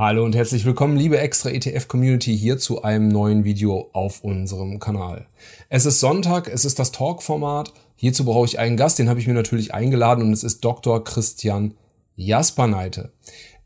Hallo 0.00 0.24
und 0.24 0.34
herzlich 0.34 0.64
willkommen, 0.64 0.96
liebe 0.96 1.18
extra 1.18 1.50
ETF 1.50 1.86
Community, 1.86 2.34
hier 2.34 2.56
zu 2.56 2.80
einem 2.80 3.08
neuen 3.08 3.44
Video 3.44 3.90
auf 3.92 4.24
unserem 4.24 4.78
Kanal. 4.78 5.26
Es 5.68 5.84
ist 5.84 6.00
Sonntag, 6.00 6.48
es 6.48 6.64
ist 6.64 6.78
das 6.78 6.90
Talk-Format. 6.90 7.74
Hierzu 7.96 8.24
brauche 8.24 8.46
ich 8.46 8.58
einen 8.58 8.78
Gast, 8.78 8.98
den 8.98 9.10
habe 9.10 9.20
ich 9.20 9.26
mir 9.26 9.34
natürlich 9.34 9.74
eingeladen 9.74 10.24
und 10.24 10.32
es 10.32 10.42
ist 10.42 10.64
Dr. 10.64 11.04
Christian 11.04 11.74
Jasperneite. 12.16 13.12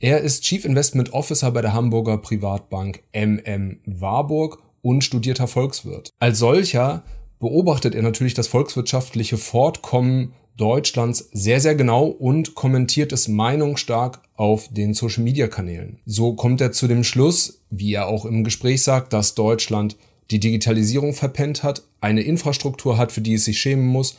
Er 0.00 0.22
ist 0.22 0.42
Chief 0.42 0.64
Investment 0.64 1.12
Officer 1.12 1.52
bei 1.52 1.62
der 1.62 1.72
Hamburger 1.72 2.18
Privatbank 2.18 3.04
MM 3.12 3.78
Warburg 3.86 4.58
und 4.82 5.04
studierter 5.04 5.46
Volkswirt. 5.46 6.10
Als 6.18 6.40
solcher 6.40 7.04
beobachtet 7.38 7.94
er 7.94 8.02
natürlich 8.02 8.34
das 8.34 8.48
volkswirtschaftliche 8.48 9.36
Fortkommen 9.36 10.32
Deutschlands 10.56 11.30
sehr, 11.32 11.60
sehr 11.60 11.74
genau 11.74 12.06
und 12.06 12.54
kommentiert 12.54 13.12
es 13.12 13.26
meinungsstark 13.28 14.20
auf 14.34 14.68
den 14.70 14.94
Social-Media-Kanälen. 14.94 15.98
So 16.06 16.34
kommt 16.34 16.60
er 16.60 16.72
zu 16.72 16.86
dem 16.86 17.04
Schluss, 17.04 17.60
wie 17.70 17.94
er 17.94 18.06
auch 18.06 18.24
im 18.24 18.44
Gespräch 18.44 18.82
sagt, 18.82 19.12
dass 19.12 19.34
Deutschland 19.34 19.96
die 20.30 20.40
Digitalisierung 20.40 21.12
verpennt 21.12 21.62
hat, 21.62 21.82
eine 22.00 22.22
Infrastruktur 22.22 22.98
hat, 22.98 23.12
für 23.12 23.20
die 23.20 23.34
es 23.34 23.44
sich 23.44 23.58
schämen 23.58 23.86
muss 23.86 24.16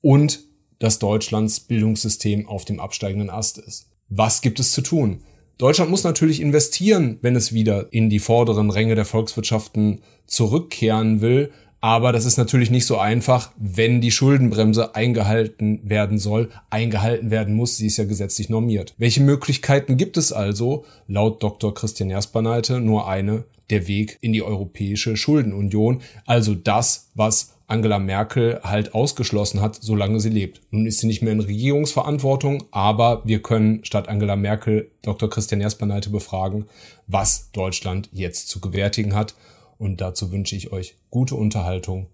und 0.00 0.40
dass 0.78 0.98
Deutschlands 0.98 1.60
Bildungssystem 1.60 2.48
auf 2.48 2.64
dem 2.64 2.80
absteigenden 2.80 3.30
Ast 3.30 3.58
ist. 3.58 3.86
Was 4.08 4.40
gibt 4.42 4.60
es 4.60 4.72
zu 4.72 4.82
tun? 4.82 5.22
Deutschland 5.58 5.90
muss 5.90 6.04
natürlich 6.04 6.40
investieren, 6.40 7.18
wenn 7.20 7.34
es 7.34 7.52
wieder 7.52 7.92
in 7.92 8.10
die 8.10 8.20
vorderen 8.20 8.70
Ränge 8.70 8.94
der 8.94 9.04
Volkswirtschaften 9.04 10.02
zurückkehren 10.26 11.20
will, 11.20 11.50
aber 11.80 12.12
das 12.12 12.24
ist 12.24 12.38
natürlich 12.38 12.70
nicht 12.70 12.86
so 12.86 12.98
einfach, 12.98 13.52
wenn 13.56 14.00
die 14.00 14.10
Schuldenbremse 14.10 14.94
eingehalten 14.94 15.80
werden 15.88 16.18
soll, 16.18 16.50
eingehalten 16.70 17.30
werden 17.30 17.54
muss. 17.54 17.76
Sie 17.76 17.86
ist 17.86 17.98
ja 17.98 18.04
gesetzlich 18.04 18.48
normiert. 18.48 18.94
Welche 18.98 19.20
Möglichkeiten 19.20 19.96
gibt 19.96 20.16
es 20.16 20.32
also? 20.32 20.84
Laut 21.06 21.42
Dr. 21.42 21.72
Christian 21.74 22.10
Jasperneite 22.10 22.80
nur 22.80 23.08
eine, 23.08 23.44
der 23.70 23.86
Weg 23.86 24.18
in 24.20 24.32
die 24.32 24.42
europäische 24.42 25.16
Schuldenunion. 25.16 26.00
Also 26.26 26.54
das, 26.54 27.10
was 27.14 27.54
Angela 27.68 27.98
Merkel 27.98 28.60
halt 28.64 28.94
ausgeschlossen 28.94 29.60
hat, 29.60 29.76
solange 29.80 30.20
sie 30.20 30.30
lebt. 30.30 30.62
Nun 30.70 30.86
ist 30.86 30.98
sie 31.00 31.06
nicht 31.06 31.22
mehr 31.22 31.32
in 31.32 31.40
Regierungsverantwortung, 31.40 32.64
aber 32.70 33.22
wir 33.24 33.42
können 33.42 33.84
statt 33.84 34.08
Angela 34.08 34.36
Merkel 34.36 34.90
Dr. 35.02 35.28
Christian 35.28 35.60
Jasperneite 35.60 36.10
befragen, 36.10 36.64
was 37.06 37.50
Deutschland 37.52 38.08
jetzt 38.12 38.48
zu 38.48 38.60
gewärtigen 38.60 39.14
hat 39.14 39.34
und 39.78 40.00
dazu 40.00 40.30
wünsche 40.32 40.56
ich 40.56 40.72
euch 40.72 40.96
gute 41.08 41.36
Unterhaltung. 41.36 42.10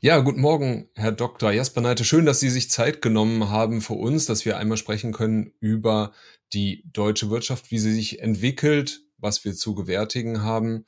Ja, 0.00 0.18
guten 0.20 0.40
Morgen, 0.40 0.88
Herr 0.94 1.10
Dr. 1.10 1.50
Jasper 1.50 1.80
Neite. 1.80 2.04
Schön, 2.04 2.26
dass 2.26 2.38
Sie 2.38 2.50
sich 2.50 2.70
Zeit 2.70 3.02
genommen 3.02 3.48
haben 3.48 3.80
für 3.80 3.94
uns, 3.94 4.26
dass 4.26 4.44
wir 4.44 4.56
einmal 4.56 4.76
sprechen 4.76 5.12
können 5.12 5.52
über 5.58 6.12
die 6.52 6.84
deutsche 6.92 7.30
Wirtschaft, 7.30 7.70
wie 7.70 7.78
sie 7.78 7.92
sich 7.92 8.20
entwickelt, 8.20 9.00
was 9.18 9.44
wir 9.44 9.54
zu 9.54 9.74
gewärtigen 9.74 10.42
haben. 10.42 10.84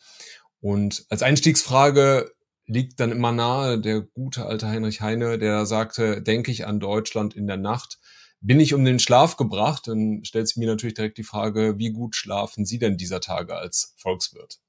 Und 0.60 1.04
als 1.08 1.22
Einstiegsfrage 1.22 2.30
liegt 2.66 3.00
dann 3.00 3.10
immer 3.10 3.32
nahe 3.32 3.80
der 3.80 4.02
gute 4.02 4.46
alte 4.46 4.68
Heinrich 4.68 5.00
Heine, 5.00 5.38
der 5.38 5.66
sagte, 5.66 6.22
denke 6.22 6.52
ich 6.52 6.66
an 6.66 6.78
Deutschland 6.78 7.34
in 7.34 7.46
der 7.46 7.56
Nacht 7.56 7.98
bin 8.40 8.60
ich 8.60 8.74
um 8.74 8.84
den 8.84 8.98
Schlaf 8.98 9.36
gebracht, 9.36 9.88
dann 9.88 10.24
stellt 10.24 10.48
sich 10.48 10.56
mir 10.56 10.68
natürlich 10.68 10.94
direkt 10.94 11.18
die 11.18 11.24
Frage, 11.24 11.78
wie 11.78 11.90
gut 11.90 12.14
schlafen 12.14 12.64
Sie 12.64 12.78
denn 12.78 12.96
dieser 12.96 13.20
Tage 13.20 13.56
als 13.56 13.94
Volkswirt? 13.96 14.60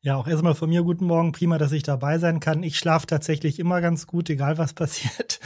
Ja, 0.00 0.16
auch 0.16 0.28
erstmal 0.28 0.54
von 0.54 0.68
mir 0.68 0.82
guten 0.82 1.06
Morgen. 1.06 1.32
Prima, 1.32 1.58
dass 1.58 1.72
ich 1.72 1.82
dabei 1.82 2.18
sein 2.18 2.40
kann. 2.40 2.62
Ich 2.62 2.78
schlafe 2.78 3.06
tatsächlich 3.06 3.58
immer 3.58 3.80
ganz 3.80 4.06
gut, 4.06 4.30
egal 4.30 4.58
was 4.58 4.72
passiert. 4.74 5.40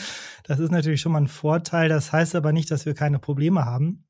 Das 0.44 0.58
ist 0.58 0.70
natürlich 0.70 1.00
schon 1.00 1.12
mal 1.12 1.22
ein 1.22 1.28
Vorteil. 1.28 1.88
Das 1.88 2.12
heißt 2.12 2.34
aber 2.34 2.52
nicht, 2.52 2.70
dass 2.70 2.86
wir 2.86 2.94
keine 2.94 3.18
Probleme 3.18 3.64
haben. 3.64 4.04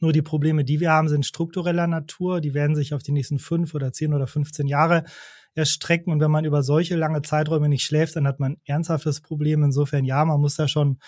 Nur 0.00 0.12
die 0.12 0.22
Probleme, 0.22 0.64
die 0.64 0.80
wir 0.80 0.90
haben, 0.90 1.08
sind 1.08 1.24
struktureller 1.24 1.86
Natur. 1.86 2.40
Die 2.40 2.54
werden 2.54 2.76
sich 2.76 2.92
auf 2.94 3.02
die 3.02 3.12
nächsten 3.12 3.38
fünf 3.38 3.74
oder 3.74 3.92
zehn 3.92 4.12
oder 4.12 4.26
15 4.26 4.66
Jahre 4.66 5.04
erstrecken. 5.54 6.12
Und 6.12 6.20
wenn 6.20 6.30
man 6.30 6.44
über 6.44 6.62
solche 6.62 6.96
lange 6.96 7.22
Zeiträume 7.22 7.68
nicht 7.68 7.84
schläft, 7.84 8.16
dann 8.16 8.26
hat 8.26 8.40
man 8.40 8.52
ein 8.52 8.60
ernsthaftes 8.64 9.20
Problem. 9.20 9.62
Insofern, 9.62 10.04
ja, 10.04 10.24
man 10.24 10.40
muss 10.40 10.56
da 10.56 10.68
schon 10.68 10.98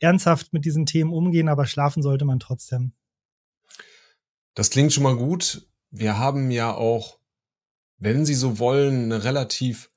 ernsthaft 0.00 0.52
mit 0.52 0.64
diesen 0.64 0.86
Themen 0.86 1.12
umgehen, 1.12 1.48
aber 1.48 1.66
schlafen 1.66 2.02
sollte 2.02 2.24
man 2.24 2.38
trotzdem. 2.38 2.92
Das 4.54 4.70
klingt 4.70 4.92
schon 4.92 5.04
mal 5.04 5.16
gut. 5.16 5.68
Wir 5.90 6.18
haben 6.18 6.50
ja 6.50 6.74
auch, 6.74 7.18
wenn 7.98 8.26
Sie 8.26 8.34
so 8.34 8.58
wollen, 8.58 9.04
eine 9.04 9.24
relativ 9.24 9.88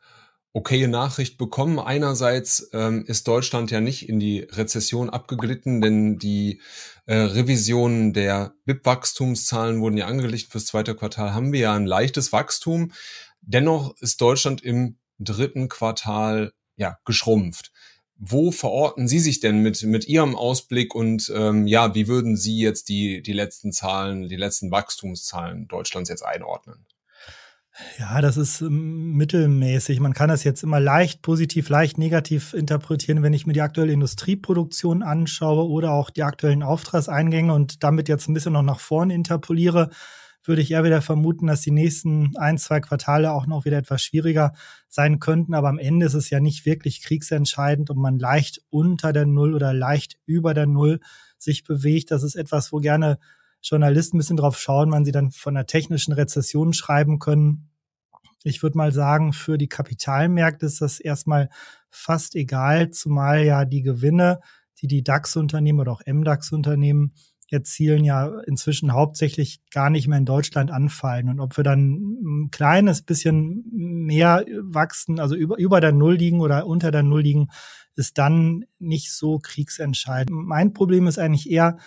okaye 0.54 0.88
Nachricht 0.88 1.38
bekommen. 1.38 1.80
Einerseits 1.80 2.70
ähm, 2.74 3.06
ist 3.08 3.28
Deutschland 3.28 3.72
ja 3.72 3.80
nicht 3.80 4.10
in 4.10 4.20
die 4.20 4.42
Rezession 4.42 5.10
abgeglitten, 5.10 5.82
denn 5.82 6.18
die 6.18 6.62
äh, 7.06 7.16
Revisionen 7.16 8.14
der 8.14 8.54
BIP-Wachstumszahlen 8.66 9.80
wurden 9.80 9.98
ja 9.98 10.08
angeglichen 10.08 10.52
fürs 10.52 10.66
zweite 10.66 10.96
Quartal. 10.96 11.34
Haben 11.34 11.54
wir 11.54 11.62
ja 11.62 11.74
ein 11.74 11.86
leichtes 11.86 12.34
Wachstum. 12.34 12.92
Dennoch 13.42 13.96
ist 14.00 14.22
Deutschland 14.22 14.62
im 14.62 14.98
dritten 15.20 15.70
Quartal 15.70 16.54
ja 16.78 16.98
geschrumpft. 17.06 17.72
Wo 18.16 18.52
verorten 18.52 19.08
Sie 19.08 19.20
sich 19.20 19.40
denn 19.40 19.64
mit, 19.64 19.82
mit 19.84 20.08
Ihrem 20.08 20.36
Ausblick 20.36 20.94
und 20.94 21.32
ähm, 21.36 21.66
ja, 21.66 21.96
wie 21.96 22.08
würden 22.08 22.38
Sie 22.38 22.60
jetzt 22.60 22.90
die, 22.90 23.24
die 23.24 23.34
letzten 23.34 23.72
Zahlen, 23.72 24.30
die 24.30 24.36
letzten 24.36 24.70
Wachstumszahlen 24.70 25.68
Deutschlands 25.68 26.10
jetzt 26.10 26.24
einordnen? 26.24 26.86
Ja, 27.98 28.22
das 28.22 28.38
ist 28.38 28.62
ähm, 28.62 29.14
mittelmäßig. 29.14 30.00
Man 30.00 30.14
kann 30.14 30.30
das 30.30 30.44
jetzt 30.44 30.62
immer 30.62 30.80
leicht 30.80 31.22
positiv, 31.22 31.70
leicht 31.70 31.98
negativ 31.98 32.54
interpretieren, 32.54 33.24
wenn 33.24 33.34
ich 33.34 33.48
mir 33.48 33.54
die 33.54 33.62
aktuelle 33.62 33.94
Industrieproduktion 33.94 35.04
anschaue 35.04 35.68
oder 35.68 35.92
auch 35.92 36.10
die 36.10 36.24
aktuellen 36.24 36.64
Auftragseingänge 36.64 37.54
und 37.54 37.84
damit 37.84 38.10
jetzt 38.10 38.28
ein 38.28 38.34
bisschen 38.34 38.54
noch 38.54 38.62
nach 38.62 38.80
vorne 38.80 39.14
interpoliere 39.14 39.90
würde 40.44 40.62
ich 40.62 40.72
eher 40.72 40.84
wieder 40.84 41.02
vermuten, 41.02 41.48
dass 41.48 41.62
die 41.62 41.72
nächsten 41.72 42.36
ein, 42.38 42.58
zwei 42.58 42.80
Quartale 42.80 43.32
auch 43.32 43.46
noch 43.46 43.66
wieder 43.66 43.78
etwas 43.78 44.02
schwieriger 44.02 44.54
sein 44.88 45.20
könnten. 45.20 45.54
Aber 45.54 45.70
am 45.70 45.78
Ende 45.78 46.06
ist 46.06 46.16
es 46.16 46.30
ja 46.30 46.40
nicht 46.40 46.66
wirklich 46.66 47.02
kriegsentscheidend, 47.04 47.90
ob 47.90 47.98
man 47.98 48.18
leicht 48.18 48.62
unter 48.70 49.14
der 49.14 49.26
Null 49.26 49.54
oder 49.54 49.74
leicht 49.74 50.18
über 50.26 50.54
der 50.54 50.66
Null 50.66 51.00
sich 51.38 51.64
bewegt. 51.64 52.12
Das 52.12 52.24
ist 52.24 52.36
etwas, 52.36 52.72
wo 52.72 52.78
gerne 52.78 53.20
Journalisten 53.62 54.18
ein 54.18 54.20
bisschen 54.20 54.38
drauf 54.38 54.60
schauen, 54.60 54.92
wann 54.92 55.06
sie 55.06 55.12
dann 55.12 55.32
von 55.32 55.56
einer 55.56 55.68
technischen 55.68 56.14
Rezession 56.14 56.74
schreiben 56.74 57.20
können. 57.20 57.70
Ich 58.44 58.64
würde 58.64 58.78
mal 58.78 58.92
sagen, 58.92 59.34
für 59.34 59.60
die 59.60 59.70
Kapitalmärkte 59.70 60.66
ist 60.66 60.82
das 60.82 61.00
erstmal 61.00 61.50
fast 61.90 62.36
egal, 62.36 62.90
zumal 62.90 63.44
ja 63.44 63.66
die 63.66 63.84
Gewinne, 63.84 64.40
die 64.80 64.88
die 64.88 65.04
DAX-Unternehmen 65.04 65.80
oder 65.80 65.92
auch 65.92 66.02
MDAX-Unternehmen 66.06 67.14
erzielen, 67.52 68.04
ja 68.04 68.40
inzwischen 68.48 68.94
hauptsächlich 68.94 69.62
gar 69.72 69.90
nicht 69.90 70.08
mehr 70.08 70.18
in 70.18 70.26
Deutschland 70.26 70.72
anfallen. 70.72 71.30
Und 71.30 71.40
ob 71.40 71.58
wir 71.58 71.64
dann 71.64 72.18
ein 72.24 72.52
kleines 72.52 73.02
bisschen 73.02 73.64
mehr 73.72 74.46
wachsen, 74.62 75.20
also 75.20 75.36
über, 75.36 75.58
über 75.58 75.82
der 75.82 75.92
Null 75.92 76.16
liegen 76.16 76.40
oder 76.40 76.66
unter 76.66 76.92
der 76.92 77.04
Null 77.04 77.22
liegen, 77.22 77.50
ist 77.96 78.18
dann 78.18 78.66
nicht 78.80 79.12
so 79.12 79.40
kriegsentscheidend. 79.40 80.32
Mein 80.32 80.74
Problem 80.74 81.08
ist 81.08 81.20
eigentlich 81.20 81.50
eher 81.50 81.78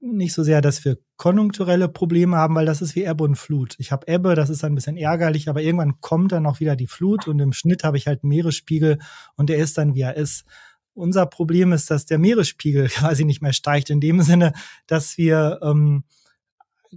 nicht 0.00 0.32
so 0.32 0.42
sehr, 0.42 0.62
dass 0.62 0.84
wir 0.84 0.96
konjunkturelle 1.18 1.88
Probleme 1.88 2.36
haben, 2.36 2.54
weil 2.54 2.64
das 2.64 2.80
ist 2.80 2.96
wie 2.96 3.04
Ebbe 3.04 3.24
und 3.24 3.36
Flut. 3.36 3.74
Ich 3.78 3.92
habe 3.92 4.08
Ebbe, 4.08 4.34
das 4.34 4.48
ist 4.48 4.64
ein 4.64 4.74
bisschen 4.74 4.96
ärgerlich, 4.96 5.48
aber 5.48 5.60
irgendwann 5.60 6.00
kommt 6.00 6.32
dann 6.32 6.46
auch 6.46 6.60
wieder 6.60 6.76
die 6.76 6.86
Flut 6.86 7.28
und 7.28 7.38
im 7.40 7.52
Schnitt 7.52 7.84
habe 7.84 7.98
ich 7.98 8.06
halt 8.06 8.24
Meeresspiegel 8.24 8.98
und 9.36 9.50
der 9.50 9.58
ist 9.58 9.76
dann, 9.76 9.94
wie 9.94 10.00
er 10.00 10.16
ist. 10.16 10.44
Unser 11.00 11.26
Problem 11.26 11.72
ist, 11.72 11.90
dass 11.90 12.06
der 12.06 12.18
Meeresspiegel 12.18 12.88
quasi 12.88 13.24
nicht 13.24 13.42
mehr 13.42 13.52
steigt, 13.52 13.90
in 13.90 14.00
dem 14.00 14.22
Sinne, 14.22 14.52
dass 14.86 15.18
wir 15.18 15.60
ähm, 15.62 16.04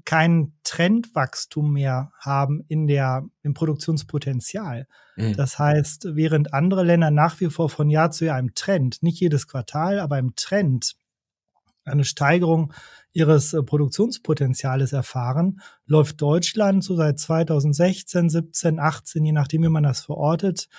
kein 0.05 0.53
Trendwachstum 0.63 1.71
mehr 1.71 2.11
haben 2.19 2.63
in 2.67 2.87
der, 2.87 3.25
im 3.43 3.53
Produktionspotenzial. 3.53 4.87
Mhm. 5.15 5.35
Das 5.35 5.59
heißt, 5.59 6.15
während 6.15 6.53
andere 6.53 6.83
Länder 6.83 7.11
nach 7.11 7.39
wie 7.39 7.49
vor 7.49 7.69
von 7.69 7.89
Jahr 7.89 8.11
zu 8.11 8.25
Jahr 8.25 8.39
im 8.39 8.55
Trend, 8.55 9.03
nicht 9.03 9.19
jedes 9.19 9.47
Quartal, 9.47 9.99
aber 9.99 10.17
im 10.17 10.35
Trend 10.35 10.95
eine 11.85 12.05
Steigerung 12.05 12.73
ihres 13.11 13.53
äh, 13.53 13.61
Produktionspotenziales 13.61 14.93
erfahren, 14.93 15.61
läuft 15.85 16.21
Deutschland 16.21 16.83
so 16.83 16.95
seit 16.95 17.19
2016, 17.19 18.29
17, 18.29 18.79
18, 18.79 19.25
je 19.25 19.31
nachdem, 19.31 19.63
wie 19.63 19.69
man 19.69 19.83
das 19.83 20.01
verortet, 20.01 20.69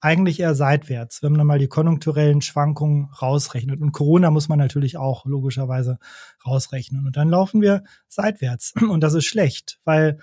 eigentlich 0.00 0.40
eher 0.40 0.54
seitwärts, 0.54 1.22
wenn 1.22 1.32
man 1.32 1.46
mal 1.46 1.58
die 1.58 1.68
konjunkturellen 1.68 2.42
Schwankungen 2.42 3.06
rausrechnet. 3.20 3.80
Und 3.80 3.92
Corona 3.92 4.30
muss 4.30 4.48
man 4.48 4.58
natürlich 4.58 4.96
auch 4.96 5.24
logischerweise 5.24 5.98
rausrechnen. 6.46 7.06
Und 7.06 7.16
dann 7.16 7.28
laufen 7.28 7.60
wir 7.62 7.82
seitwärts. 8.08 8.74
Und 8.88 9.00
das 9.00 9.14
ist 9.14 9.26
schlecht, 9.26 9.80
weil 9.84 10.18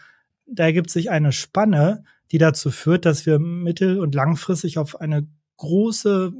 da 0.45 0.63
ergibt 0.65 0.89
sich 0.89 1.09
eine 1.09 1.31
Spanne, 1.31 2.03
die 2.31 2.37
dazu 2.37 2.71
führt, 2.71 3.05
dass 3.05 3.25
wir 3.25 3.39
mittel- 3.39 3.99
und 3.99 4.15
langfristig 4.15 4.77
auf 4.77 4.99
eine 4.99 5.27
große, 5.57 6.33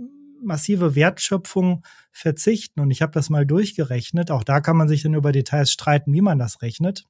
massive 0.44 0.96
Wertschöpfung 0.96 1.84
verzichten. 2.12 2.80
Und 2.82 2.92
ich 2.92 3.02
habe 3.02 3.12
das 3.12 3.30
mal 3.30 3.46
durchgerechnet. 3.46 4.32
Auch 4.32 4.44
da 4.44 4.60
kann 4.60 4.78
man 4.78 4.88
sich 4.88 5.04
dann 5.04 5.14
über 5.14 5.32
Details 5.32 5.72
streiten, 5.72 6.14
wie 6.14 6.22
man 6.22 6.40
das 6.40 6.62
rechnet. 6.62 7.06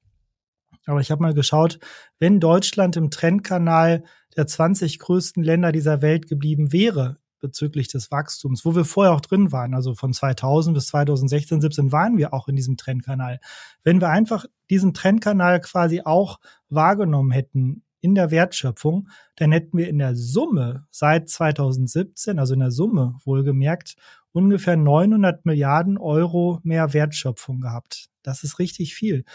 Aber 0.85 0.99
ich 0.99 1.11
habe 1.11 1.21
mal 1.21 1.33
geschaut, 1.33 1.79
wenn 2.19 2.39
Deutschland 2.39 2.97
im 2.97 3.09
Trendkanal 3.09 4.03
der 4.35 4.47
20 4.47 4.99
größten 4.99 5.43
Länder 5.43 5.71
dieser 5.71 6.01
Welt 6.01 6.27
geblieben 6.27 6.71
wäre, 6.71 7.17
bezüglich 7.39 7.89
des 7.89 8.09
Wachstums, 8.09 8.63
wo 8.63 8.73
wir 8.75 8.85
vorher 8.85 9.13
auch 9.13 9.21
drin 9.21 9.51
waren. 9.51 9.73
Also 9.73 9.95
von 9.95 10.13
2000 10.13 10.73
bis 10.73 10.87
2016, 10.87 11.61
17 11.61 11.91
waren 11.91 12.17
wir 12.17 12.33
auch 12.33 12.47
in 12.47 12.55
diesem 12.55 12.77
Trendkanal. 12.77 13.39
Wenn 13.83 13.99
wir 13.99 14.09
einfach 14.09 14.45
diesen 14.69 14.93
Trendkanal 14.93 15.59
quasi 15.59 16.01
auch 16.05 16.39
wahrgenommen 16.69 17.31
hätten 17.31 17.83
in 17.99 18.15
der 18.15 18.31
Wertschöpfung, 18.31 19.09
dann 19.35 19.51
hätten 19.51 19.77
wir 19.77 19.89
in 19.89 19.97
der 19.97 20.15
Summe 20.15 20.87
seit 20.89 21.29
2017, 21.29 22.39
also 22.39 22.53
in 22.53 22.61
der 22.61 22.71
Summe 22.71 23.17
wohlgemerkt, 23.25 23.95
ungefähr 24.31 24.77
900 24.77 25.45
Milliarden 25.45 25.97
Euro 25.97 26.59
mehr 26.63 26.93
Wertschöpfung 26.93 27.61
gehabt. 27.61 28.09
Das 28.23 28.43
ist 28.43 28.59
richtig 28.59 28.95
viel. 28.95 29.25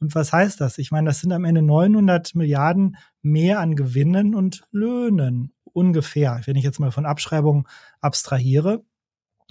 Und 0.00 0.14
was 0.14 0.32
heißt 0.32 0.60
das? 0.60 0.78
Ich 0.78 0.90
meine, 0.90 1.08
das 1.08 1.20
sind 1.20 1.32
am 1.32 1.44
Ende 1.44 1.62
900 1.62 2.34
Milliarden 2.34 2.96
mehr 3.22 3.60
an 3.60 3.76
Gewinnen 3.76 4.34
und 4.34 4.66
Löhnen 4.70 5.52
ungefähr, 5.64 6.40
wenn 6.44 6.56
ich 6.56 6.64
jetzt 6.64 6.80
mal 6.80 6.92
von 6.92 7.06
Abschreibungen 7.06 7.64
abstrahiere. 8.00 8.84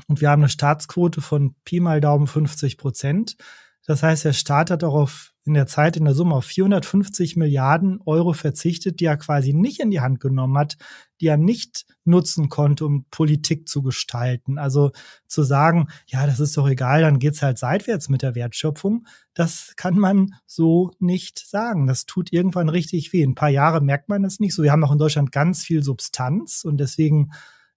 Und 0.08 0.22
wir 0.22 0.30
haben 0.30 0.42
eine 0.42 0.50
Staatsquote 0.50 1.22
von 1.22 1.56
Pi 1.64 1.80
mal 1.80 2.02
Daumen 2.02 2.28
50 2.28 2.78
Prozent. 2.78 3.38
Das 3.86 4.04
heißt, 4.04 4.26
der 4.26 4.34
Staat 4.34 4.72
hat 4.72 4.84
darauf 4.84 5.35
in 5.46 5.54
der 5.54 5.68
Zeit 5.68 5.96
in 5.96 6.06
der 6.06 6.16
Summe 6.16 6.36
auf 6.36 6.46
450 6.46 7.36
Milliarden 7.36 8.02
Euro 8.06 8.34
verzichtet, 8.34 9.00
die 9.00 9.06
er 9.06 9.18
quasi 9.18 9.54
nicht 9.54 9.80
in 9.80 9.92
die 9.92 10.02
Hand 10.02 10.20
genommen 10.20 10.58
hat, 10.58 10.76
die 11.22 11.28
er 11.28 11.38
nicht 11.38 11.86
nutzen 12.04 12.50
konnte, 12.50 12.86
um 12.86 13.06
Politik 13.12 13.70
zu 13.70 13.84
gestalten. 13.84 14.58
Also 14.58 14.92
zu 15.28 15.44
sagen, 15.44 15.88
ja, 16.08 16.26
das 16.26 16.40
ist 16.40 16.58
doch 16.58 16.68
egal, 16.68 17.02
dann 17.02 17.20
geht's 17.20 17.44
halt 17.44 17.60
seitwärts 17.60 18.10
mit 18.10 18.24
der 18.24 18.34
Wertschöpfung. 18.34 19.06
Das 19.36 19.74
kann 19.76 20.00
man 20.00 20.34
so 20.48 20.92
nicht 21.00 21.40
sagen. 21.40 21.86
Das 21.86 22.08
tut 22.08 22.34
irgendwann 22.34 22.70
richtig 22.70 23.14
weh. 23.14 23.24
Ein 23.24 23.36
paar 23.36 23.50
Jahre 23.50 23.82
merkt 23.82 24.10
man 24.10 24.26
es 24.26 24.40
nicht 24.40 24.56
so. 24.56 24.64
Wir 24.64 24.72
haben 24.72 24.84
auch 24.84 24.92
in 24.92 24.98
Deutschland 24.98 25.32
ganz 25.32 25.64
viel 25.64 25.84
Substanz 25.84 26.64
und 26.64 26.78
deswegen 26.78 27.32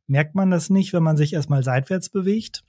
merkt 0.07 0.35
man 0.35 0.51
das 0.51 0.71
nicht, 0.71 0.95
wenn 0.95 1.03
man 1.03 1.19
sich 1.19 1.35
erstmal 1.35 1.63
seitwärts 1.63 2.09
bewegt 2.09 2.65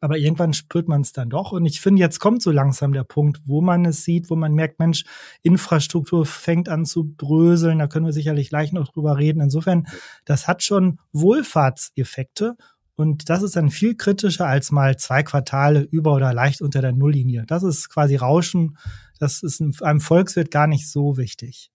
aber 0.00 0.18
irgendwann 0.18 0.52
spürt 0.52 0.88
man 0.88 1.00
es 1.00 1.12
dann 1.12 1.30
doch. 1.30 1.52
Und 1.52 1.64
ich 1.64 1.80
finde, 1.80 2.00
jetzt 2.00 2.18
kommt 2.18 2.42
so 2.42 2.50
langsam 2.50 2.92
der 2.92 3.04
Punkt, 3.04 3.40
wo 3.46 3.60
man 3.60 3.84
es 3.86 4.04
sieht, 4.04 4.28
wo 4.28 4.36
man 4.36 4.52
merkt, 4.52 4.78
Mensch, 4.78 5.04
Infrastruktur 5.42 6.26
fängt 6.26 6.68
an 6.68 6.84
zu 6.84 7.14
bröseln. 7.16 7.78
Da 7.78 7.86
können 7.86 8.06
wir 8.06 8.12
sicherlich 8.12 8.50
gleich 8.50 8.72
noch 8.72 8.92
drüber 8.92 9.16
reden. 9.16 9.40
Insofern, 9.40 9.86
das 10.24 10.46
hat 10.46 10.62
schon 10.62 10.98
Wohlfahrtseffekte. 11.12 12.56
Und 12.96 13.28
das 13.28 13.42
ist 13.42 13.56
dann 13.56 13.70
viel 13.70 13.96
kritischer 13.96 14.46
als 14.46 14.70
mal 14.70 14.96
zwei 14.96 15.22
Quartale 15.22 15.80
über 15.80 16.12
oder 16.12 16.32
leicht 16.32 16.62
unter 16.62 16.80
der 16.80 16.92
Nulllinie. 16.92 17.44
Das 17.46 17.62
ist 17.62 17.88
quasi 17.88 18.16
Rauschen. 18.16 18.76
Das 19.18 19.42
ist 19.42 19.62
einem 19.82 20.00
Volkswirt 20.00 20.50
gar 20.50 20.66
nicht 20.66 20.88
so 20.88 21.16
wichtig. 21.16 21.70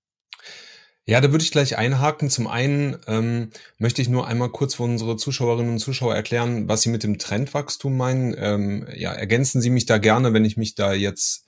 Ja, 1.09 1.21
da 1.21 1.31
würde 1.31 1.43
ich 1.43 1.49
gleich 1.49 1.75
einhaken. 1.75 2.29
Zum 2.29 2.45
einen 2.45 2.95
ähm, 3.07 3.49
möchte 3.79 3.99
ich 3.99 4.09
nur 4.09 4.27
einmal 4.27 4.49
kurz 4.49 4.75
für 4.75 4.83
unsere 4.83 5.17
Zuschauerinnen 5.17 5.71
und 5.71 5.79
Zuschauer 5.79 6.13
erklären, 6.13 6.67
was 6.67 6.83
Sie 6.83 6.89
mit 6.89 7.01
dem 7.01 7.17
Trendwachstum 7.17 7.97
meinen. 7.97 8.35
Ähm, 8.37 8.85
ja, 8.95 9.11
ergänzen 9.11 9.59
Sie 9.59 9.71
mich 9.71 9.87
da 9.87 9.97
gerne, 9.97 10.33
wenn 10.33 10.45
ich 10.45 10.55
mich 10.55 10.75
da 10.75 10.93
jetzt, 10.93 11.47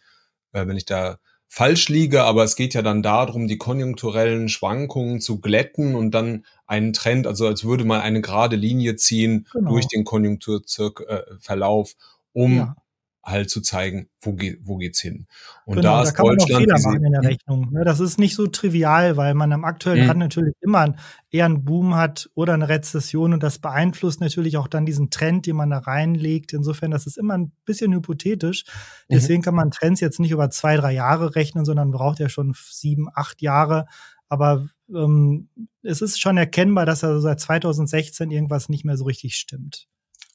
äh, 0.53 0.65
wenn 0.65 0.77
ich 0.77 0.85
da 0.85 1.19
falsch 1.47 1.89
liege, 1.89 2.23
aber 2.23 2.43
es 2.43 2.55
geht 2.55 2.73
ja 2.73 2.81
dann 2.81 3.03
darum, 3.03 3.47
die 3.47 3.59
konjunkturellen 3.59 4.49
Schwankungen 4.49 5.21
zu 5.21 5.39
glätten 5.39 5.93
und 5.93 6.09
dann 6.09 6.43
einen 6.65 6.91
Trend, 6.91 7.27
also 7.27 7.45
als 7.45 7.63
würde 7.63 7.85
man 7.85 8.01
eine 8.01 8.21
gerade 8.21 8.55
Linie 8.55 8.95
ziehen 8.95 9.45
genau. 9.53 9.69
durch 9.69 9.87
den 9.87 10.05
Konjunkturverlauf, 10.05 11.91
äh, 11.91 11.95
um 12.33 12.57
ja 12.57 12.75
halt 13.23 13.49
zu 13.49 13.61
zeigen, 13.61 14.09
wo, 14.21 14.33
geht, 14.33 14.59
wo 14.63 14.77
geht's 14.77 14.99
hin. 14.99 15.27
Und 15.65 15.75
genau, 15.75 15.97
da 15.97 16.03
ist 16.03 16.11
da 16.11 16.15
kann 16.15 16.25
Deutschland 16.25 16.67
man 16.67 16.75
auch 16.75 16.79
Fehler 16.79 16.91
machen 16.91 17.05
in 17.05 17.11
der 17.11 17.23
Rechnung. 17.23 17.71
Ne? 17.71 17.83
Das 17.83 17.99
ist 17.99 18.17
nicht 18.17 18.35
so 18.35 18.47
trivial, 18.47 19.15
weil 19.15 19.35
man 19.35 19.53
am 19.53 19.63
aktuellen 19.63 20.03
mhm. 20.03 20.09
Rand 20.09 20.19
natürlich 20.19 20.55
immer 20.61 20.95
eher 21.29 21.45
einen 21.45 21.63
Boom 21.63 21.95
hat 21.95 22.29
oder 22.33 22.53
eine 22.53 22.67
Rezession 22.67 23.33
und 23.33 23.43
das 23.43 23.59
beeinflusst 23.59 24.21
natürlich 24.21 24.57
auch 24.57 24.67
dann 24.67 24.85
diesen 24.85 25.11
Trend, 25.11 25.45
den 25.45 25.55
man 25.55 25.69
da 25.69 25.77
reinlegt. 25.77 26.53
Insofern, 26.53 26.91
das 26.91 27.05
ist 27.05 27.17
immer 27.17 27.37
ein 27.37 27.51
bisschen 27.65 27.93
hypothetisch. 27.93 28.65
Mhm. 29.07 29.13
Deswegen 29.15 29.41
mhm. 29.41 29.45
kann 29.45 29.55
man 29.55 29.71
Trends 29.71 30.01
jetzt 30.01 30.19
nicht 30.19 30.31
über 30.31 30.49
zwei, 30.49 30.75
drei 30.77 30.93
Jahre 30.93 31.35
rechnen, 31.35 31.63
sondern 31.63 31.91
braucht 31.91 32.19
ja 32.19 32.29
schon 32.29 32.55
sieben, 32.55 33.07
acht 33.13 33.41
Jahre. 33.41 33.85
Aber 34.29 34.67
ähm, 34.89 35.49
es 35.83 36.01
ist 36.01 36.19
schon 36.19 36.37
erkennbar, 36.37 36.85
dass 36.85 37.03
also 37.03 37.19
seit 37.19 37.39
2016 37.39 38.31
irgendwas 38.31 38.69
nicht 38.69 38.85
mehr 38.85 38.97
so 38.97 39.05
richtig 39.05 39.35
stimmt. 39.35 39.87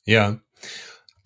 Ja. 0.04 0.38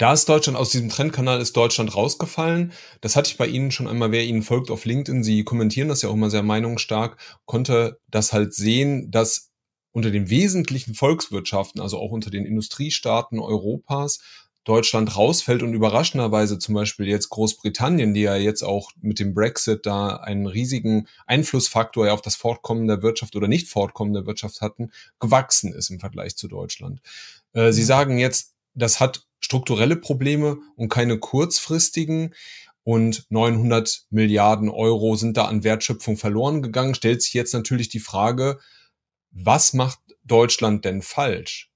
Da 0.01 0.15
ist 0.15 0.31
Deutschland, 0.31 0.57
aus 0.57 0.71
diesem 0.71 0.89
Trendkanal 0.89 1.43
ist 1.43 1.55
Deutschland 1.59 1.95
rausgefallen. 1.95 2.73
Das 3.03 3.17
hatte 3.17 3.29
ich 3.29 3.37
bei 3.37 3.47
Ihnen 3.47 3.71
schon 3.71 3.87
einmal, 3.87 4.13
wer 4.13 4.25
Ihnen 4.25 4.43
folgt 4.43 4.71
auf 4.71 4.87
LinkedIn, 4.87 5.23
Sie 5.23 5.45
kommentieren 5.45 5.89
das 5.89 6.01
ja 6.01 6.09
auch 6.09 6.15
immer 6.15 6.31
sehr 6.31 6.43
meinungsstark, 6.43 7.19
konnte 7.45 8.01
das 8.09 8.33
halt 8.33 8.55
sehen, 8.55 9.11
dass 9.11 9.51
unter 9.93 10.11
den 10.11 10.31
wesentlichen 10.31 10.95
Volkswirtschaften, 10.95 11.83
also 11.83 11.99
auch 11.99 12.13
unter 12.13 12.31
den 12.31 12.47
Industriestaaten 12.47 13.39
Europas, 13.39 14.21
Deutschland 14.65 15.19
rausfällt 15.19 15.63
und 15.63 15.75
überraschenderweise 15.75 16.59
zum 16.59 16.77
Beispiel 16.77 17.07
jetzt 17.07 17.29
Großbritannien, 17.29 18.15
die 18.15 18.23
ja 18.23 18.37
jetzt 18.37 18.63
auch 18.63 18.93
mit 19.03 19.19
dem 19.19 19.35
Brexit 19.35 19.85
da 19.85 20.17
einen 20.17 20.47
riesigen 20.47 21.09
Einflussfaktor 21.27 22.07
ja 22.07 22.15
auf 22.15 22.23
das 22.23 22.37
Fortkommen 22.37 22.87
der 22.87 23.03
Wirtschaft 23.03 23.37
oder 23.37 23.49
nicht 23.49 23.69
Fortkommen 23.69 24.15
der 24.15 24.25
Wirtschaft 24.25 24.63
hatten, 24.63 24.93
gewachsen 25.19 25.75
ist 25.75 25.91
im 25.91 26.01
Vergleich 26.01 26.37
zu 26.37 26.49
Deutschland. 26.49 27.03
Äh, 27.53 27.73
Sie 27.73 27.85
sagen 27.85 28.17
jetzt, 28.17 28.55
das 28.75 28.99
hat 28.99 29.27
strukturelle 29.41 29.97
Probleme 29.97 30.59
und 30.77 30.89
keine 30.89 31.19
kurzfristigen. 31.19 32.35
Und 32.83 33.27
900 33.29 34.07
Milliarden 34.11 34.69
Euro 34.69 35.15
sind 35.17 35.37
da 35.37 35.47
an 35.47 35.65
Wertschöpfung 35.65 36.17
verloren 36.17 36.63
gegangen. 36.63 36.95
Stellt 36.95 37.23
sich 37.23 37.35
jetzt 37.35 37.53
natürlich 37.53 37.89
die 37.89 38.01
Frage, 38.01 38.59
was 39.31 39.75
macht 39.75 39.99
Deutschland 40.25 40.85
denn 40.85 41.03
falsch? 41.03 41.71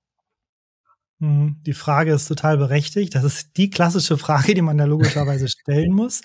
Hm, 1.20 1.56
die 1.64 1.75
Frage 1.75 2.12
ist 2.12 2.26
total 2.26 2.56
berechtigt. 2.56 3.14
Das 3.14 3.25
ist 3.25 3.56
die 3.56 3.70
klassische 3.70 4.19
Frage, 4.19 4.55
die 4.55 4.62
man 4.62 4.78
da 4.78 4.84
logischerweise 4.84 5.49
stellen 5.60 5.93
muss. 5.93 6.22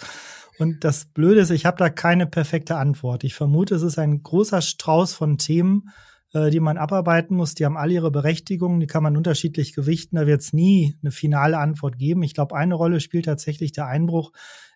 Und 0.57 0.83
das 0.83 1.05
Blöde 1.05 1.41
ist, 1.41 1.51
ich 1.51 1.65
habe 1.65 1.77
da 1.77 1.89
keine 1.89 2.27
perfekte 2.27 2.75
Antwort. 2.75 3.23
Ich 3.23 3.33
vermute, 3.33 3.75
es 3.75 3.81
ist 3.81 3.97
ein 3.97 4.23
großer 4.23 4.61
Strauß 4.61 5.13
von 5.13 5.37
Themen, 5.37 5.89
äh, 6.33 6.49
die 6.49 6.59
man 6.59 6.77
abarbeiten 6.77 7.35
muss. 7.35 7.55
Die 7.55 7.65
haben 7.65 7.77
alle 7.77 7.93
ihre 7.93 8.11
Berechtigung, 8.11 8.79
die 8.79 8.87
kann 8.87 9.03
man 9.03 9.17
unterschiedlich 9.17 9.73
gewichten. 9.73 10.15
Da 10.15 10.27
wird 10.27 10.41
es 10.41 10.53
nie 10.53 10.95
eine 11.01 11.11
finale 11.11 11.57
Antwort 11.57 11.97
geben. 11.97 12.23
Ich 12.23 12.33
glaube, 12.33 12.55
eine 12.55 12.75
Rolle 12.75 12.99
spielt 12.99 13.25
tatsächlich 13.25 13.71
der 13.71 13.87
Einbruch 13.87 14.31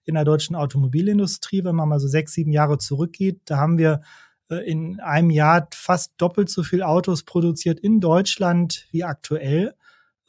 in 0.05 0.15
der 0.15 0.25
deutschen 0.25 0.55
Automobilindustrie, 0.55 1.63
wenn 1.63 1.75
man 1.75 1.89
mal 1.89 1.99
so 1.99 2.07
sechs, 2.07 2.33
sieben 2.33 2.51
Jahre 2.51 2.77
zurückgeht. 2.77 3.41
Da 3.45 3.57
haben 3.57 3.77
wir 3.77 4.01
äh, 4.49 4.69
in 4.69 4.99
einem 4.99 5.29
Jahr 5.29 5.67
fast 5.73 6.13
doppelt 6.17 6.49
so 6.49 6.63
viel 6.63 6.83
Autos 6.83 7.23
produziert 7.23 7.79
in 7.79 7.99
Deutschland 7.99 8.87
wie 8.91 9.03
aktuell 9.03 9.75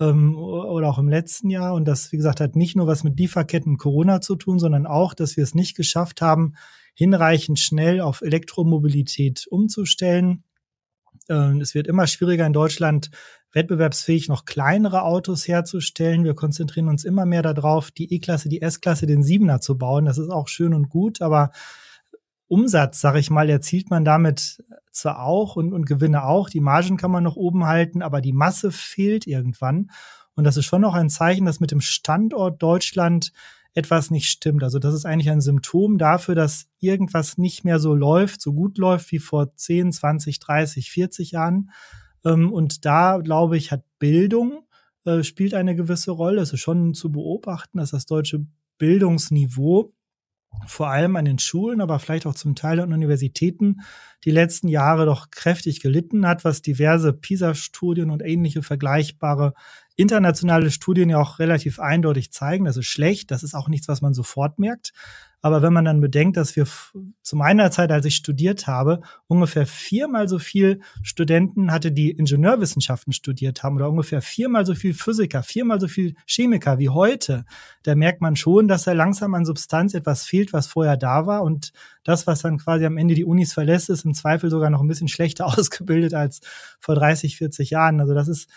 ähm, 0.01 0.37
oder 0.37 0.89
auch 0.89 0.99
im 0.99 1.09
letzten 1.09 1.51
Jahr. 1.51 1.75
Und 1.75 1.87
das, 1.87 2.13
wie 2.13 2.17
gesagt, 2.17 2.41
hat 2.41 2.57
nicht 2.57 2.77
nur 2.77 2.87
was 2.87 3.05
mit 3.05 3.19
Lieferketten 3.19 3.73
und 3.73 3.79
Corona 3.79 4.21
zu 4.21 4.37
tun, 4.37 4.59
sondern 4.59 4.87
auch, 4.87 5.15
dass 5.15 5.37
wir 5.37 5.45
es 5.45 5.55
nicht 5.55 5.77
geschafft 5.77 6.21
haben, 6.21 6.55
hinreichend 6.95 7.59
schnell 7.59 8.01
auf 8.01 8.23
Elektromobilität 8.23 9.47
umzustellen. 9.49 10.45
Ähm, 11.29 11.61
es 11.61 11.75
wird 11.75 11.87
immer 11.87 12.07
schwieriger 12.07 12.47
in 12.47 12.53
Deutschland 12.53 13.11
wettbewerbsfähig 13.53 14.29
noch 14.29 14.45
kleinere 14.45 15.03
Autos 15.03 15.47
herzustellen. 15.47 16.25
Wir 16.25 16.35
konzentrieren 16.35 16.89
uns 16.89 17.05
immer 17.05 17.25
mehr 17.25 17.43
darauf, 17.43 17.91
die 17.91 18.13
E-Klasse, 18.13 18.49
die 18.49 18.61
S-Klasse, 18.61 19.07
den 19.07 19.23
Siebener 19.23 19.61
zu 19.61 19.79
bauen. 19.79 20.05
Das 20.05 20.19
ist 20.19 20.31
auch 20.31 20.49
schön 20.49 20.75
und 20.75 20.89
gut, 20.89 21.23
aber 21.23 21.53
Umsatz, 22.47 23.01
sage 23.01 23.21
ich 23.21 23.31
mal, 23.31 23.49
erzielt 23.49 23.91
man 23.91 24.05
damit 24.05 24.63
zwar 24.91 25.25
auch 25.25 25.57
und, 25.57 25.73
und 25.73 25.87
Gewinne 25.87 26.25
auch. 26.25 26.51
Die 26.51 26.61
Margen 26.61 26.97
kann 26.97 27.11
man 27.11 27.25
noch 27.25 27.37
oben 27.37 27.67
halten, 27.67 28.03
aber 28.03 28.21
die 28.21 28.33
Masse 28.33 28.71
fehlt 28.71 29.27
irgendwann. 29.27 29.91
Und 30.35 30.45
das 30.45 30.57
ist 30.57 30.67
schon 30.67 30.83
noch 30.83 30.95
ein 30.95 31.11
Zeichen, 31.11 31.47
dass 31.47 31.61
mit 31.61 31.71
dem 31.71 31.81
Standort 31.81 32.63
Deutschland 32.63 33.33
etwas 33.75 34.11
nicht 34.11 34.29
stimmt. 34.29 34.63
Also 34.63 34.79
das 34.79 34.95
ist 34.95 35.05
eigentlich 35.05 35.31
ein 35.31 35.41
Symptom 35.41 35.99
dafür, 35.99 36.35
dass 36.35 36.67
irgendwas 36.79 37.39
nicht 37.39 37.65
mehr 37.65 37.79
so 37.81 37.95
läuft, 37.95 38.41
so 38.41 38.53
gut 38.53 38.79
läuft 38.79 39.11
wie 39.13 39.19
vor 39.19 39.55
10, 39.55 39.93
20, 39.93 40.39
30, 40.39 40.91
40 40.91 41.33
Jahren. 41.33 41.71
Ähm, 42.25 42.53
und 42.53 42.85
da, 42.85 43.19
glaube 43.19 43.57
ich, 43.57 43.73
hat 43.73 43.85
Bildung 43.99 44.65
äh, 45.05 45.23
spielt 45.23 45.55
eine 45.55 45.75
gewisse 45.75 46.13
Rolle. 46.13 46.41
Es 46.41 46.53
ist 46.53 46.61
schon 46.61 46.95
zu 46.95 47.13
beobachten, 47.13 47.79
dass 47.79 47.91
das 47.91 48.07
deutsche 48.07 48.47
Bildungsniveau 48.79 49.93
vor 50.67 50.89
allem 50.89 51.17
an 51.17 51.25
den 51.25 51.39
Schulen, 51.39 51.81
aber 51.81 51.99
vielleicht 51.99 52.27
auch 52.27 52.35
zum 52.35 52.55
Teil 52.55 52.79
an 52.81 52.93
Universitäten 52.93 53.81
die 54.25 54.31
letzten 54.31 54.69
Jahre 54.69 55.05
doch 55.05 55.31
kräftig 55.31 55.81
gelitten 55.81 56.27
hat, 56.27 56.45
was 56.45 56.63
diverse 56.63 57.13
PISA-Studien 57.13 58.11
und 58.11 58.23
ähnliche 58.23 58.63
vergleichbare 58.63 59.55
internationale 59.97 60.71
Studien 60.71 61.11
ja 61.11 61.19
auch 61.19 61.39
relativ 61.39 61.79
eindeutig 61.79 62.33
zeigen. 62.33 62.65
Das 62.65 62.77
ist 62.77 62.87
schlecht, 62.87 63.31
das 63.31 63.43
ist 63.43 63.55
auch 63.55 63.69
nichts, 63.69 63.89
was 63.89 64.03
man 64.03 64.15
sofort 64.15 64.59
merkt. 64.59 64.93
Aber 65.45 65.61
wenn 65.61 65.75
man 65.75 65.85
dann 65.85 66.01
bedenkt, 66.01 66.39
dass 66.39 66.57
wir 66.57 66.67
zu 67.21 67.37
meiner 67.37 67.71
Zeit, 67.71 67.93
als 67.93 68.07
ich 68.07 68.17
studiert 68.17 68.67
habe, 68.67 69.03
ungefähr 69.27 69.67
viermal 69.67 70.27
so 70.27 70.39
viel 70.39 70.81
Studenten 71.03 71.71
hatte, 71.71 71.93
die 71.93 72.13
Ingenieurwissenschaften 72.13 73.13
studiert 73.13 73.63
haben 73.63 73.77
oder 73.77 73.91
ungefähr 73.91 74.23
viermal 74.23 74.65
so 74.65 74.75
viel 74.75 74.95
Physiker, 74.95 75.43
viermal 75.43 75.81
so 75.81 75.87
viel 75.87 76.15
Chemiker 76.27 76.79
wie 76.79 76.89
heute, 76.89 77.45
da 77.83 77.95
merkt 77.95 78.23
man 78.23 78.37
schon, 78.37 78.69
dass 78.69 78.85
da 78.85 78.93
langsam 78.95 79.35
an 79.35 79.45
Substanz 79.45 79.93
etwas 79.93 80.25
fehlt, 80.25 80.55
was 80.55 80.67
vorher 80.67 80.97
da 80.97 81.27
war. 81.27 81.43
Und 81.43 81.73
das, 82.05 82.27
was 82.27 82.41
dann 82.41 82.57
quasi 82.57 82.87
am 82.87 82.97
Ende 82.97 83.15
die 83.15 83.27
Unis 83.27 83.53
verlässt, 83.53 83.91
ist 83.91 84.07
im 84.07 84.15
Zweifel 84.15 84.49
sogar 84.49 84.71
noch 84.71 84.81
ein 84.81 84.89
bisschen 84.89 85.09
schlechter 85.09 85.45
ausgebildet 85.59 86.15
als 86.15 86.41
vor 86.81 86.95
30, 86.95 87.37
40 87.37 87.69
Jahren. 87.69 88.01
Also 88.01 88.15
das 88.15 88.29
ist 88.29 88.49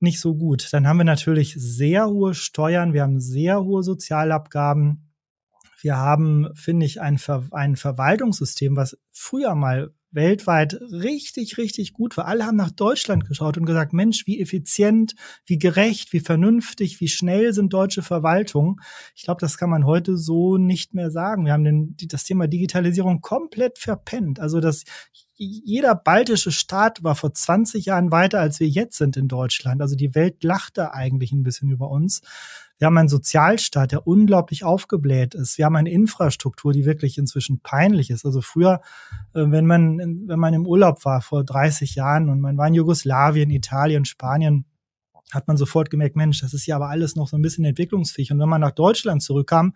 nicht 0.00 0.20
so 0.20 0.34
gut. 0.34 0.68
Dann 0.72 0.86
haben 0.86 0.98
wir 0.98 1.04
natürlich 1.04 1.54
sehr 1.56 2.08
hohe 2.08 2.34
Steuern, 2.34 2.92
wir 2.92 3.02
haben 3.02 3.20
sehr 3.20 3.62
hohe 3.64 3.82
Sozialabgaben. 3.82 5.02
Wir 5.80 5.96
haben, 5.96 6.48
finde 6.54 6.86
ich, 6.86 7.00
ein, 7.00 7.18
Ver 7.18 7.44
ein 7.52 7.76
Verwaltungssystem, 7.76 8.76
was 8.76 8.98
früher 9.12 9.54
mal 9.54 9.92
weltweit 10.16 10.80
richtig, 10.90 11.58
richtig 11.58 11.92
gut 11.92 12.16
war. 12.16 12.26
Alle 12.26 12.46
haben 12.46 12.56
nach 12.56 12.70
Deutschland 12.70 13.28
geschaut 13.28 13.58
und 13.58 13.66
gesagt, 13.66 13.92
Mensch, 13.92 14.26
wie 14.26 14.40
effizient, 14.40 15.14
wie 15.44 15.58
gerecht, 15.58 16.12
wie 16.12 16.20
vernünftig, 16.20 17.00
wie 17.00 17.08
schnell 17.08 17.52
sind 17.52 17.72
deutsche 17.72 18.02
Verwaltungen. 18.02 18.76
Ich 19.14 19.24
glaube, 19.24 19.40
das 19.40 19.58
kann 19.58 19.70
man 19.70 19.84
heute 19.84 20.16
so 20.16 20.56
nicht 20.56 20.94
mehr 20.94 21.10
sagen. 21.10 21.44
Wir 21.44 21.52
haben 21.52 21.64
den, 21.64 21.96
das 22.08 22.24
Thema 22.24 22.48
Digitalisierung 22.48 23.20
komplett 23.20 23.78
verpennt. 23.78 24.40
Also 24.40 24.60
das 24.60 24.84
jeder 25.36 25.94
baltische 25.94 26.50
Staat 26.50 27.02
war 27.04 27.14
vor 27.14 27.32
20 27.32 27.84
Jahren 27.84 28.10
weiter, 28.10 28.40
als 28.40 28.58
wir 28.58 28.68
jetzt 28.68 28.96
sind 28.96 29.16
in 29.16 29.28
Deutschland. 29.28 29.82
Also 29.82 29.94
die 29.94 30.14
Welt 30.14 30.42
lachte 30.42 30.94
eigentlich 30.94 31.32
ein 31.32 31.42
bisschen 31.42 31.70
über 31.70 31.90
uns. 31.90 32.22
Wir 32.78 32.86
haben 32.86 32.98
einen 32.98 33.08
Sozialstaat, 33.08 33.92
der 33.92 34.06
unglaublich 34.06 34.64
aufgebläht 34.64 35.34
ist. 35.34 35.56
Wir 35.56 35.66
haben 35.66 35.76
eine 35.76 35.90
Infrastruktur, 35.90 36.72
die 36.72 36.84
wirklich 36.84 37.16
inzwischen 37.18 37.60
peinlich 37.60 38.10
ist. 38.10 38.24
Also 38.24 38.40
früher, 38.40 38.80
äh, 39.34 39.44
wenn 39.46 39.66
man, 39.66 39.98
wenn 40.26 40.38
man 40.38 40.54
im 40.54 40.66
Urlaub 40.66 41.04
war 41.04 41.22
vor 41.22 41.44
30 41.44 41.94
Jahren 41.94 42.28
und 42.28 42.40
man 42.40 42.56
war 42.56 42.68
in 42.68 42.74
Jugoslawien, 42.74 43.50
Italien, 43.50 44.04
Spanien, 44.04 44.66
hat 45.32 45.48
man 45.48 45.56
sofort 45.56 45.90
gemerkt, 45.90 46.16
Mensch, 46.16 46.40
das 46.40 46.54
ist 46.54 46.66
ja 46.66 46.76
aber 46.76 46.88
alles 46.88 47.16
noch 47.16 47.28
so 47.28 47.36
ein 47.36 47.42
bisschen 47.42 47.64
entwicklungsfähig. 47.64 48.30
Und 48.30 48.38
wenn 48.38 48.48
man 48.48 48.60
nach 48.60 48.72
Deutschland 48.72 49.22
zurückkam, 49.22 49.74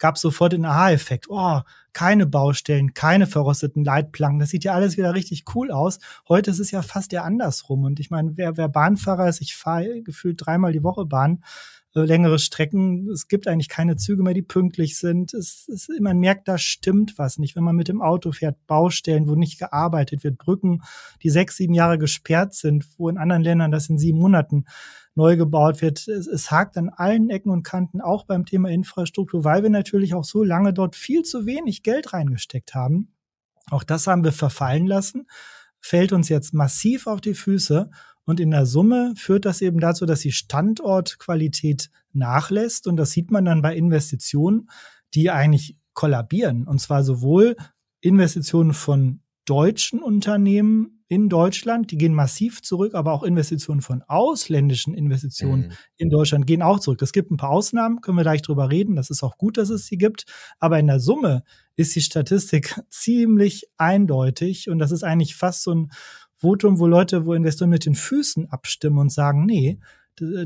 gab 0.00 0.18
sofort 0.18 0.52
den 0.52 0.64
Aha-Effekt. 0.64 1.26
Oh, 1.28 1.60
keine 1.92 2.26
Baustellen, 2.26 2.94
keine 2.94 3.28
verrosteten 3.28 3.84
Leitplanken. 3.84 4.40
Das 4.40 4.48
sieht 4.48 4.64
ja 4.64 4.72
alles 4.72 4.96
wieder 4.96 5.14
richtig 5.14 5.44
cool 5.54 5.70
aus. 5.70 6.00
Heute 6.28 6.50
ist 6.50 6.58
es 6.58 6.72
ja 6.72 6.82
fast 6.82 7.12
ja 7.12 7.22
andersrum. 7.22 7.84
Und 7.84 8.00
ich 8.00 8.10
meine, 8.10 8.36
wer, 8.36 8.56
wer 8.56 8.68
Bahnfahrer 8.68 9.28
ist, 9.28 9.40
ich 9.40 9.54
fahre 9.54 10.02
gefühlt 10.02 10.44
dreimal 10.44 10.72
die 10.72 10.82
Woche 10.82 11.04
Bahn, 11.06 11.44
längere 11.94 12.38
Strecken. 12.38 13.08
Es 13.10 13.28
gibt 13.28 13.48
eigentlich 13.48 13.68
keine 13.68 13.96
Züge 13.96 14.22
mehr, 14.22 14.34
die 14.34 14.42
pünktlich 14.42 14.98
sind. 14.98 15.34
Es, 15.34 15.68
es, 15.68 15.88
man 16.00 16.18
merkt, 16.18 16.46
da 16.48 16.56
stimmt 16.58 17.18
was 17.18 17.38
nicht. 17.38 17.56
Wenn 17.56 17.64
man 17.64 17.76
mit 17.76 17.88
dem 17.88 18.00
Auto 18.00 18.32
fährt, 18.32 18.64
Baustellen, 18.66 19.28
wo 19.28 19.34
nicht 19.34 19.58
gearbeitet 19.58 20.22
wird, 20.22 20.38
Brücken, 20.38 20.82
die 21.22 21.30
sechs, 21.30 21.56
sieben 21.56 21.74
Jahre 21.74 21.98
gesperrt 21.98 22.54
sind, 22.54 22.86
wo 22.96 23.08
in 23.08 23.18
anderen 23.18 23.42
Ländern 23.42 23.70
das 23.70 23.88
in 23.88 23.98
sieben 23.98 24.18
Monaten 24.18 24.64
neu 25.14 25.36
gebaut 25.36 25.82
wird. 25.82 26.06
Es, 26.06 26.26
es 26.26 26.50
hakt 26.50 26.76
an 26.76 26.90
allen 26.90 27.30
Ecken 27.30 27.50
und 27.50 27.64
Kanten, 27.64 28.00
auch 28.00 28.24
beim 28.24 28.46
Thema 28.46 28.70
Infrastruktur, 28.70 29.44
weil 29.44 29.62
wir 29.62 29.70
natürlich 29.70 30.14
auch 30.14 30.24
so 30.24 30.44
lange 30.44 30.72
dort 30.72 30.96
viel 30.96 31.22
zu 31.22 31.46
wenig 31.46 31.82
Geld 31.82 32.12
reingesteckt 32.12 32.74
haben. 32.74 33.12
Auch 33.70 33.84
das 33.84 34.06
haben 34.06 34.24
wir 34.24 34.32
verfallen 34.32 34.86
lassen, 34.86 35.26
fällt 35.80 36.12
uns 36.12 36.28
jetzt 36.28 36.54
massiv 36.54 37.06
auf 37.06 37.20
die 37.20 37.34
Füße. 37.34 37.90
Und 38.24 38.40
in 38.40 38.50
der 38.50 38.66
Summe 38.66 39.14
führt 39.16 39.44
das 39.44 39.60
eben 39.60 39.80
dazu, 39.80 40.06
dass 40.06 40.20
die 40.20 40.32
Standortqualität 40.32 41.90
nachlässt. 42.12 42.86
Und 42.86 42.96
das 42.96 43.10
sieht 43.10 43.30
man 43.30 43.44
dann 43.44 43.62
bei 43.62 43.74
Investitionen, 43.76 44.70
die 45.14 45.30
eigentlich 45.30 45.76
kollabieren. 45.94 46.66
Und 46.66 46.80
zwar 46.80 47.02
sowohl 47.02 47.56
Investitionen 48.00 48.72
von 48.72 49.20
deutschen 49.44 50.00
Unternehmen 50.00 51.00
in 51.08 51.28
Deutschland, 51.28 51.90
die 51.90 51.98
gehen 51.98 52.14
massiv 52.14 52.62
zurück, 52.62 52.94
aber 52.94 53.12
auch 53.12 53.24
Investitionen 53.24 53.80
von 53.80 54.02
ausländischen 54.02 54.94
Investitionen 54.94 55.66
mhm. 55.66 55.72
in 55.96 56.08
Deutschland 56.08 56.46
gehen 56.46 56.62
auch 56.62 56.78
zurück. 56.78 57.02
Es 57.02 57.12
gibt 57.12 57.32
ein 57.32 57.36
paar 57.36 57.50
Ausnahmen, 57.50 58.00
können 58.00 58.16
wir 58.16 58.22
gleich 58.22 58.42
drüber 58.42 58.70
reden. 58.70 58.94
Das 58.94 59.10
ist 59.10 59.24
auch 59.24 59.36
gut, 59.36 59.58
dass 59.58 59.70
es 59.70 59.86
sie 59.86 59.98
gibt. 59.98 60.24
Aber 60.60 60.78
in 60.78 60.86
der 60.86 61.00
Summe 61.00 61.42
ist 61.74 61.96
die 61.96 62.00
Statistik 62.00 62.80
ziemlich 62.90 63.66
eindeutig 63.76 64.70
und 64.70 64.78
das 64.78 64.92
ist 64.92 65.02
eigentlich 65.02 65.34
fast 65.34 65.64
so 65.64 65.74
ein 65.74 65.90
Votum, 66.40 66.78
wo 66.78 66.86
Leute, 66.86 67.26
wo 67.26 67.34
Investoren 67.34 67.70
mit 67.70 67.84
den 67.84 67.94
Füßen 67.94 68.50
abstimmen 68.50 68.98
und 68.98 69.12
sagen, 69.12 69.44
nee, 69.44 69.78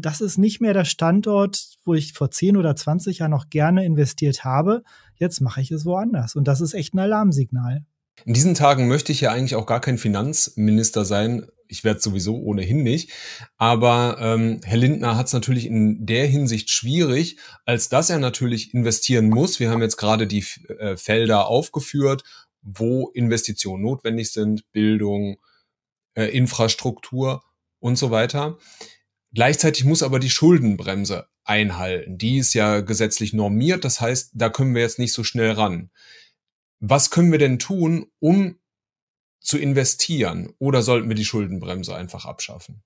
das 0.00 0.20
ist 0.20 0.38
nicht 0.38 0.60
mehr 0.60 0.74
der 0.74 0.84
Standort, 0.84 1.78
wo 1.84 1.94
ich 1.94 2.12
vor 2.12 2.30
10 2.30 2.56
oder 2.56 2.76
20 2.76 3.18
Jahren 3.18 3.30
noch 3.30 3.48
gerne 3.48 3.84
investiert 3.84 4.44
habe. 4.44 4.82
Jetzt 5.16 5.40
mache 5.40 5.60
ich 5.60 5.70
es 5.70 5.84
woanders. 5.84 6.34
Und 6.36 6.48
das 6.48 6.60
ist 6.60 6.74
echt 6.74 6.94
ein 6.94 7.00
Alarmsignal. 7.00 7.84
In 8.24 8.34
diesen 8.34 8.54
Tagen 8.54 8.88
möchte 8.88 9.12
ich 9.12 9.20
ja 9.20 9.32
eigentlich 9.32 9.56
auch 9.56 9.66
gar 9.66 9.80
kein 9.80 9.98
Finanzminister 9.98 11.04
sein. 11.04 11.46
Ich 11.66 11.82
werde 11.82 12.00
sowieso 12.00 12.36
ohnehin 12.36 12.82
nicht. 12.82 13.10
Aber 13.56 14.16
ähm, 14.20 14.60
Herr 14.64 14.78
Lindner 14.78 15.16
hat 15.16 15.26
es 15.26 15.32
natürlich 15.32 15.66
in 15.66 16.06
der 16.06 16.26
Hinsicht 16.26 16.70
schwierig, 16.70 17.38
als 17.64 17.88
dass 17.88 18.10
er 18.10 18.18
natürlich 18.18 18.74
investieren 18.74 19.28
muss. 19.28 19.58
Wir 19.58 19.70
haben 19.70 19.82
jetzt 19.82 19.96
gerade 19.96 20.26
die 20.26 20.44
äh, 20.78 20.96
Felder 20.96 21.48
aufgeführt, 21.48 22.22
wo 22.62 23.10
Investitionen 23.10 23.82
notwendig 23.82 24.32
sind, 24.32 24.70
Bildung, 24.72 25.36
äh, 26.14 26.25
Infrastruktur 26.26 27.42
und 27.78 27.97
so 27.97 28.11
weiter. 28.11 28.59
Gleichzeitig 29.33 29.85
muss 29.85 30.02
aber 30.02 30.18
die 30.18 30.30
Schuldenbremse 30.30 31.28
einhalten. 31.44 32.18
Die 32.18 32.38
ist 32.38 32.54
ja 32.54 32.80
gesetzlich 32.80 33.33
normiert, 33.33 33.85
das 33.85 34.00
heißt, 34.00 34.30
da 34.35 34.49
können 34.49 34.75
wir 34.75 34.83
jetzt 34.83 34.99
nicht 34.99 35.12
so 35.12 35.25
schnell 35.25 35.52
ran. 35.52 35.90
Was 36.80 37.11
können 37.11 37.33
wir 37.33 37.38
denn 37.38 37.59
tun, 37.59 38.06
um 38.21 38.59
zu 39.40 39.59
investieren? 39.59 40.54
Oder 40.59 40.83
sollten 40.83 41.09
wir 41.09 41.16
die 41.16 41.25
Schuldenbremse 41.25 41.94
einfach 41.94 42.25
abschaffen? 42.25 42.83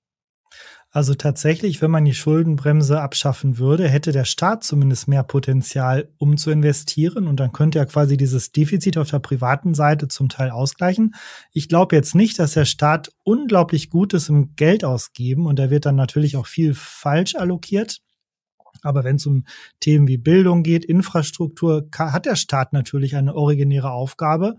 Also 0.91 1.13
tatsächlich, 1.13 1.83
wenn 1.83 1.91
man 1.91 2.03
die 2.03 2.15
Schuldenbremse 2.15 2.99
abschaffen 2.99 3.59
würde, 3.59 3.87
hätte 3.87 4.11
der 4.11 4.25
Staat 4.25 4.63
zumindest 4.63 5.07
mehr 5.07 5.21
Potenzial, 5.21 6.09
um 6.17 6.35
zu 6.35 6.49
investieren. 6.49 7.27
Und 7.27 7.39
dann 7.39 7.51
könnte 7.51 7.77
er 7.77 7.85
quasi 7.85 8.17
dieses 8.17 8.51
Defizit 8.51 8.97
auf 8.97 9.11
der 9.11 9.19
privaten 9.19 9.75
Seite 9.75 10.07
zum 10.07 10.29
Teil 10.29 10.49
ausgleichen. 10.49 11.13
Ich 11.51 11.69
glaube 11.69 11.95
jetzt 11.95 12.15
nicht, 12.15 12.39
dass 12.39 12.53
der 12.53 12.65
Staat 12.65 13.11
unglaublich 13.23 13.91
gut 13.91 14.15
ist 14.15 14.29
im 14.29 14.55
Geld 14.55 14.83
ausgeben. 14.83 15.45
Und 15.45 15.59
da 15.59 15.69
wird 15.69 15.85
dann 15.85 15.95
natürlich 15.95 16.37
auch 16.37 16.47
viel 16.47 16.73
falsch 16.73 17.35
allokiert. 17.35 17.99
Aber 18.81 19.03
wenn 19.03 19.17
es 19.17 19.27
um 19.27 19.45
Themen 19.79 20.07
wie 20.07 20.17
Bildung 20.17 20.63
geht, 20.63 20.85
Infrastruktur, 20.85 21.87
hat 21.97 22.25
der 22.25 22.35
Staat 22.35 22.73
natürlich 22.73 23.15
eine 23.15 23.35
originäre 23.35 23.91
Aufgabe. 23.91 24.55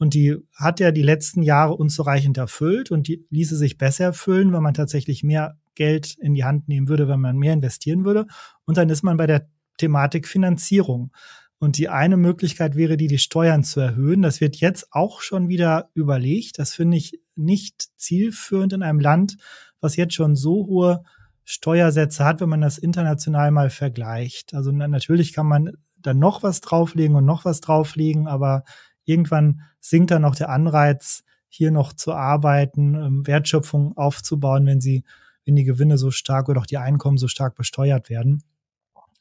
Und 0.00 0.14
die 0.14 0.38
hat 0.54 0.80
er 0.80 0.92
die 0.92 1.02
letzten 1.02 1.42
Jahre 1.42 1.74
unzureichend 1.76 2.38
erfüllt 2.38 2.90
und 2.90 3.06
die 3.06 3.26
ließe 3.28 3.54
sich 3.54 3.76
besser 3.76 4.04
erfüllen, 4.04 4.50
wenn 4.50 4.62
man 4.62 4.72
tatsächlich 4.72 5.22
mehr 5.22 5.58
Geld 5.74 6.16
in 6.18 6.32
die 6.32 6.42
Hand 6.42 6.68
nehmen 6.68 6.88
würde, 6.88 7.06
wenn 7.06 7.20
man 7.20 7.36
mehr 7.36 7.52
investieren 7.52 8.06
würde. 8.06 8.26
Und 8.64 8.78
dann 8.78 8.88
ist 8.88 9.02
man 9.02 9.18
bei 9.18 9.26
der 9.26 9.46
Thematik 9.76 10.26
Finanzierung. 10.26 11.12
Und 11.58 11.76
die 11.76 11.90
eine 11.90 12.16
Möglichkeit 12.16 12.76
wäre 12.76 12.96
die, 12.96 13.08
die 13.08 13.18
Steuern 13.18 13.62
zu 13.62 13.80
erhöhen. 13.80 14.22
Das 14.22 14.40
wird 14.40 14.56
jetzt 14.56 14.88
auch 14.90 15.20
schon 15.20 15.50
wieder 15.50 15.90
überlegt. 15.92 16.58
Das 16.58 16.72
finde 16.72 16.96
ich 16.96 17.20
nicht 17.36 17.90
zielführend 17.98 18.72
in 18.72 18.82
einem 18.82 19.00
Land, 19.00 19.36
was 19.82 19.96
jetzt 19.96 20.14
schon 20.14 20.34
so 20.34 20.66
hohe 20.66 21.02
Steuersätze 21.44 22.24
hat, 22.24 22.40
wenn 22.40 22.48
man 22.48 22.62
das 22.62 22.78
international 22.78 23.50
mal 23.50 23.68
vergleicht. 23.68 24.54
Also 24.54 24.72
natürlich 24.72 25.34
kann 25.34 25.46
man 25.46 25.72
dann 25.98 26.18
noch 26.18 26.42
was 26.42 26.62
drauflegen 26.62 27.16
und 27.16 27.26
noch 27.26 27.44
was 27.44 27.60
drauflegen, 27.60 28.28
aber 28.28 28.64
irgendwann 29.04 29.60
sinkt 29.80 30.10
dann 30.10 30.24
auch 30.24 30.34
der 30.34 30.50
Anreiz, 30.50 31.24
hier 31.48 31.70
noch 31.70 31.92
zu 31.92 32.14
arbeiten, 32.14 32.94
ähm, 32.94 33.26
Wertschöpfung 33.26 33.96
aufzubauen, 33.96 34.66
wenn 34.66 34.80
sie, 34.80 35.04
wenn 35.44 35.56
die 35.56 35.64
Gewinne 35.64 35.98
so 35.98 36.10
stark 36.10 36.48
oder 36.48 36.60
auch 36.60 36.66
die 36.66 36.78
Einkommen 36.78 37.18
so 37.18 37.26
stark 37.26 37.56
besteuert 37.56 38.08
werden. 38.08 38.44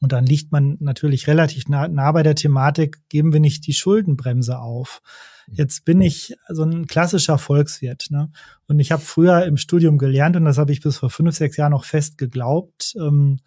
Und 0.02 0.14
dann 0.14 0.26
liegt 0.26 0.52
man 0.52 0.78
natürlich 0.80 1.28
relativ 1.28 1.68
nah, 1.68 1.88
nah 1.88 2.12
bei 2.12 2.24
der 2.24 2.36
Thematik, 2.36 3.02
geben 3.10 3.34
wir 3.34 3.40
nicht 3.40 3.68
die 3.68 3.74
Schuldenbremse 3.74 4.60
auf. 4.60 5.02
Jetzt 5.48 5.84
bin 5.84 6.00
ich 6.00 6.38
so 6.48 6.64
ein 6.64 6.86
klassischer 6.86 7.38
Volkswirt. 7.38 8.08
Ne? 8.10 8.32
Und 8.68 8.80
ich 8.80 8.92
habe 8.92 9.02
früher 9.02 9.46
im 9.46 9.58
Studium 9.58 9.98
gelernt, 9.98 10.36
und 10.36 10.46
das 10.46 10.58
habe 10.58 10.72
ich 10.72 10.82
bis 10.82 11.00
vor 11.00 11.10
fünf, 11.10 11.36
sechs 11.36 11.58
Jahren 11.58 11.72
noch 11.72 11.84
fest 11.84 12.18
geglaubt, 12.18 12.96
ähm, 12.98 13.40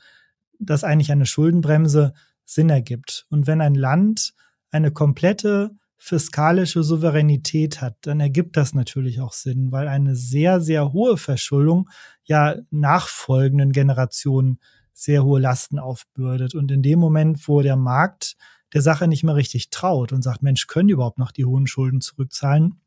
dass 0.59 0.85
eigentlich 0.85 1.13
eine 1.13 1.27
Schuldenbremse 1.27 2.13
Sinn 2.45 2.69
ergibt. 2.69 3.27
Und 3.31 3.47
wenn 3.47 3.61
ein 3.61 3.75
Land 3.75 4.35
eine 4.71 4.91
komplette 4.91 5.71
fiskalische 6.05 6.83
Souveränität 6.83 7.81
hat, 7.81 7.97
dann 8.01 8.19
ergibt 8.19 8.57
das 8.57 8.75
natürlich 8.75 9.21
auch 9.21 9.33
Sinn, 9.33 9.71
weil 9.71 9.87
eine 9.87 10.17
sehr, 10.17 10.61
sehr 10.61 10.93
hohe 10.93 11.17
Verschuldung 11.17 11.89
ja 12.25 12.57
nachfolgenden 12.73 13.71
Generationen 13.71 14.59
sehr 14.93 15.23
hohe 15.23 15.39
Lasten 15.39 15.79
aufbürdet. 15.79 16.57
Und 16.57 16.73
in 16.73 16.83
dem 16.83 16.99
Moment, 16.99 17.47
wo 17.47 17.63
der 17.63 17.77
Markt 17.77 18.37
der 18.75 18.83
Sache 18.83 19.07
nicht 19.07 19.23
mehr 19.23 19.37
richtig 19.37 19.71
traut 19.71 20.13
und 20.13 20.23
sagt, 20.23 20.43
Mensch, 20.43 20.67
können 20.67 20.89
die 20.89 20.95
überhaupt 20.95 21.19
noch 21.19 21.31
die 21.31 21.45
hohen 21.45 21.69
Schulden 21.69 22.01
zurückzahlen? 22.01 22.81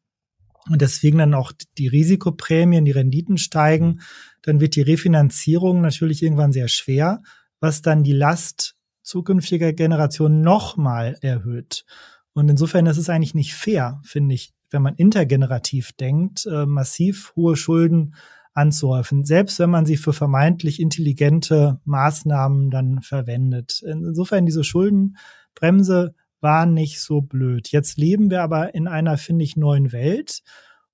Und 0.70 0.82
deswegen 0.82 1.20
dann 1.20 1.36
auch 1.36 1.54
die 1.78 1.88
Risikoprämien, 1.88 2.84
die 2.84 2.92
Renditen 2.92 3.38
steigen, 3.38 4.02
dann 4.42 4.60
wird 4.60 4.76
die 4.76 4.82
Refinanzierung 4.82 5.80
natürlich 5.80 6.22
irgendwann 6.22 6.52
sehr 6.52 6.68
schwer, 6.68 7.22
was 7.62 7.82
dann 7.82 8.04
die 8.04 8.12
Last 8.12 8.76
zukünftiger 9.04 9.72
Generationen 9.72 10.42
nochmal 10.42 11.18
erhöht. 11.22 11.86
Und 12.36 12.50
insofern 12.50 12.86
ist 12.86 12.98
es 12.98 13.10
eigentlich 13.10 13.34
nicht 13.34 13.56
fair, 13.56 14.00
finde 14.04 14.36
ich, 14.36 14.54
wenn 14.70 14.82
man 14.82 14.96
intergenerativ 14.96 15.94
denkt, 15.94 16.46
äh, 16.46 16.66
massiv 16.66 17.34
hohe 17.36 17.56
Schulden 17.56 18.14
anzuhäufen, 18.54 19.26
selbst 19.26 19.58
wenn 19.60 19.70
man 19.70 19.86
sie 19.86 19.98
für 19.98 20.14
vermeintlich 20.14 20.80
intelligente 20.80 21.80
Maßnahmen 21.86 22.70
dann 22.70 23.02
verwendet. 23.02 23.82
Insofern 23.86 24.46
diese 24.46 24.64
Schuldenbremse 24.64 26.14
war 26.42 26.66
nicht 26.66 27.02
so 27.02 27.22
blöd. 27.22 27.70
Jetzt 27.70 27.98
leben 27.98 28.30
wir 28.30 28.44
aber 28.44 28.76
in 28.76 28.88
einer, 28.88 29.18
finde 29.18 29.44
ich, 29.44 29.56
neuen 29.56 29.92
Welt. 29.92 30.44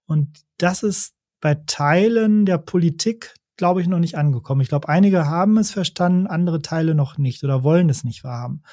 Und 0.05 0.39
das 0.57 0.83
ist 0.83 1.15
bei 1.39 1.55
Teilen 1.65 2.45
der 2.45 2.59
Politik 2.59 3.35
glaube 3.61 3.79
ich, 3.79 3.87
noch 3.87 3.99
nicht 3.99 4.17
angekommen. 4.17 4.61
Ich 4.61 4.69
glaube, 4.69 4.89
einige 4.89 5.27
haben 5.27 5.59
es 5.59 5.69
verstanden, 5.69 6.25
andere 6.25 6.63
Teile 6.63 6.95
noch 6.95 7.19
nicht 7.19 7.43
oder 7.43 7.63
wollen 7.63 7.89
es 7.89 8.03
nicht 8.03 8.23
wahrhaben. 8.23 8.63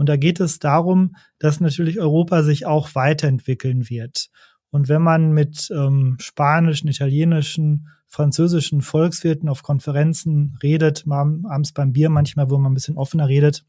Und 0.00 0.08
da 0.08 0.16
geht 0.16 0.40
es 0.40 0.58
darum, 0.58 1.14
dass 1.38 1.60
natürlich 1.60 2.00
Europa 2.00 2.42
sich 2.42 2.64
auch 2.64 2.94
weiterentwickeln 2.94 3.90
wird. 3.90 4.30
Und 4.70 4.88
wenn 4.88 5.02
man 5.02 5.32
mit 5.32 5.70
ähm, 5.76 6.16
spanischen, 6.18 6.88
italienischen, 6.88 7.88
französischen 8.06 8.80
Volkswirten 8.80 9.50
auf 9.50 9.62
Konferenzen 9.62 10.56
redet, 10.62 11.04
mal 11.04 11.40
abends 11.44 11.72
beim 11.72 11.92
Bier 11.92 12.08
manchmal, 12.08 12.48
wo 12.48 12.56
man 12.56 12.72
ein 12.72 12.74
bisschen 12.74 12.96
offener 12.96 13.28
redet, 13.28 13.66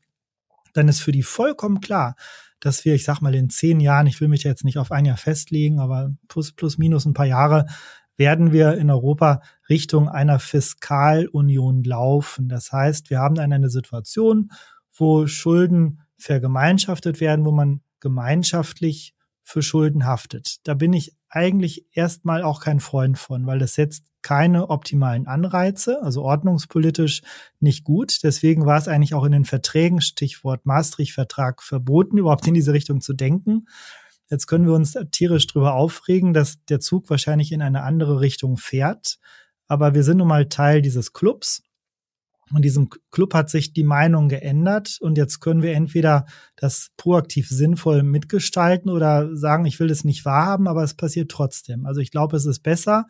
dann 0.71 0.87
ist 0.87 1.01
für 1.01 1.11
die 1.11 1.21
vollkommen 1.21 1.81
klar, 1.81 2.15
dass 2.61 2.85
wir, 2.85 2.95
ich 2.95 3.03
sag 3.03 3.19
mal, 3.19 3.35
in 3.35 3.49
zehn 3.49 3.81
Jahren, 3.81 4.07
ich 4.07 4.21
will 4.21 4.29
mich 4.29 4.43
jetzt 4.43 4.63
nicht 4.63 4.77
auf 4.77 4.93
ein 4.93 5.03
Jahr 5.03 5.17
festlegen, 5.17 5.81
aber 5.81 6.15
plus, 6.29 6.53
plus 6.53 6.77
minus 6.77 7.03
ein 7.03 7.13
paar 7.13 7.25
Jahre, 7.25 7.65
werden 8.15 8.53
wir 8.53 8.75
in 8.75 8.89
Europa 8.89 9.41
Richtung 9.67 10.07
einer 10.07 10.39
Fiskalunion 10.39 11.83
laufen. 11.83 12.47
Das 12.47 12.71
heißt, 12.71 13.09
wir 13.09 13.19
haben 13.19 13.35
dann 13.35 13.51
eine 13.51 13.69
Situation, 13.69 14.49
wo 14.95 15.27
Schulden 15.27 15.99
vergemeinschaftet 16.21 17.19
werden, 17.19 17.45
wo 17.45 17.51
man 17.51 17.81
gemeinschaftlich 17.99 19.15
für 19.43 19.61
Schulden 19.61 20.05
haftet. 20.05 20.57
Da 20.63 20.73
bin 20.73 20.93
ich 20.93 21.15
eigentlich 21.29 21.85
erstmal 21.91 22.43
auch 22.43 22.61
kein 22.61 22.79
Freund 22.79 23.17
von, 23.17 23.47
weil 23.47 23.59
das 23.59 23.75
setzt 23.75 24.05
keine 24.21 24.69
optimalen 24.69 25.27
Anreize, 25.27 26.01
also 26.03 26.21
ordnungspolitisch 26.21 27.21
nicht 27.59 27.83
gut. 27.83 28.19
Deswegen 28.23 28.65
war 28.65 28.77
es 28.77 28.87
eigentlich 28.87 29.13
auch 29.13 29.23
in 29.23 29.31
den 29.31 29.45
Verträgen, 29.45 30.01
Stichwort 30.01 30.65
Maastricht-Vertrag, 30.65 31.63
verboten, 31.63 32.17
überhaupt 32.19 32.47
in 32.47 32.53
diese 32.53 32.73
Richtung 32.73 33.01
zu 33.01 33.13
denken. 33.13 33.65
Jetzt 34.29 34.47
können 34.47 34.65
wir 34.65 34.73
uns 34.73 34.95
tierisch 35.11 35.47
drüber 35.47 35.73
aufregen, 35.73 36.33
dass 36.33 36.63
der 36.65 36.79
Zug 36.79 37.09
wahrscheinlich 37.09 37.51
in 37.51 37.61
eine 37.61 37.83
andere 37.83 38.21
Richtung 38.21 38.57
fährt. 38.57 39.17
Aber 39.67 39.93
wir 39.93 40.03
sind 40.03 40.17
nun 40.17 40.27
mal 40.27 40.47
Teil 40.47 40.81
dieses 40.81 41.11
Clubs. 41.13 41.63
Und 42.53 42.63
diesem 42.63 42.89
Club 43.11 43.33
hat 43.33 43.49
sich 43.49 43.73
die 43.73 43.83
Meinung 43.83 44.29
geändert 44.29 44.97
und 44.99 45.17
jetzt 45.17 45.39
können 45.39 45.61
wir 45.61 45.73
entweder 45.73 46.25
das 46.55 46.89
proaktiv 46.97 47.49
sinnvoll 47.49 48.03
mitgestalten 48.03 48.91
oder 48.91 49.35
sagen, 49.35 49.65
ich 49.65 49.79
will 49.79 49.89
es 49.89 50.03
nicht 50.03 50.25
wahrhaben, 50.25 50.67
aber 50.67 50.83
es 50.83 50.93
passiert 50.93 51.31
trotzdem. 51.31 51.85
Also 51.85 52.01
ich 52.01 52.11
glaube, 52.11 52.37
es 52.37 52.45
ist 52.45 52.61
besser, 52.61 53.07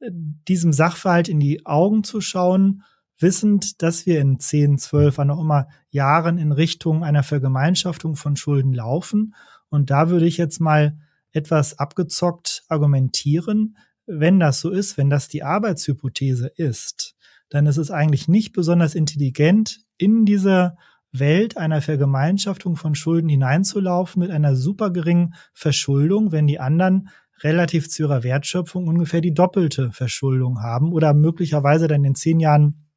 diesem 0.00 0.72
Sachverhalt 0.72 1.28
in 1.28 1.40
die 1.40 1.66
Augen 1.66 2.04
zu 2.04 2.20
schauen, 2.20 2.82
wissend, 3.18 3.82
dass 3.82 4.06
wir 4.06 4.20
in 4.20 4.38
10, 4.38 4.78
12, 4.78 5.18
wann 5.18 5.30
auch 5.30 5.40
immer 5.40 5.68
Jahren 5.90 6.38
in 6.38 6.52
Richtung 6.52 7.04
einer 7.04 7.22
Vergemeinschaftung 7.22 8.16
von 8.16 8.36
Schulden 8.36 8.72
laufen. 8.72 9.34
Und 9.70 9.90
da 9.90 10.08
würde 10.08 10.26
ich 10.26 10.36
jetzt 10.36 10.60
mal 10.60 10.96
etwas 11.32 11.78
abgezockt 11.78 12.64
argumentieren, 12.68 13.76
wenn 14.06 14.40
das 14.40 14.60
so 14.60 14.70
ist, 14.70 14.96
wenn 14.96 15.10
das 15.10 15.28
die 15.28 15.42
Arbeitshypothese 15.42 16.48
ist, 16.56 17.14
dann 17.48 17.66
ist 17.66 17.76
es 17.76 17.90
eigentlich 17.90 18.28
nicht 18.28 18.52
besonders 18.52 18.94
intelligent, 18.94 19.80
in 19.96 20.24
diese 20.24 20.76
Welt 21.12 21.56
einer 21.56 21.80
Vergemeinschaftung 21.80 22.76
von 22.76 22.94
Schulden 22.94 23.28
hineinzulaufen 23.28 24.20
mit 24.20 24.30
einer 24.30 24.54
super 24.54 24.90
geringen 24.90 25.34
Verschuldung, 25.54 26.32
wenn 26.32 26.46
die 26.46 26.60
anderen 26.60 27.08
relativ 27.40 27.88
zu 27.88 28.02
ihrer 28.04 28.22
Wertschöpfung 28.22 28.86
ungefähr 28.88 29.20
die 29.20 29.34
doppelte 29.34 29.92
Verschuldung 29.92 30.60
haben 30.60 30.92
oder 30.92 31.14
möglicherweise 31.14 31.88
dann 31.88 32.04
in 32.04 32.14
zehn 32.14 32.40
Jahren 32.40 32.88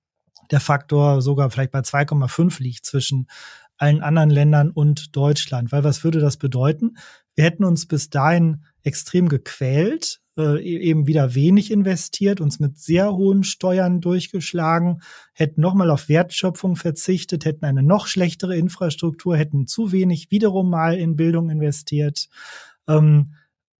der 0.50 0.60
Faktor 0.60 1.22
sogar 1.22 1.50
vielleicht 1.50 1.72
bei 1.72 1.80
2,5 1.80 2.62
liegt 2.62 2.86
zwischen 2.86 3.28
allen 3.78 4.02
anderen 4.02 4.30
Ländern 4.30 4.70
und 4.70 5.16
Deutschland. 5.16 5.72
Weil 5.72 5.84
was 5.84 6.04
würde 6.04 6.20
das 6.20 6.38
bedeuten? 6.38 6.98
Wir 7.36 7.44
hätten 7.44 7.64
uns 7.64 7.88
bis 7.88 8.10
dahin 8.10 8.64
extrem 8.84 9.30
gequält 9.30 10.22
äh, 10.38 10.62
e-, 10.62 10.80
eben 10.80 11.08
wieder 11.08 11.36
wenig 11.36 11.72
investiert, 11.72 12.42
uns 12.42 12.60
mit 12.60 12.78
sehr 12.78 13.14
hohen 13.14 13.44
Steuern 13.44 14.02
durchgeschlagen, 14.02 15.02
hätten 15.34 15.62
nochmal 15.62 15.90
auf 15.90 16.10
Wertschöpfung 16.10 16.76
verzichtet, 16.76 17.46
hätten 17.46 17.66
eine 17.66 17.84
noch 17.84 18.08
schlechtere 18.08 18.56
Infrastruktur, 18.56 19.38
hätten 19.38 19.68
zu 19.68 19.92
wenig 19.92 20.32
wiederum 20.32 20.70
mal 20.70 20.98
in 20.98 21.16
Bildung 21.16 21.50
investiert. 21.50 22.30
Ähm, 22.88 23.36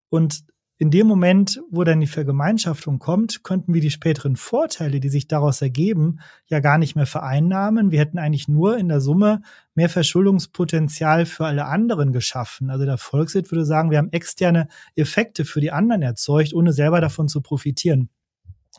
und 0.10 0.44
in 0.82 0.90
dem 0.90 1.06
Moment, 1.06 1.62
wo 1.70 1.84
dann 1.84 2.00
die 2.00 2.08
Vergemeinschaftung 2.08 2.98
kommt, 2.98 3.44
könnten 3.44 3.72
wir 3.72 3.82
die 3.82 3.92
späteren 3.92 4.36
Vorteile, 4.36 5.00
die 5.00 5.10
sich 5.10 5.28
daraus 5.28 5.62
ergeben, 5.62 6.22
ja 6.48 6.60
gar 6.60 6.80
nicht 6.80 6.96
mehr 6.96 7.06
vereinnahmen. 7.06 7.92
Wir 7.92 8.00
hätten 8.00 8.18
eigentlich 8.18 8.48
nur 8.48 8.80
in 8.80 8.88
der 8.88 9.00
Summe 9.00 9.44
mehr 9.76 9.90
Verschuldungspotenzial 9.90 11.28
für 11.28 11.46
alle 11.46 11.66
anderen 11.66 12.12
geschaffen. 12.14 12.72
Also 12.72 12.86
der 12.86 12.98
Volkswirt 12.98 13.52
würde 13.52 13.64
sagen, 13.64 13.92
wir 13.92 14.00
haben 14.00 14.12
externe 14.12 14.70
Effekte 14.96 15.46
für 15.46 15.62
die 15.62 15.72
anderen 15.72 16.02
erzeugt, 16.02 16.52
ohne 16.52 16.74
selber 16.74 17.00
davon 17.00 17.28
zu 17.28 17.42
profitieren. 17.42 18.10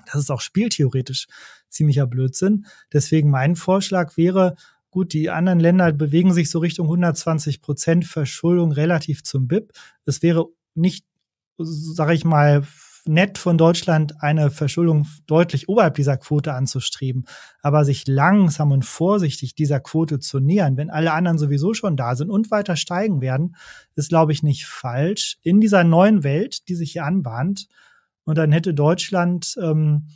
Das 0.06 0.16
ist 0.16 0.30
auch 0.32 0.40
spieltheoretisch 0.40 1.28
ziemlicher 1.68 2.08
Blödsinn. 2.08 2.66
Deswegen 2.92 3.30
mein 3.30 3.54
Vorschlag 3.54 4.16
wäre, 4.16 4.56
gut, 4.90 5.12
die 5.12 5.30
anderen 5.30 5.60
Länder 5.60 5.92
bewegen 5.92 6.32
sich 6.32 6.50
so 6.50 6.58
Richtung 6.58 6.86
120 6.86 7.62
Prozent 7.62 8.06
Verschuldung 8.06 8.72
relativ 8.72 9.22
zum 9.22 9.46
BIP. 9.46 9.70
Es 10.04 10.20
wäre 10.20 10.46
nicht 10.74 11.04
sage 11.58 12.14
ich 12.14 12.24
mal, 12.24 12.62
nett 13.04 13.38
von 13.38 13.58
Deutschland 13.58 14.22
eine 14.22 14.50
Verschuldung 14.50 15.06
deutlich 15.26 15.68
oberhalb 15.68 15.94
dieser 15.94 16.16
Quote 16.16 16.54
anzustreben, 16.54 17.24
aber 17.60 17.84
sich 17.84 18.06
langsam 18.06 18.70
und 18.70 18.84
vorsichtig 18.84 19.54
dieser 19.54 19.80
Quote 19.80 20.20
zu 20.20 20.38
nähern, 20.38 20.76
wenn 20.76 20.90
alle 20.90 21.12
anderen 21.12 21.38
sowieso 21.38 21.74
schon 21.74 21.96
da 21.96 22.14
sind 22.14 22.30
und 22.30 22.50
weiter 22.50 22.76
steigen 22.76 23.20
werden, 23.20 23.56
ist, 23.96 24.10
glaube 24.10 24.32
ich, 24.32 24.42
nicht 24.42 24.66
falsch 24.66 25.38
in 25.42 25.60
dieser 25.60 25.84
neuen 25.84 26.22
Welt, 26.22 26.68
die 26.68 26.74
sich 26.74 26.92
hier 26.92 27.04
anbahnt. 27.04 27.66
Und 28.24 28.38
dann 28.38 28.52
hätte 28.52 28.72
Deutschland 28.72 29.56
ähm, 29.60 30.06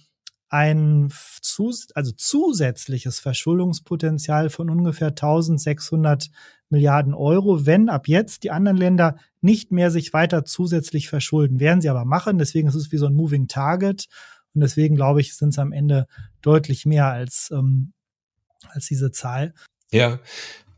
ein 0.49 1.13
zus 1.43 1.89
also 1.95 2.13
zusätzliches 2.13 3.19
Verschuldungspotenzial 3.21 4.51
von 4.51 4.71
ungefähr 4.71 5.09
1600 5.09 6.31
Milliarden 6.69 7.15
Euro, 7.15 7.65
wenn 7.65 7.89
ab 7.89 8.09
jetzt 8.09 8.43
die 8.43 8.51
anderen 8.51 8.77
Länder 8.77 9.17
nicht 9.41 9.71
mehr 9.71 9.91
sich 9.91 10.13
weiter 10.13 10.45
zusätzlich 10.45 11.09
verschulden. 11.09 11.61
Werden 11.61 11.81
sie 11.81 11.89
aber 11.89 12.05
machen, 12.05 12.39
deswegen 12.39 12.69
ist 12.69 12.75
es 12.75 12.91
wie 12.91 12.99
so 12.99 13.07
ein 13.07 13.15
Moving 13.15 13.47
Target 13.47 14.07
und 14.55 14.63
deswegen 14.63 14.97
glaube 14.97 15.21
ich, 15.21 15.37
sind 15.37 15.51
es 15.51 15.59
am 15.59 15.73
Ende 15.73 16.07
deutlich 16.43 16.87
mehr 16.87 17.07
als, 17.07 17.51
ähm, 17.53 17.93
als 18.69 18.87
diese 18.87 19.13
Zahl. 19.13 19.55
Ja, 19.93 20.19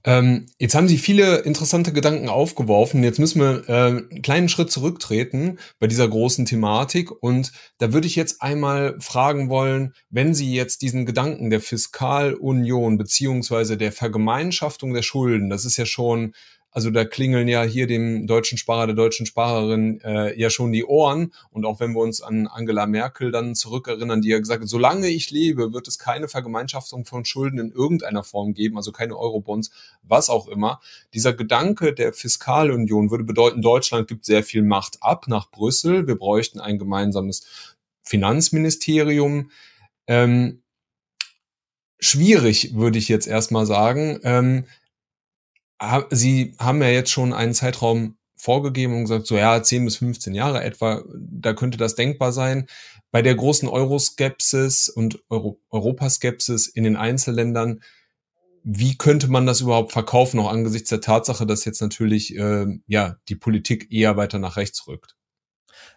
ähm, 0.04 0.46
jetzt 0.58 0.74
haben 0.74 0.88
Sie 0.88 0.98
viele 0.98 1.38
interessante 1.38 1.92
Gedanken 1.92 2.28
aufgeworfen. 2.28 3.02
Jetzt 3.02 3.18
müssen 3.18 3.40
wir 3.40 3.68
äh, 3.68 3.72
einen 3.72 4.22
kleinen 4.22 4.48
Schritt 4.48 4.70
zurücktreten 4.70 5.58
bei 5.78 5.86
dieser 5.86 6.08
großen 6.08 6.46
Thematik. 6.46 7.10
Und 7.22 7.52
da 7.78 7.92
würde 7.92 8.06
ich 8.06 8.16
jetzt 8.16 8.40
einmal 8.40 8.96
fragen 9.00 9.48
wollen, 9.50 9.94
wenn 10.10 10.34
Sie 10.34 10.54
jetzt 10.54 10.82
diesen 10.82 11.04
Gedanken 11.04 11.50
der 11.50 11.60
Fiskalunion 11.60 12.96
beziehungsweise 12.96 13.76
der 13.76 13.92
Vergemeinschaftung 13.92 14.94
der 14.94 15.02
Schulden, 15.02 15.50
das 15.50 15.64
ist 15.64 15.76
ja 15.76 15.86
schon 15.86 16.32
also 16.70 16.90
da 16.90 17.04
klingeln 17.04 17.48
ja 17.48 17.62
hier 17.62 17.86
dem 17.86 18.26
deutschen 18.26 18.58
Sparer, 18.58 18.86
der 18.86 18.94
deutschen 18.94 19.26
Sparerin 19.26 20.00
äh, 20.02 20.38
ja 20.38 20.50
schon 20.50 20.70
die 20.70 20.84
Ohren. 20.84 21.32
Und 21.50 21.64
auch 21.64 21.80
wenn 21.80 21.92
wir 21.92 22.00
uns 22.00 22.20
an 22.20 22.46
Angela 22.46 22.86
Merkel 22.86 23.30
dann 23.30 23.54
zurückerinnern, 23.54 24.20
die 24.20 24.28
ja 24.28 24.38
gesagt 24.38 24.62
hat, 24.62 24.68
solange 24.68 25.08
ich 25.08 25.30
lebe, 25.30 25.72
wird 25.72 25.88
es 25.88 25.98
keine 25.98 26.28
Vergemeinschaftung 26.28 27.06
von 27.06 27.24
Schulden 27.24 27.58
in 27.58 27.72
irgendeiner 27.72 28.22
Form 28.22 28.52
geben, 28.52 28.76
also 28.76 28.92
keine 28.92 29.16
Eurobonds, 29.16 29.70
was 30.02 30.28
auch 30.28 30.46
immer. 30.46 30.80
Dieser 31.14 31.32
Gedanke 31.32 31.94
der 31.94 32.12
Fiskalunion 32.12 33.10
würde 33.10 33.24
bedeuten, 33.24 33.62
Deutschland 33.62 34.06
gibt 34.06 34.26
sehr 34.26 34.42
viel 34.42 34.62
Macht 34.62 34.98
ab 35.02 35.26
nach 35.26 35.50
Brüssel. 35.50 36.06
Wir 36.06 36.16
bräuchten 36.16 36.60
ein 36.60 36.78
gemeinsames 36.78 37.46
Finanzministerium. 38.02 39.50
Ähm, 40.06 40.62
schwierig, 41.98 42.74
würde 42.74 42.98
ich 42.98 43.08
jetzt 43.08 43.26
erstmal 43.26 43.66
sagen. 43.66 44.20
Ähm, 44.22 44.64
Sie 46.10 46.54
haben 46.58 46.82
ja 46.82 46.88
jetzt 46.88 47.10
schon 47.10 47.32
einen 47.32 47.54
Zeitraum 47.54 48.16
vorgegeben 48.36 48.94
und 48.94 49.02
gesagt, 49.02 49.26
so 49.26 49.36
ja, 49.36 49.62
10 49.62 49.84
bis 49.84 49.96
15 49.96 50.34
Jahre 50.34 50.62
etwa, 50.62 51.02
da 51.14 51.52
könnte 51.54 51.76
das 51.76 51.96
denkbar 51.96 52.32
sein. 52.32 52.66
Bei 53.10 53.22
der 53.22 53.34
großen 53.34 53.68
Euroskepsis 53.68 54.88
und 54.88 55.22
Euro 55.28 55.60
Europaskepsis 55.70 56.68
in 56.68 56.84
den 56.84 56.96
Einzelländern, 56.96 57.80
wie 58.62 58.96
könnte 58.96 59.28
man 59.28 59.46
das 59.46 59.60
überhaupt 59.60 59.92
verkaufen, 59.92 60.38
auch 60.40 60.50
angesichts 60.50 60.90
der 60.90 61.00
Tatsache, 61.00 61.46
dass 61.46 61.64
jetzt 61.64 61.80
natürlich 61.80 62.36
äh, 62.36 62.66
ja 62.86 63.16
die 63.28 63.36
Politik 63.36 63.90
eher 63.90 64.16
weiter 64.16 64.38
nach 64.38 64.56
rechts 64.56 64.86
rückt? 64.86 65.16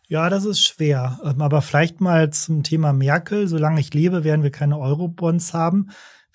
Ja, 0.08 0.30
das 0.30 0.46
ist 0.46 0.62
schwer. 0.62 1.20
Ähm, 1.24 1.42
aber 1.42 1.62
vielleicht 1.62 2.02
mal 2.02 2.32
zum 2.32 2.64
Thema 2.64 2.94
Merkel. 2.94 3.48
Solange 3.48 3.80
ich 3.80 3.94
lebe, 3.94 4.24
werden 4.24 4.44
wir 4.44 4.52
keine 4.52 4.80
Eurobonds 4.80 5.54
haben 5.54 5.92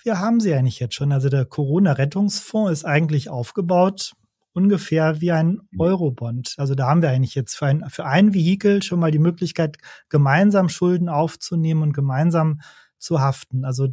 wir 0.07 0.19
haben 0.19 0.39
sie 0.39 0.53
eigentlich 0.53 0.79
jetzt 0.79 0.95
schon. 0.95 1.11
Also 1.11 1.27
der 1.27 1.45
Corona-Rettungsfonds 1.45 2.71
ist 2.71 2.85
eigentlich 2.85 3.29
aufgebaut 3.29 4.13
ungefähr 4.53 5.21
wie 5.21 5.31
ein 5.31 5.59
Eurobond. 5.77 6.55
Also 6.57 6.73
da 6.73 6.87
haben 6.87 7.03
wir 7.03 7.09
eigentlich 7.09 7.35
jetzt 7.35 7.55
für 7.55 7.67
ein, 7.67 7.83
für 7.89 8.05
ein 8.05 8.33
Vehikel 8.33 8.81
schon 8.81 8.99
mal 8.99 9.11
die 9.11 9.19
Möglichkeit, 9.19 9.77
gemeinsam 10.09 10.69
Schulden 10.69 11.09
aufzunehmen 11.09 11.83
und 11.83 11.93
gemeinsam 11.93 12.61
zu 12.97 13.19
haften. 13.19 13.65
Also 13.65 13.89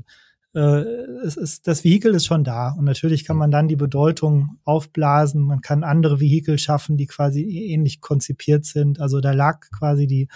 äh, 0.55 0.85
es 1.27 1.37
ist, 1.37 1.67
das 1.67 1.85
Vehikel 1.85 2.15
ist 2.15 2.25
schon 2.25 2.45
da 2.45 2.71
und 2.71 2.85
natürlich 2.85 3.27
kann 3.27 3.37
man 3.37 3.51
dann 3.51 3.69
die 3.69 3.77
Bedeutung 3.77 4.61
aufblasen. 4.65 5.43
Man 5.43 5.61
kann 5.61 5.85
andere 5.85 6.21
Vehikel 6.21 6.59
schaffen, 6.59 6.97
die 6.97 7.09
quasi 7.09 7.43
ähnlich 7.43 8.01
konzipiert 8.01 8.65
sind. 8.65 9.01
Also 9.01 9.21
da 9.21 9.33
lag 9.33 9.69
quasi 9.71 10.07
die 10.07 10.29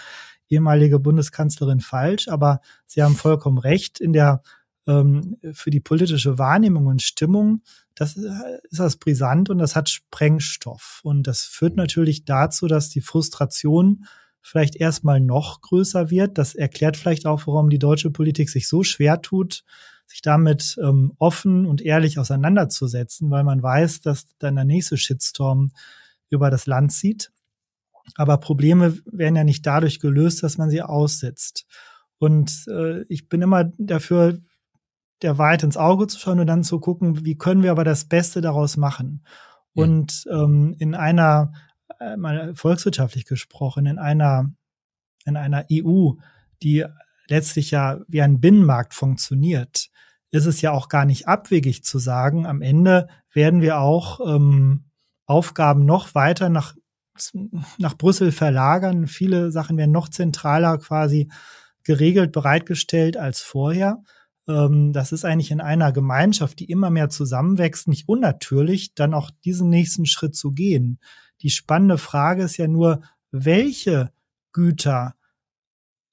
ehemalige 0.49 0.99
Bundeskanzlerin 0.99 1.79
falsch, 1.79 2.27
aber 2.27 2.59
Sie 2.85 3.01
haben 3.01 3.15
vollkommen 3.15 3.57
recht 3.57 3.99
in 3.99 4.13
der 4.13 4.41
ähm, 4.87 5.37
für 5.53 5.69
die 5.69 5.79
politische 5.79 6.37
Wahrnehmung 6.37 6.87
und 6.87 7.01
Stimmung, 7.01 7.61
das 7.95 8.17
äh, 8.17 8.29
ist 8.69 8.79
das 8.79 8.97
brisant 8.97 9.49
und 9.49 9.57
das 9.57 9.75
hat 9.75 9.89
Sprengstoff. 9.89 11.01
Und 11.03 11.27
das 11.27 11.43
führt 11.43 11.75
natürlich 11.75 12.25
dazu, 12.25 12.67
dass 12.67 12.89
die 12.89 13.01
Frustration 13.01 14.05
vielleicht 14.41 14.75
erstmal 14.75 15.19
noch 15.19 15.61
größer 15.61 16.09
wird. 16.09 16.37
Das 16.37 16.55
erklärt 16.55 16.97
vielleicht 16.97 17.25
auch, 17.25 17.45
warum 17.45 17.69
die 17.69 17.79
deutsche 17.79 18.09
Politik 18.09 18.49
sich 18.49 18.67
so 18.67 18.83
schwer 18.83 19.21
tut, 19.21 19.63
sich 20.07 20.21
damit 20.21 20.77
ähm, 20.81 21.13
offen 21.19 21.65
und 21.65 21.81
ehrlich 21.81 22.17
auseinanderzusetzen, 22.17 23.29
weil 23.29 23.43
man 23.43 23.61
weiß, 23.61 24.01
dass 24.01 24.27
dann 24.39 24.55
der 24.55 24.65
nächste 24.65 24.97
Shitstorm 24.97 25.71
über 26.29 26.49
das 26.49 26.65
Land 26.65 26.93
zieht. 26.93 27.31
Aber 28.15 28.37
Probleme 28.37 28.97
werden 29.05 29.35
ja 29.35 29.43
nicht 29.43 29.65
dadurch 29.65 29.99
gelöst, 29.99 30.41
dass 30.41 30.57
man 30.57 30.69
sie 30.69 30.81
aussetzt. 30.81 31.67
Und 32.17 32.65
äh, 32.67 33.03
ich 33.03 33.29
bin 33.29 33.41
immer 33.41 33.65
dafür, 33.77 34.39
der 35.21 35.37
Wahrheit 35.37 35.63
ins 35.63 35.77
Auge 35.77 36.07
zu 36.07 36.19
schauen 36.19 36.39
und 36.39 36.47
dann 36.47 36.63
zu 36.63 36.79
gucken, 36.79 37.25
wie 37.25 37.37
können 37.37 37.63
wir 37.63 37.71
aber 37.71 37.83
das 37.83 38.05
Beste 38.05 38.41
daraus 38.41 38.77
machen. 38.77 39.23
Ja. 39.73 39.83
Und 39.83 40.25
ähm, 40.31 40.75
in 40.79 40.95
einer, 40.95 41.53
äh, 41.99 42.17
mal 42.17 42.55
volkswirtschaftlich 42.55 43.25
gesprochen, 43.25 43.85
in 43.85 43.99
einer, 43.99 44.51
in 45.25 45.35
einer 45.35 45.65
EU, 45.71 46.13
die 46.63 46.85
letztlich 47.27 47.71
ja 47.71 47.99
wie 48.07 48.21
ein 48.21 48.39
Binnenmarkt 48.39 48.93
funktioniert, 48.93 49.89
ist 50.31 50.45
es 50.45 50.61
ja 50.61 50.71
auch 50.71 50.89
gar 50.89 51.05
nicht 51.05 51.27
abwegig 51.27 51.83
zu 51.83 51.99
sagen, 51.99 52.45
am 52.45 52.61
Ende 52.61 53.07
werden 53.33 53.61
wir 53.61 53.79
auch 53.79 54.19
ähm, 54.25 54.85
Aufgaben 55.25 55.85
noch 55.85 56.15
weiter 56.15 56.49
nach, 56.49 56.75
nach 57.77 57.97
Brüssel 57.97 58.31
verlagern. 58.31 59.07
Viele 59.07 59.51
Sachen 59.51 59.77
werden 59.77 59.91
noch 59.91 60.09
zentraler 60.09 60.77
quasi 60.77 61.29
geregelt, 61.83 62.31
bereitgestellt 62.31 63.17
als 63.17 63.41
vorher. 63.41 64.03
Ähm, 64.49 64.91
das 64.91 65.11
ist 65.11 65.23
eigentlich 65.23 65.51
in 65.51 65.61
einer 65.61 65.93
Gemeinschaft, 65.93 66.59
die 66.59 66.65
immer 66.65 66.89
mehr 66.89 67.09
zusammenwächst, 67.09 67.87
nicht 67.87 68.09
unnatürlich, 68.09 68.95
dann 68.95 69.13
auch 69.13 69.29
diesen 69.45 69.69
nächsten 69.69 70.05
Schritt 70.05 70.35
zu 70.35 70.51
gehen. 70.51 70.99
Die 71.41 71.51
spannende 71.51 71.97
Frage 71.97 72.43
ist 72.43 72.57
ja 72.57 72.67
nur, 72.67 73.01
welche 73.31 74.11
Güter 74.51 75.15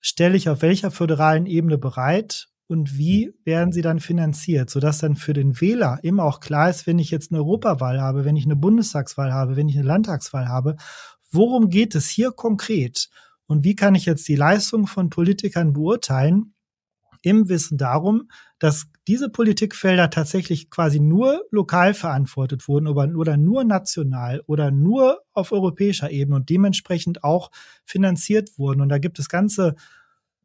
stelle 0.00 0.36
ich 0.36 0.48
auf 0.48 0.62
welcher 0.62 0.90
föderalen 0.90 1.46
Ebene 1.46 1.78
bereit 1.78 2.48
und 2.68 2.98
wie 2.98 3.34
werden 3.44 3.72
sie 3.72 3.80
dann 3.80 4.00
finanziert, 4.00 4.70
sodass 4.70 4.98
dann 4.98 5.16
für 5.16 5.32
den 5.32 5.60
Wähler 5.60 5.98
immer 6.02 6.24
auch 6.24 6.40
klar 6.40 6.68
ist, 6.68 6.86
wenn 6.86 6.98
ich 6.98 7.10
jetzt 7.10 7.32
eine 7.32 7.40
Europawahl 7.40 8.00
habe, 8.00 8.24
wenn 8.24 8.36
ich 8.36 8.44
eine 8.44 8.56
Bundestagswahl 8.56 9.32
habe, 9.32 9.56
wenn 9.56 9.68
ich 9.68 9.76
eine 9.76 9.86
Landtagswahl 9.86 10.48
habe, 10.48 10.76
worum 11.30 11.70
geht 11.70 11.94
es 11.94 12.08
hier 12.08 12.32
konkret 12.32 13.08
und 13.46 13.64
wie 13.64 13.74
kann 13.74 13.94
ich 13.94 14.04
jetzt 14.04 14.28
die 14.28 14.36
Leistung 14.36 14.86
von 14.86 15.10
Politikern 15.10 15.72
beurteilen 15.72 16.55
im 17.26 17.48
Wissen 17.48 17.76
darum, 17.76 18.28
dass 18.60 18.86
diese 19.08 19.28
Politikfelder 19.28 20.10
tatsächlich 20.10 20.70
quasi 20.70 21.00
nur 21.00 21.42
lokal 21.50 21.92
verantwortet 21.92 22.68
wurden 22.68 22.86
oder 22.86 23.36
nur 23.36 23.64
national 23.64 24.44
oder 24.46 24.70
nur 24.70 25.22
auf 25.32 25.50
europäischer 25.50 26.12
Ebene 26.12 26.36
und 26.36 26.48
dementsprechend 26.50 27.24
auch 27.24 27.50
finanziert 27.84 28.56
wurden. 28.58 28.80
Und 28.80 28.90
da 28.90 28.98
gibt 28.98 29.18
es 29.18 29.28
ganze 29.28 29.74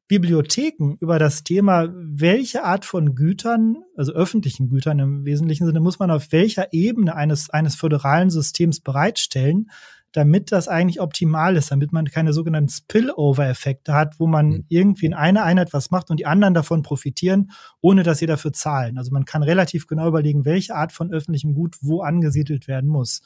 Bibliotheken 0.08 0.96
über 1.00 1.20
das 1.20 1.44
Thema, 1.44 1.88
welche 1.94 2.64
Art 2.64 2.84
von 2.84 3.14
Gütern, 3.14 3.78
also 3.96 4.12
öffentlichen 4.14 4.68
Gütern 4.68 4.98
im 4.98 5.24
wesentlichen 5.24 5.68
Sinne, 5.68 5.82
muss 5.82 6.00
man 6.00 6.10
auf 6.10 6.32
welcher 6.32 6.74
Ebene 6.74 7.16
eines, 7.16 7.52
eines 7.52 7.76
föderalen 7.76 8.32
Systems 8.32 8.80
bereitstellen, 8.80 9.70
damit 10.12 10.52
das 10.52 10.68
eigentlich 10.68 11.00
optimal 11.00 11.56
ist, 11.56 11.72
damit 11.72 11.94
man 11.94 12.06
keine 12.06 12.34
sogenannten 12.34 12.70
Spillover-Effekte 12.70 13.94
hat, 13.94 14.20
wo 14.20 14.28
man 14.28 14.48
mhm. 14.48 14.66
irgendwie 14.68 15.06
in 15.06 15.14
einer 15.14 15.44
Einheit 15.44 15.74
was 15.74 15.92
macht 15.92 16.10
und 16.10 16.20
die 16.20 16.26
anderen 16.26 16.54
davon 16.54 16.82
profitieren, 16.82 17.52
ohne 17.80 18.04
dass 18.04 18.20
sie 18.20 18.26
dafür 18.26 18.52
zahlen. 18.54 18.98
Also 18.98 19.12
man 19.12 19.26
kann 19.26 19.44
relativ 19.44 19.88
genau 19.88 20.08
überlegen, 20.08 20.46
welche 20.46 20.76
Art 20.76 20.92
von 20.92 21.12
öffentlichem 21.12 21.54
Gut 21.54 21.78
wo 21.82 22.02
angesiedelt 22.02 22.68
werden 22.68 22.90
muss. 22.90 23.22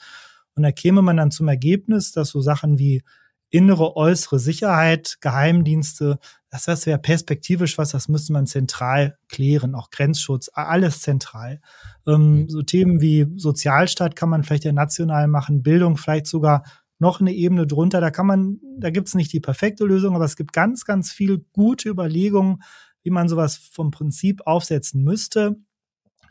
Und 0.56 0.64
da 0.64 0.72
käme 0.72 1.02
man 1.02 1.18
dann 1.18 1.32
zum 1.32 1.48
Ergebnis, 1.48 2.12
dass 2.12 2.30
so 2.30 2.42
Sachen 2.42 2.78
wie 2.78 3.04
innere, 3.50 3.96
äußere 3.96 4.40
Sicherheit, 4.40 5.18
Geheimdienste, 5.22 6.20
das, 6.56 6.66
das 6.66 6.86
wäre 6.86 7.00
perspektivisch 7.00 7.78
was, 7.78 7.92
das 7.92 8.08
müsste 8.08 8.32
man 8.32 8.48
zentral 8.48 9.18
klären, 9.28 9.76
auch 9.76 9.90
Grenzschutz, 9.90 10.50
alles 10.54 11.02
zentral. 11.02 11.60
Ähm, 12.08 12.42
mhm. 12.42 12.50
so 12.50 12.62
Themen 12.62 13.02
wie 13.02 13.28
Sozialstaat 13.36 14.16
kann 14.16 14.30
man 14.30 14.44
vielleicht 14.44 14.64
ja 14.64 14.72
national 14.72 15.28
machen, 15.28 15.64
Bildung 15.64 15.98
vielleicht 15.98 16.28
sogar 16.28 16.64
noch 16.98 17.20
eine 17.20 17.34
Ebene 17.34 17.68
drunter. 17.68 18.00
Da 18.00 18.10
kann 18.10 18.26
man, 18.26 18.60
da 18.78 18.90
gibt 18.90 19.10
es 19.10 19.16
nicht 19.16 19.34
die 19.34 19.42
perfekte 19.42 19.84
Lösung, 19.84 20.16
aber 20.16 20.24
es 20.24 20.38
gibt 20.38 20.54
ganz, 20.54 20.86
ganz 20.86 21.12
viel 21.12 21.46
gute 21.52 21.90
Überlegungen, 21.90 22.62
wie 23.04 23.12
man 23.12 23.28
sowas 23.28 23.58
vom 23.58 23.92
Prinzip 23.92 24.42
aufsetzen 24.46 25.04
müsste, 25.04 25.58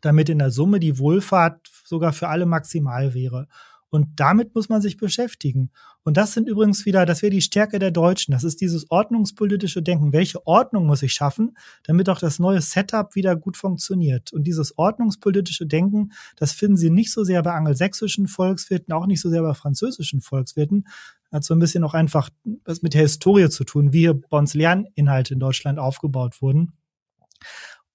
damit 0.00 0.30
in 0.30 0.38
der 0.38 0.50
Summe 0.50 0.80
die 0.80 0.98
Wohlfahrt 0.98 1.68
sogar 1.84 2.14
für 2.14 2.28
alle 2.28 2.46
maximal 2.46 3.12
wäre. 3.12 3.46
Und 3.94 4.09
damit 4.16 4.57
muss 4.57 4.68
man 4.68 4.83
sich 4.83 4.96
beschäftigen. 4.96 5.70
Und 6.02 6.16
das 6.16 6.33
sind 6.33 6.48
übrigens 6.48 6.85
wieder, 6.85 7.07
das 7.07 7.22
wäre 7.22 7.30
die 7.30 7.40
Stärke 7.40 7.78
der 7.78 7.92
Deutschen. 7.92 8.33
Das 8.33 8.42
ist 8.42 8.61
dieses 8.61 8.90
ordnungspolitische 8.90 9.83
Denken. 9.83 10.12
Welche 10.12 10.44
Ordnung 10.48 10.87
muss 10.87 11.04
ich 11.04 11.12
schaffen, 11.12 11.57
damit 11.85 12.09
auch 12.09 12.18
das 12.18 12.40
neue 12.40 12.61
Setup 12.61 13.14
wieder 13.14 13.37
gut 13.37 13.57
funktioniert? 13.57 14.33
Und 14.33 14.48
dieses 14.48 14.76
ordnungspolitische 14.76 15.66
Denken, 15.66 16.11
das 16.35 16.50
finden 16.50 16.76
Sie 16.76 16.90
nicht 16.90 17.12
so 17.12 17.22
sehr 17.22 17.40
bei 17.44 17.52
angelsächsischen 17.52 18.26
Volkswirten, 18.26 18.92
auch 18.92 19.07
nicht 19.07 19.20
so 19.20 19.30
sehr 19.30 19.42
bei 19.42 19.54
französischen 19.54 20.20
Volkswirten. 20.20 20.88
Hat 21.30 21.44
so 21.44 21.54
ein 21.54 21.61
bisschen 21.61 21.85
auch 21.85 21.94
einfach 21.94 22.30
was 22.64 22.83
mit 22.83 22.94
der 22.94 23.02
Historie 23.02 23.48
zu 23.48 23.62
tun, 23.62 23.92
wie 23.92 24.00
hier 24.00 24.14
bei 24.14 24.38
uns 24.38 24.54
Lerninhalte 24.54 25.35
in 25.35 25.38
Deutschland 25.38 25.78
aufgebaut 25.78 26.42
wurden. 26.42 26.72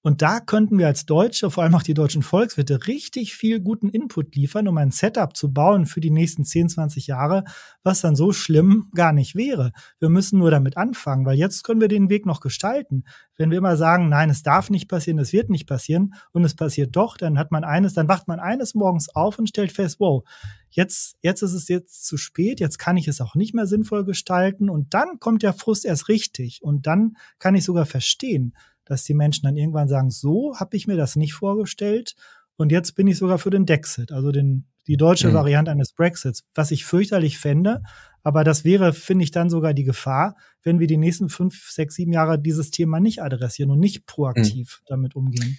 Und 0.02 0.22
da 0.22 0.40
könnten 0.40 0.78
wir 0.78 0.86
als 0.86 1.04
Deutsche, 1.04 1.50
vor 1.50 1.62
allem 1.62 1.74
auch 1.74 1.82
die 1.82 1.92
deutschen 1.92 2.22
Volkswirte, 2.22 2.86
richtig 2.86 3.34
viel 3.34 3.60
guten 3.60 3.90
Input 3.90 4.34
liefern, 4.34 4.66
um 4.66 4.78
ein 4.78 4.90
Setup 4.90 5.36
zu 5.36 5.52
bauen 5.52 5.84
für 5.84 6.00
die 6.00 6.10
nächsten 6.10 6.44
10, 6.44 6.70
20 6.70 7.06
Jahre, 7.06 7.44
was 7.82 8.00
dann 8.00 8.16
so 8.16 8.32
schlimm 8.32 8.90
gar 8.94 9.12
nicht 9.12 9.34
wäre. 9.34 9.72
Wir 9.98 10.08
müssen 10.08 10.38
nur 10.38 10.50
damit 10.50 10.78
anfangen, 10.78 11.26
weil 11.26 11.36
jetzt 11.36 11.64
können 11.64 11.82
wir 11.82 11.88
den 11.88 12.08
Weg 12.08 12.24
noch 12.24 12.40
gestalten. 12.40 13.04
Wenn 13.36 13.50
wir 13.50 13.58
immer 13.58 13.76
sagen, 13.76 14.08
nein, 14.08 14.30
es 14.30 14.42
darf 14.42 14.70
nicht 14.70 14.88
passieren, 14.88 15.18
es 15.18 15.34
wird 15.34 15.50
nicht 15.50 15.66
passieren 15.66 16.14
und 16.32 16.44
es 16.44 16.54
passiert 16.54 16.96
doch, 16.96 17.18
dann 17.18 17.38
hat 17.38 17.50
man 17.50 17.64
eines, 17.64 17.92
dann 17.92 18.08
wacht 18.08 18.26
man 18.26 18.40
eines 18.40 18.74
Morgens 18.74 19.14
auf 19.14 19.38
und 19.38 19.48
stellt 19.48 19.72
fest, 19.72 20.00
wow, 20.00 20.24
jetzt, 20.70 21.16
jetzt 21.20 21.42
ist 21.42 21.52
es 21.52 21.68
jetzt 21.68 22.06
zu 22.06 22.16
spät, 22.16 22.60
jetzt 22.60 22.78
kann 22.78 22.96
ich 22.96 23.08
es 23.08 23.20
auch 23.20 23.34
nicht 23.34 23.54
mehr 23.54 23.66
sinnvoll 23.66 24.04
gestalten 24.04 24.70
und 24.70 24.94
dann 24.94 25.18
kommt 25.18 25.42
der 25.42 25.52
Frust 25.52 25.84
erst 25.84 26.08
richtig 26.08 26.60
und 26.62 26.86
dann 26.86 27.16
kann 27.38 27.54
ich 27.54 27.64
sogar 27.64 27.86
verstehen, 27.86 28.54
dass 28.90 29.04
die 29.04 29.14
Menschen 29.14 29.44
dann 29.44 29.56
irgendwann 29.56 29.88
sagen, 29.88 30.10
so 30.10 30.56
habe 30.56 30.76
ich 30.76 30.86
mir 30.86 30.96
das 30.96 31.14
nicht 31.16 31.32
vorgestellt 31.32 32.16
und 32.56 32.72
jetzt 32.72 32.94
bin 32.94 33.06
ich 33.06 33.16
sogar 33.16 33.38
für 33.38 33.48
den 33.48 33.64
Dexit, 33.64 34.12
also 34.12 34.32
den, 34.32 34.66
die 34.86 34.98
deutsche 34.98 35.28
mhm. 35.28 35.34
Variante 35.34 35.70
eines 35.70 35.92
Brexits, 35.92 36.44
was 36.54 36.70
ich 36.72 36.84
fürchterlich 36.84 37.38
fände. 37.38 37.82
Aber 38.22 38.44
das 38.44 38.64
wäre, 38.64 38.92
finde 38.92 39.24
ich, 39.24 39.30
dann 39.30 39.48
sogar 39.48 39.72
die 39.72 39.84
Gefahr, 39.84 40.36
wenn 40.62 40.78
wir 40.78 40.86
die 40.86 40.98
nächsten 40.98 41.30
fünf, 41.30 41.70
sechs, 41.70 41.94
sieben 41.94 42.12
Jahre 42.12 42.38
dieses 42.38 42.70
Thema 42.70 43.00
nicht 43.00 43.22
adressieren 43.22 43.70
und 43.70 43.80
nicht 43.80 44.04
proaktiv 44.04 44.80
mhm. 44.80 44.84
damit 44.88 45.16
umgehen. 45.16 45.58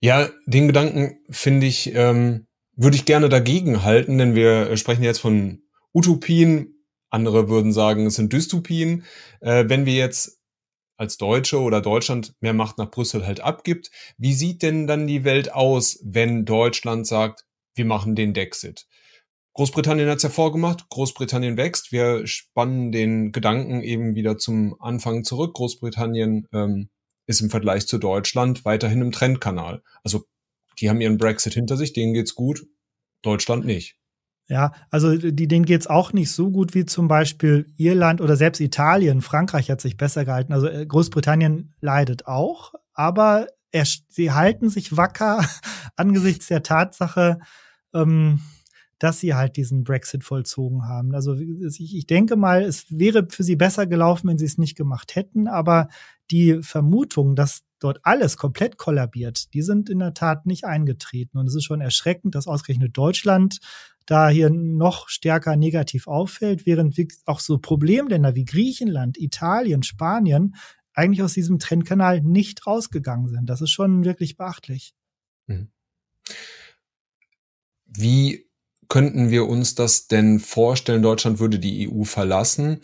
Ja, 0.00 0.30
den 0.46 0.68
Gedanken 0.68 1.18
finde 1.28 1.66
ich, 1.66 1.94
ähm, 1.94 2.46
würde 2.76 2.96
ich 2.96 3.04
gerne 3.04 3.28
dagegen 3.28 3.82
halten, 3.82 4.16
denn 4.16 4.34
wir 4.34 4.74
sprechen 4.76 5.02
jetzt 5.02 5.18
von 5.18 5.60
Utopien. 5.92 6.76
Andere 7.10 7.50
würden 7.50 7.72
sagen, 7.72 8.06
es 8.06 8.14
sind 8.14 8.32
Dystopien. 8.32 9.04
Äh, 9.40 9.64
wenn 9.68 9.84
wir 9.84 9.94
jetzt 9.94 10.35
als 10.96 11.16
Deutsche 11.16 11.60
oder 11.60 11.80
Deutschland 11.80 12.34
mehr 12.40 12.54
Macht 12.54 12.78
nach 12.78 12.90
Brüssel 12.90 13.26
halt 13.26 13.40
abgibt. 13.40 13.90
Wie 14.18 14.32
sieht 14.32 14.62
denn 14.62 14.86
dann 14.86 15.06
die 15.06 15.24
Welt 15.24 15.52
aus, 15.52 15.98
wenn 16.02 16.44
Deutschland 16.44 17.06
sagt, 17.06 17.44
wir 17.74 17.84
machen 17.84 18.14
den 18.14 18.34
Dexit? 18.34 18.86
Großbritannien 19.54 20.08
hat 20.08 20.18
es 20.18 20.22
ja 20.22 20.28
vorgemacht, 20.28 20.88
Großbritannien 20.90 21.56
wächst, 21.56 21.90
wir 21.90 22.26
spannen 22.26 22.92
den 22.92 23.32
Gedanken 23.32 23.82
eben 23.82 24.14
wieder 24.14 24.36
zum 24.36 24.78
Anfang 24.80 25.24
zurück. 25.24 25.54
Großbritannien 25.54 26.46
ähm, 26.52 26.90
ist 27.26 27.40
im 27.40 27.48
Vergleich 27.48 27.86
zu 27.86 27.96
Deutschland 27.96 28.66
weiterhin 28.66 29.00
im 29.00 29.12
Trendkanal. 29.12 29.82
Also 30.04 30.24
die 30.78 30.90
haben 30.90 31.00
ihren 31.00 31.16
Brexit 31.16 31.54
hinter 31.54 31.78
sich, 31.78 31.94
denen 31.94 32.12
geht's 32.12 32.34
gut, 32.34 32.66
Deutschland 33.22 33.64
nicht. 33.64 33.96
Ja, 34.48 34.72
also 34.90 35.16
die, 35.16 35.48
denen 35.48 35.64
geht's 35.64 35.88
auch 35.88 36.12
nicht 36.12 36.30
so 36.30 36.50
gut 36.50 36.74
wie 36.74 36.86
zum 36.86 37.08
Beispiel 37.08 37.66
Irland 37.76 38.20
oder 38.20 38.36
selbst 38.36 38.60
Italien. 38.60 39.20
Frankreich 39.20 39.70
hat 39.70 39.80
sich 39.80 39.96
besser 39.96 40.24
gehalten. 40.24 40.52
Also 40.52 40.68
äh, 40.68 40.86
Großbritannien 40.86 41.74
leidet 41.80 42.26
auch, 42.26 42.74
aber 42.94 43.48
er, 43.72 43.84
sie 44.08 44.30
halten 44.30 44.70
sich 44.70 44.96
wacker 44.96 45.44
angesichts 45.96 46.46
der 46.46 46.62
Tatsache, 46.62 47.40
ähm, 47.92 48.40
dass 49.00 49.18
sie 49.18 49.34
halt 49.34 49.56
diesen 49.56 49.82
Brexit 49.82 50.22
vollzogen 50.22 50.86
haben. 50.86 51.14
Also 51.14 51.34
ich, 51.34 51.96
ich 51.96 52.06
denke 52.06 52.36
mal, 52.36 52.62
es 52.62 52.86
wäre 52.88 53.26
für 53.28 53.42
sie 53.42 53.56
besser 53.56 53.86
gelaufen, 53.86 54.28
wenn 54.28 54.38
sie 54.38 54.46
es 54.46 54.58
nicht 54.58 54.76
gemacht 54.76 55.16
hätten, 55.16 55.48
aber 55.48 55.88
die 56.30 56.62
Vermutung, 56.62 57.34
dass 57.34 57.62
dort 57.78 57.98
alles 58.04 58.36
komplett 58.36 58.78
kollabiert, 58.78 59.52
die 59.54 59.62
sind 59.62 59.90
in 59.90 59.98
der 59.98 60.14
Tat 60.14 60.46
nicht 60.46 60.64
eingetreten. 60.64 61.36
Und 61.36 61.46
es 61.46 61.54
ist 61.54 61.64
schon 61.64 61.80
erschreckend, 61.80 62.34
dass 62.34 62.46
ausgerechnet 62.46 62.96
Deutschland 62.96 63.58
da 64.06 64.28
hier 64.28 64.50
noch 64.50 65.08
stärker 65.08 65.56
negativ 65.56 66.06
auffällt, 66.06 66.64
während 66.64 66.96
auch 67.26 67.40
so 67.40 67.58
Problemländer 67.58 68.34
wie 68.34 68.44
Griechenland, 68.44 69.18
Italien, 69.18 69.82
Spanien 69.82 70.54
eigentlich 70.94 71.22
aus 71.22 71.34
diesem 71.34 71.58
Trendkanal 71.58 72.22
nicht 72.22 72.66
rausgegangen 72.66 73.28
sind. 73.28 73.46
Das 73.50 73.60
ist 73.60 73.70
schon 73.70 74.04
wirklich 74.04 74.36
beachtlich. 74.36 74.94
Mhm. 75.46 75.68
Wie 77.84 78.46
könnten 78.88 79.30
wir 79.30 79.46
uns 79.46 79.74
das 79.74 80.06
denn 80.06 80.38
vorstellen? 80.38 81.02
Deutschland 81.02 81.38
würde 81.38 81.58
die 81.58 81.90
EU 81.90 82.04
verlassen. 82.04 82.80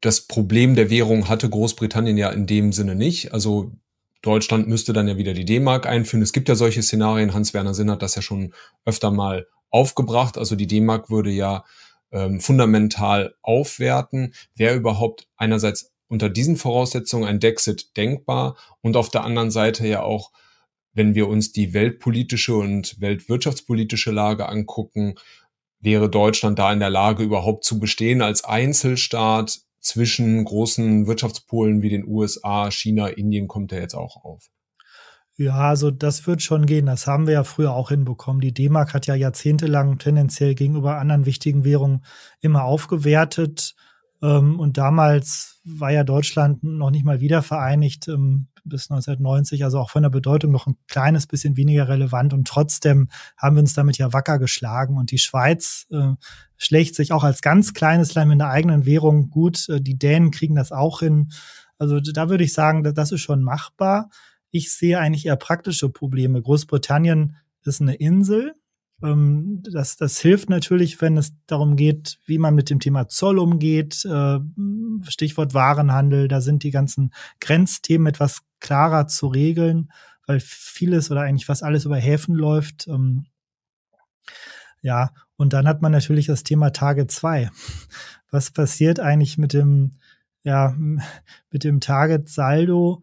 Das 0.00 0.22
Problem 0.22 0.74
der 0.74 0.90
Währung 0.90 1.28
hatte 1.28 1.48
Großbritannien 1.48 2.16
ja 2.16 2.30
in 2.30 2.46
dem 2.46 2.72
Sinne 2.72 2.94
nicht. 2.94 3.32
Also 3.32 3.72
Deutschland 4.22 4.66
müsste 4.66 4.94
dann 4.94 5.06
ja 5.06 5.18
wieder 5.18 5.34
die 5.34 5.44
D-Mark 5.44 5.86
einführen. 5.86 6.22
Es 6.22 6.32
gibt 6.32 6.48
ja 6.48 6.54
solche 6.54 6.82
Szenarien. 6.82 7.34
Hans-Werner 7.34 7.74
Sinn 7.74 7.90
hat 7.90 8.00
das 8.00 8.14
ja 8.14 8.22
schon 8.22 8.54
öfter 8.86 9.10
mal 9.10 9.46
aufgebracht. 9.74 10.38
Also 10.38 10.54
die 10.54 10.68
D-Mark 10.68 11.10
würde 11.10 11.30
ja 11.30 11.64
ähm, 12.12 12.40
fundamental 12.40 13.34
aufwerten. 13.42 14.32
Wäre 14.54 14.76
überhaupt 14.76 15.26
einerseits 15.36 15.92
unter 16.06 16.30
diesen 16.30 16.56
Voraussetzungen 16.56 17.24
ein 17.24 17.40
Dexit 17.40 17.96
denkbar 17.96 18.56
und 18.82 18.96
auf 18.96 19.10
der 19.10 19.24
anderen 19.24 19.50
Seite 19.50 19.86
ja 19.86 20.02
auch, 20.02 20.30
wenn 20.92 21.16
wir 21.16 21.26
uns 21.28 21.50
die 21.50 21.74
weltpolitische 21.74 22.54
und 22.54 23.00
weltwirtschaftspolitische 23.00 24.12
Lage 24.12 24.48
angucken, 24.48 25.16
wäre 25.80 26.08
Deutschland 26.08 26.58
da 26.58 26.72
in 26.72 26.78
der 26.78 26.90
Lage, 26.90 27.24
überhaupt 27.24 27.64
zu 27.64 27.80
bestehen 27.80 28.22
als 28.22 28.44
Einzelstaat 28.44 29.58
zwischen 29.80 30.44
großen 30.44 31.08
Wirtschaftspolen 31.08 31.82
wie 31.82 31.88
den 31.88 32.06
USA, 32.06 32.70
China, 32.70 33.08
Indien 33.08 33.48
kommt 33.48 33.72
ja 33.72 33.78
jetzt 33.78 33.94
auch 33.94 34.24
auf. 34.24 34.50
Ja, 35.36 35.68
also 35.70 35.90
das 35.90 36.26
wird 36.28 36.42
schon 36.42 36.64
gehen. 36.64 36.86
Das 36.86 37.08
haben 37.08 37.26
wir 37.26 37.34
ja 37.34 37.44
früher 37.44 37.72
auch 37.72 37.88
hinbekommen. 37.88 38.40
Die 38.40 38.54
D-Mark 38.54 38.94
hat 38.94 39.06
ja 39.06 39.16
jahrzehntelang 39.16 39.98
tendenziell 39.98 40.54
gegenüber 40.54 40.98
anderen 40.98 41.26
wichtigen 41.26 41.64
Währungen 41.64 42.04
immer 42.40 42.62
aufgewertet. 42.64 43.74
Ähm, 44.22 44.60
und 44.60 44.78
damals 44.78 45.60
war 45.64 45.90
ja 45.90 46.04
Deutschland 46.04 46.62
noch 46.62 46.90
nicht 46.90 47.04
mal 47.04 47.20
wieder 47.20 47.42
vereinigt 47.42 48.06
ähm, 48.06 48.46
bis 48.64 48.90
1990, 48.90 49.64
also 49.64 49.80
auch 49.80 49.90
von 49.90 50.02
der 50.04 50.10
Bedeutung 50.10 50.52
noch 50.52 50.68
ein 50.68 50.76
kleines 50.86 51.26
bisschen 51.26 51.56
weniger 51.56 51.88
relevant. 51.88 52.32
Und 52.32 52.46
trotzdem 52.46 53.08
haben 53.36 53.56
wir 53.56 53.60
uns 53.60 53.74
damit 53.74 53.98
ja 53.98 54.12
wacker 54.12 54.38
geschlagen. 54.38 54.96
Und 54.96 55.10
die 55.10 55.18
Schweiz 55.18 55.86
äh, 55.90 56.12
schlägt 56.56 56.94
sich 56.94 57.10
auch 57.10 57.24
als 57.24 57.42
ganz 57.42 57.74
kleines 57.74 58.14
Land 58.14 58.28
mit 58.28 58.40
einer 58.40 58.50
eigenen 58.50 58.86
Währung 58.86 59.30
gut. 59.30 59.68
Äh, 59.68 59.80
die 59.80 59.98
Dänen 59.98 60.30
kriegen 60.30 60.54
das 60.54 60.70
auch 60.70 61.00
hin. 61.00 61.32
Also 61.76 61.98
da 61.98 62.28
würde 62.28 62.44
ich 62.44 62.52
sagen, 62.52 62.84
das 62.84 63.10
ist 63.10 63.20
schon 63.20 63.42
machbar. 63.42 64.10
Ich 64.54 64.72
sehe 64.72 65.00
eigentlich 65.00 65.26
eher 65.26 65.34
praktische 65.34 65.88
Probleme. 65.88 66.40
Großbritannien 66.40 67.34
ist 67.64 67.82
eine 67.82 67.96
Insel. 67.96 68.54
Ähm, 69.02 69.64
das, 69.68 69.96
das 69.96 70.20
hilft 70.20 70.48
natürlich, 70.48 71.00
wenn 71.00 71.16
es 71.16 71.32
darum 71.46 71.74
geht, 71.74 72.20
wie 72.24 72.38
man 72.38 72.54
mit 72.54 72.70
dem 72.70 72.78
Thema 72.78 73.08
Zoll 73.08 73.40
umgeht. 73.40 74.04
Äh, 74.04 74.38
Stichwort 75.08 75.54
Warenhandel, 75.54 76.28
da 76.28 76.40
sind 76.40 76.62
die 76.62 76.70
ganzen 76.70 77.12
Grenzthemen 77.40 78.06
etwas 78.06 78.42
klarer 78.60 79.08
zu 79.08 79.26
regeln, 79.26 79.90
weil 80.24 80.38
vieles 80.38 81.10
oder 81.10 81.22
eigentlich 81.22 81.46
fast 81.46 81.64
alles 81.64 81.84
über 81.84 81.96
Häfen 81.96 82.36
läuft. 82.36 82.86
Ähm, 82.86 83.26
ja, 84.82 85.10
und 85.34 85.52
dann 85.52 85.66
hat 85.66 85.82
man 85.82 85.90
natürlich 85.90 86.26
das 86.26 86.44
Thema 86.44 86.70
Tage 86.70 87.08
zwei. 87.08 87.50
Was 88.30 88.52
passiert 88.52 89.00
eigentlich 89.00 89.36
mit 89.36 89.52
dem, 89.52 89.98
ja, 90.44 90.76
mit 91.50 91.64
dem 91.64 91.80
Target-Saldo, 91.80 93.02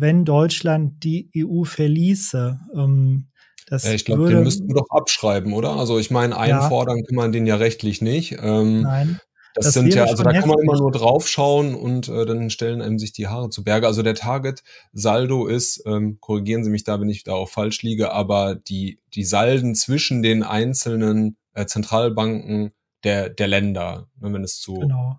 wenn 0.00 0.24
Deutschland 0.24 1.02
die 1.04 1.30
EU 1.36 1.64
verließe? 1.64 2.60
Ähm, 2.74 3.28
das 3.68 3.84
ich 3.84 4.04
glaube, 4.04 4.30
den 4.30 4.44
müssten 4.44 4.66
wir 4.66 4.76
doch 4.76 4.90
abschreiben, 4.90 5.52
oder? 5.52 5.76
Also 5.76 5.98
ich 5.98 6.10
meine, 6.10 6.36
einfordern 6.36 6.98
ja. 6.98 7.02
kann 7.04 7.16
man 7.16 7.32
den 7.32 7.46
ja 7.46 7.56
rechtlich 7.56 8.00
nicht. 8.00 8.36
Ähm, 8.40 8.82
Nein. 8.82 9.20
Das, 9.54 9.66
das 9.66 9.74
sind 9.74 9.92
ja, 9.92 10.04
also 10.04 10.22
da 10.22 10.32
kann 10.32 10.48
man 10.48 10.58
immer 10.58 10.78
nur 10.78 10.92
draufschauen 10.92 11.74
und 11.74 12.08
äh, 12.08 12.24
dann 12.24 12.48
stellen 12.48 12.80
einem 12.80 12.98
sich 12.98 13.12
die 13.12 13.26
Haare 13.26 13.50
zu 13.50 13.64
Berge. 13.64 13.86
Also 13.86 14.02
der 14.02 14.14
Target-Saldo 14.14 15.46
ist, 15.46 15.82
ähm, 15.84 16.18
korrigieren 16.20 16.64
Sie 16.64 16.70
mich 16.70 16.84
da, 16.84 17.00
wenn 17.00 17.08
ich 17.08 17.24
da 17.24 17.32
auch 17.32 17.48
falsch 17.48 17.82
liege, 17.82 18.12
aber 18.12 18.54
die, 18.54 19.00
die 19.14 19.24
Salden 19.24 19.74
zwischen 19.74 20.22
den 20.22 20.44
einzelnen 20.44 21.36
äh, 21.54 21.66
Zentralbanken 21.66 22.72
der, 23.04 23.30
der 23.30 23.48
Länder, 23.48 24.08
ne, 24.20 24.32
wenn 24.32 24.44
es 24.44 24.60
zu 24.60 24.74
genau 24.74 25.18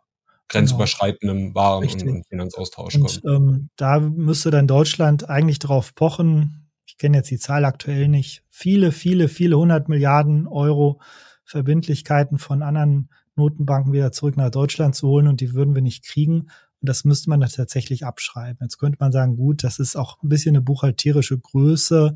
grenzüberschreitendem 0.50 1.56
Waren- 1.56 1.88
und, 1.88 2.04
und, 2.04 2.28
Finanzaustausch 2.28 2.96
und, 2.96 3.22
kommt. 3.22 3.22
Ähm, 3.26 3.70
da 3.76 4.00
müsste 4.00 4.52
dann 4.52 4.68
Deutschland 4.68 5.30
eigentlich 5.30 5.60
drauf 5.60 5.96
pochen, 5.96 6.70
ich 6.86 6.98
kenne 6.98 7.18
jetzt 7.18 7.32
die 7.32 7.40
Zahl 7.40 7.66
aktuell 7.66 8.08
nicht, 8.08 8.44
viele, 8.50 8.92
viele, 8.92 9.28
viele 9.30 9.58
hundert 9.58 9.88
Milliarden 9.90 10.48
Euro 10.48 11.00
Verbindlichkeiten 11.46 12.38
von 12.38 12.62
anderen 12.62 13.10
Notenbanken 13.36 13.94
wieder 13.94 14.12
zurück 14.12 14.38
nach 14.38 14.52
Deutschland 14.52 14.96
zu 14.96 15.08
holen 15.08 15.28
und 15.28 15.42
die 15.42 15.54
würden 15.54 15.74
wir 15.74 15.82
nicht 15.82 16.04
kriegen. 16.04 16.42
Und 16.82 16.90
das 16.90 17.06
müsste 17.06 17.30
man 17.30 17.40
da 17.40 17.48
tatsächlich 17.48 18.06
abschreiben. 18.06 18.60
Jetzt 18.62 18.78
könnte 18.78 18.98
man 19.00 19.12
sagen, 19.12 19.36
gut, 19.36 19.64
das 19.64 19.80
ist 19.80 19.96
auch 19.96 20.22
ein 20.22 20.30
bisschen 20.30 20.56
eine 20.56 20.62
buchhalterische 20.62 21.38
Größe. 21.38 22.16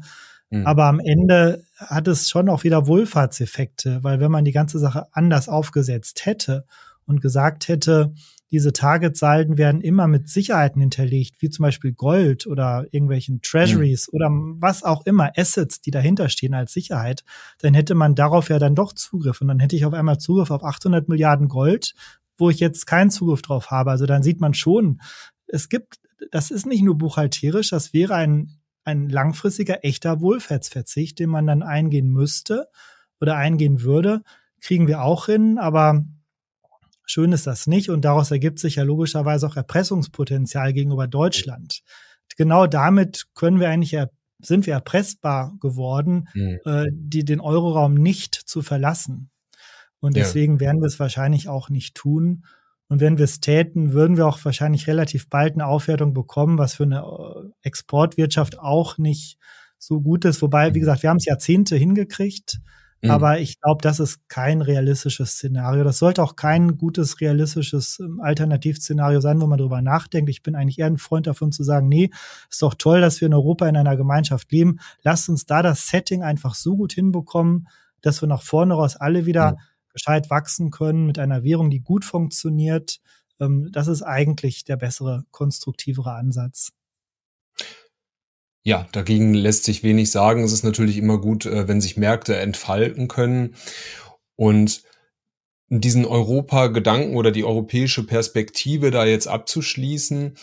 Mhm. 0.49 0.67
Aber 0.67 0.85
am 0.85 0.99
Ende 0.99 1.63
hat 1.77 2.07
es 2.07 2.29
schon 2.29 2.47
auch 2.47 2.63
wieder 2.63 2.87
Wohlfahrtseffekte, 2.87 4.03
weil 4.03 4.19
wenn 4.19 4.31
man 4.31 4.45
die 4.45 4.51
ganze 4.51 4.79
Sache 4.79 5.07
anders 5.11 5.49
aufgesetzt 5.49 6.25
hätte 6.25 6.65
und 7.05 7.21
gesagt 7.21 7.67
hätte, 7.67 8.13
diese 8.53 8.71
Target-Salden 8.71 9.57
werden 9.57 9.81
immer 9.81 10.07
mit 10.07 10.29
Sicherheiten 10.29 10.79
hinterlegt, 10.79 11.37
wie 11.39 11.49
zum 11.49 11.63
Beispiel 11.63 11.91
Gold 11.91 12.45
oder 12.45 12.85
irgendwelchen 12.91 13.41
Treasuries 13.41 14.09
mhm. 14.11 14.15
oder 14.15 14.29
was 14.61 14.83
auch 14.83 15.07
immer, 15.07 15.31
Assets, 15.35 15.81
die 15.81 15.89
dahinter 15.89 16.29
stehen 16.29 16.53
als 16.53 16.71
Sicherheit, 16.71 17.23
dann 17.61 17.73
hätte 17.73 17.95
man 17.95 18.13
darauf 18.13 18.49
ja 18.49 18.59
dann 18.59 18.75
doch 18.75 18.93
Zugriff. 18.93 19.41
Und 19.41 19.47
dann 19.47 19.59
hätte 19.59 19.75
ich 19.75 19.85
auf 19.85 19.93
einmal 19.93 20.19
Zugriff 20.19 20.51
auf 20.51 20.63
800 20.63 21.09
Milliarden 21.09 21.47
Gold, 21.47 21.95
wo 22.37 22.51
ich 22.51 22.59
jetzt 22.59 22.85
keinen 22.85 23.09
Zugriff 23.09 23.41
drauf 23.41 23.71
habe. 23.71 23.89
Also 23.89 24.05
dann 24.05 24.21
sieht 24.21 24.39
man 24.39 24.53
schon, 24.53 25.01
es 25.47 25.67
gibt, 25.67 25.99
das 26.29 26.51
ist 26.51 26.67
nicht 26.67 26.83
nur 26.83 26.95
buchhalterisch, 26.95 27.71
das 27.71 27.91
wäre 27.91 28.13
ein, 28.13 28.59
ein 28.83 29.09
langfristiger, 29.09 29.83
echter 29.83 30.21
Wohlfahrtsverzicht, 30.21 31.17
den 31.17 31.31
man 31.31 31.47
dann 31.47 31.63
eingehen 31.63 32.09
müsste 32.09 32.67
oder 33.19 33.35
eingehen 33.35 33.81
würde. 33.81 34.21
Kriegen 34.61 34.87
wir 34.87 35.01
auch 35.01 35.25
hin, 35.25 35.57
aber 35.57 36.05
Schön 37.05 37.31
ist 37.31 37.47
das 37.47 37.67
nicht 37.67 37.89
und 37.89 38.05
daraus 38.05 38.31
ergibt 38.31 38.59
sich 38.59 38.75
ja 38.75 38.83
logischerweise 38.83 39.47
auch 39.47 39.55
Erpressungspotenzial 39.55 40.73
gegenüber 40.73 41.07
Deutschland. 41.07 41.81
Genau 42.37 42.65
damit 42.67 43.25
können 43.35 43.59
wir 43.59 43.69
eigentlich 43.69 43.95
sind 44.45 44.65
wir 44.65 44.73
erpressbar 44.73 45.55
geworden, 45.59 46.27
mhm. 46.33 46.59
äh, 46.65 46.85
die, 46.91 47.25
den 47.25 47.39
Euroraum 47.39 47.93
nicht 47.93 48.35
zu 48.35 48.61
verlassen. 48.61 49.29
Und 49.99 50.17
deswegen 50.17 50.55
ja. 50.55 50.61
werden 50.61 50.81
wir 50.81 50.87
es 50.87 50.99
wahrscheinlich 50.99 51.47
auch 51.47 51.69
nicht 51.69 51.95
tun. 51.95 52.45
Und 52.89 52.99
wenn 52.99 53.17
wir 53.17 53.23
es 53.23 53.39
täten, 53.39 53.93
würden 53.93 54.17
wir 54.17 54.27
auch 54.27 54.43
wahrscheinlich 54.43 54.87
relativ 54.87 55.29
bald 55.29 55.53
eine 55.53 55.65
Aufwertung 55.65 56.13
bekommen, 56.13 56.57
was 56.57 56.73
für 56.73 56.83
eine 56.83 56.99
äh, 56.99 57.49
Exportwirtschaft 57.61 58.59
auch 58.59 58.97
nicht 58.97 59.37
so 59.77 60.01
gut 60.01 60.25
ist. 60.25 60.41
Wobei, 60.41 60.73
wie 60.73 60.79
mhm. 60.79 60.81
gesagt, 60.81 61.03
wir 61.03 61.09
haben 61.09 61.17
es 61.17 61.25
Jahrzehnte 61.25 61.77
hingekriegt. 61.77 62.59
Mhm. 63.03 63.11
Aber 63.11 63.39
ich 63.39 63.59
glaube, 63.59 63.81
das 63.81 63.99
ist 63.99 64.29
kein 64.29 64.61
realistisches 64.61 65.31
Szenario. 65.31 65.83
Das 65.83 65.99
sollte 65.99 66.23
auch 66.23 66.37
kein 66.37 66.77
gutes, 66.77 67.19
realistisches 67.19 67.99
ähm, 67.99 68.21
Alternativszenario 68.21 69.19
sein, 69.19 69.41
wo 69.41 69.45
man 69.45 69.57
darüber 69.57 69.81
nachdenkt. 69.81 70.29
Ich 70.29 70.41
bin 70.41 70.55
eigentlich 70.55 70.79
eher 70.79 70.87
ein 70.87 70.97
Freund 70.97 71.27
davon 71.27 71.51
zu 71.51 71.63
sagen, 71.63 71.89
nee, 71.89 72.11
ist 72.49 72.61
doch 72.61 72.75
toll, 72.75 73.01
dass 73.01 73.19
wir 73.19 73.25
in 73.25 73.33
Europa 73.33 73.67
in 73.67 73.75
einer 73.75 73.97
Gemeinschaft 73.97 74.49
leben. 74.53 74.79
Lasst 75.01 75.27
uns 75.27 75.45
da 75.45 75.61
das 75.61 75.87
Setting 75.87 76.23
einfach 76.23 76.55
so 76.55 76.77
gut 76.77 76.93
hinbekommen, 76.93 77.67
dass 78.01 78.21
wir 78.21 78.29
nach 78.29 78.41
vorne 78.41 78.73
raus 78.73 78.95
alle 78.95 79.25
wieder 79.25 79.51
mhm. 79.51 79.57
gescheit 79.91 80.29
wachsen 80.29 80.71
können 80.71 81.05
mit 81.05 81.19
einer 81.19 81.43
Währung, 81.43 81.69
die 81.69 81.81
gut 81.81 82.05
funktioniert. 82.05 83.01
Ähm, 83.41 83.69
das 83.73 83.89
ist 83.89 84.01
eigentlich 84.01 84.63
der 84.63 84.77
bessere, 84.77 85.25
konstruktivere 85.31 86.13
Ansatz 86.13 86.71
ja, 88.63 88.87
dagegen 88.93 89.33
lässt 89.33 89.65
sich 89.65 89.83
wenig 89.83 90.09
sagen. 90.09 90.43
Es 90.43 90.53
ist 90.53 90.63
natürlich 90.63 90.97
immer 90.97 91.19
gut, 91.19 91.45
äh, 91.45 91.67
wenn 91.67 91.81
sich 91.81 91.97
Märkte 91.97 92.37
entfalten 92.37 93.07
können. 93.07 93.55
Und 94.35 94.83
diesen 95.69 96.05
Europa-Gedanken 96.05 97.15
oder 97.15 97.31
die 97.31 97.43
europäische 97.43 98.05
Perspektive 98.05 98.91
da 98.91 99.05
jetzt 99.05 99.27
abzuschließen, 99.27 100.37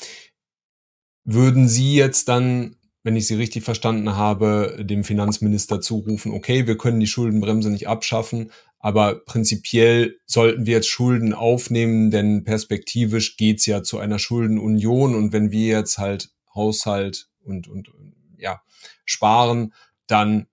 würden 1.24 1.68
Sie 1.68 1.94
jetzt 1.94 2.28
dann, 2.28 2.76
wenn 3.04 3.16
ich 3.16 3.26
Sie 3.26 3.34
richtig 3.34 3.64
verstanden 3.64 4.16
habe, 4.16 4.78
dem 4.80 5.04
Finanzminister 5.04 5.80
zurufen, 5.80 6.32
okay, 6.32 6.66
wir 6.66 6.76
können 6.76 7.00
die 7.00 7.06
Schuldenbremse 7.06 7.70
nicht 7.70 7.88
abschaffen, 7.88 8.50
aber 8.78 9.24
prinzipiell 9.24 10.18
sollten 10.26 10.66
wir 10.66 10.74
jetzt 10.74 10.88
Schulden 10.88 11.32
aufnehmen, 11.32 12.10
denn 12.10 12.44
perspektivisch 12.44 13.36
geht's 13.36 13.66
ja 13.66 13.82
zu 13.82 13.98
einer 13.98 14.18
Schuldenunion 14.18 15.14
und 15.14 15.32
wenn 15.32 15.50
wir 15.50 15.68
jetzt 15.68 15.98
halt 15.98 16.30
Haushalt 16.54 17.29
und, 17.42 17.68
und 17.68 17.90
ja, 18.36 18.62
sparen, 19.04 19.74
dann 20.06 20.46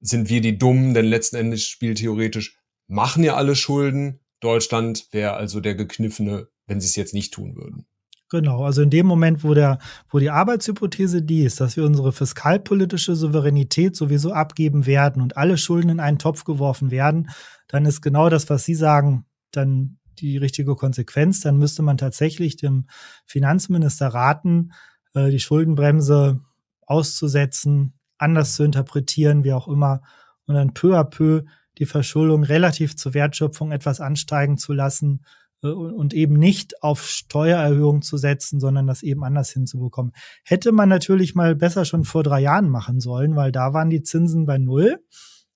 sind 0.00 0.28
wir 0.28 0.40
die 0.40 0.58
Dummen, 0.58 0.94
denn 0.94 1.06
letzten 1.06 1.36
Endes 1.36 1.66
spieltheoretisch 1.66 2.58
machen 2.88 3.24
ja 3.24 3.36
alle 3.36 3.56
Schulden. 3.56 4.20
Deutschland 4.40 5.08
wäre 5.12 5.34
also 5.34 5.60
der 5.60 5.74
Gekniffene, 5.74 6.48
wenn 6.66 6.80
sie 6.80 6.86
es 6.86 6.96
jetzt 6.96 7.14
nicht 7.14 7.32
tun 7.32 7.56
würden. 7.56 7.86
Genau, 8.28 8.64
also 8.64 8.80
in 8.80 8.88
dem 8.88 9.04
Moment, 9.06 9.44
wo 9.44 9.52
der, 9.52 9.78
wo 10.08 10.18
die 10.18 10.30
Arbeitshypothese 10.30 11.20
die 11.20 11.42
ist, 11.42 11.60
dass 11.60 11.76
wir 11.76 11.84
unsere 11.84 12.12
fiskalpolitische 12.12 13.14
Souveränität 13.14 13.94
sowieso 13.94 14.32
abgeben 14.32 14.86
werden 14.86 15.20
und 15.20 15.36
alle 15.36 15.58
Schulden 15.58 15.90
in 15.90 16.00
einen 16.00 16.18
Topf 16.18 16.44
geworfen 16.44 16.90
werden, 16.90 17.28
dann 17.68 17.84
ist 17.84 18.00
genau 18.00 18.30
das, 18.30 18.48
was 18.48 18.64
Sie 18.64 18.74
sagen, 18.74 19.26
dann 19.50 19.98
die 20.18 20.38
richtige 20.38 20.76
Konsequenz. 20.76 21.40
Dann 21.40 21.58
müsste 21.58 21.82
man 21.82 21.98
tatsächlich 21.98 22.56
dem 22.56 22.86
Finanzminister 23.26 24.08
raten, 24.08 24.72
äh, 25.14 25.30
die 25.30 25.40
Schuldenbremse 25.40 26.40
auszusetzen, 26.86 27.94
anders 28.18 28.54
zu 28.54 28.64
interpretieren, 28.64 29.44
wie 29.44 29.52
auch 29.52 29.68
immer, 29.68 30.02
und 30.46 30.54
dann 30.54 30.74
peu 30.74 30.98
à 30.98 31.04
peu 31.04 31.44
die 31.78 31.86
Verschuldung 31.86 32.44
relativ 32.44 32.96
zur 32.96 33.14
Wertschöpfung 33.14 33.72
etwas 33.72 34.00
ansteigen 34.00 34.58
zu 34.58 34.72
lassen 34.72 35.24
äh, 35.62 35.68
und 35.68 36.14
eben 36.14 36.34
nicht 36.34 36.82
auf 36.82 37.06
Steuererhöhungen 37.06 38.02
zu 38.02 38.16
setzen, 38.16 38.60
sondern 38.60 38.86
das 38.86 39.02
eben 39.02 39.24
anders 39.24 39.50
hinzubekommen. 39.50 40.12
Hätte 40.44 40.72
man 40.72 40.88
natürlich 40.88 41.34
mal 41.34 41.54
besser 41.54 41.84
schon 41.84 42.04
vor 42.04 42.22
drei 42.22 42.40
Jahren 42.40 42.68
machen 42.68 43.00
sollen, 43.00 43.36
weil 43.36 43.52
da 43.52 43.72
waren 43.72 43.90
die 43.90 44.02
Zinsen 44.02 44.46
bei 44.46 44.58
null. 44.58 45.02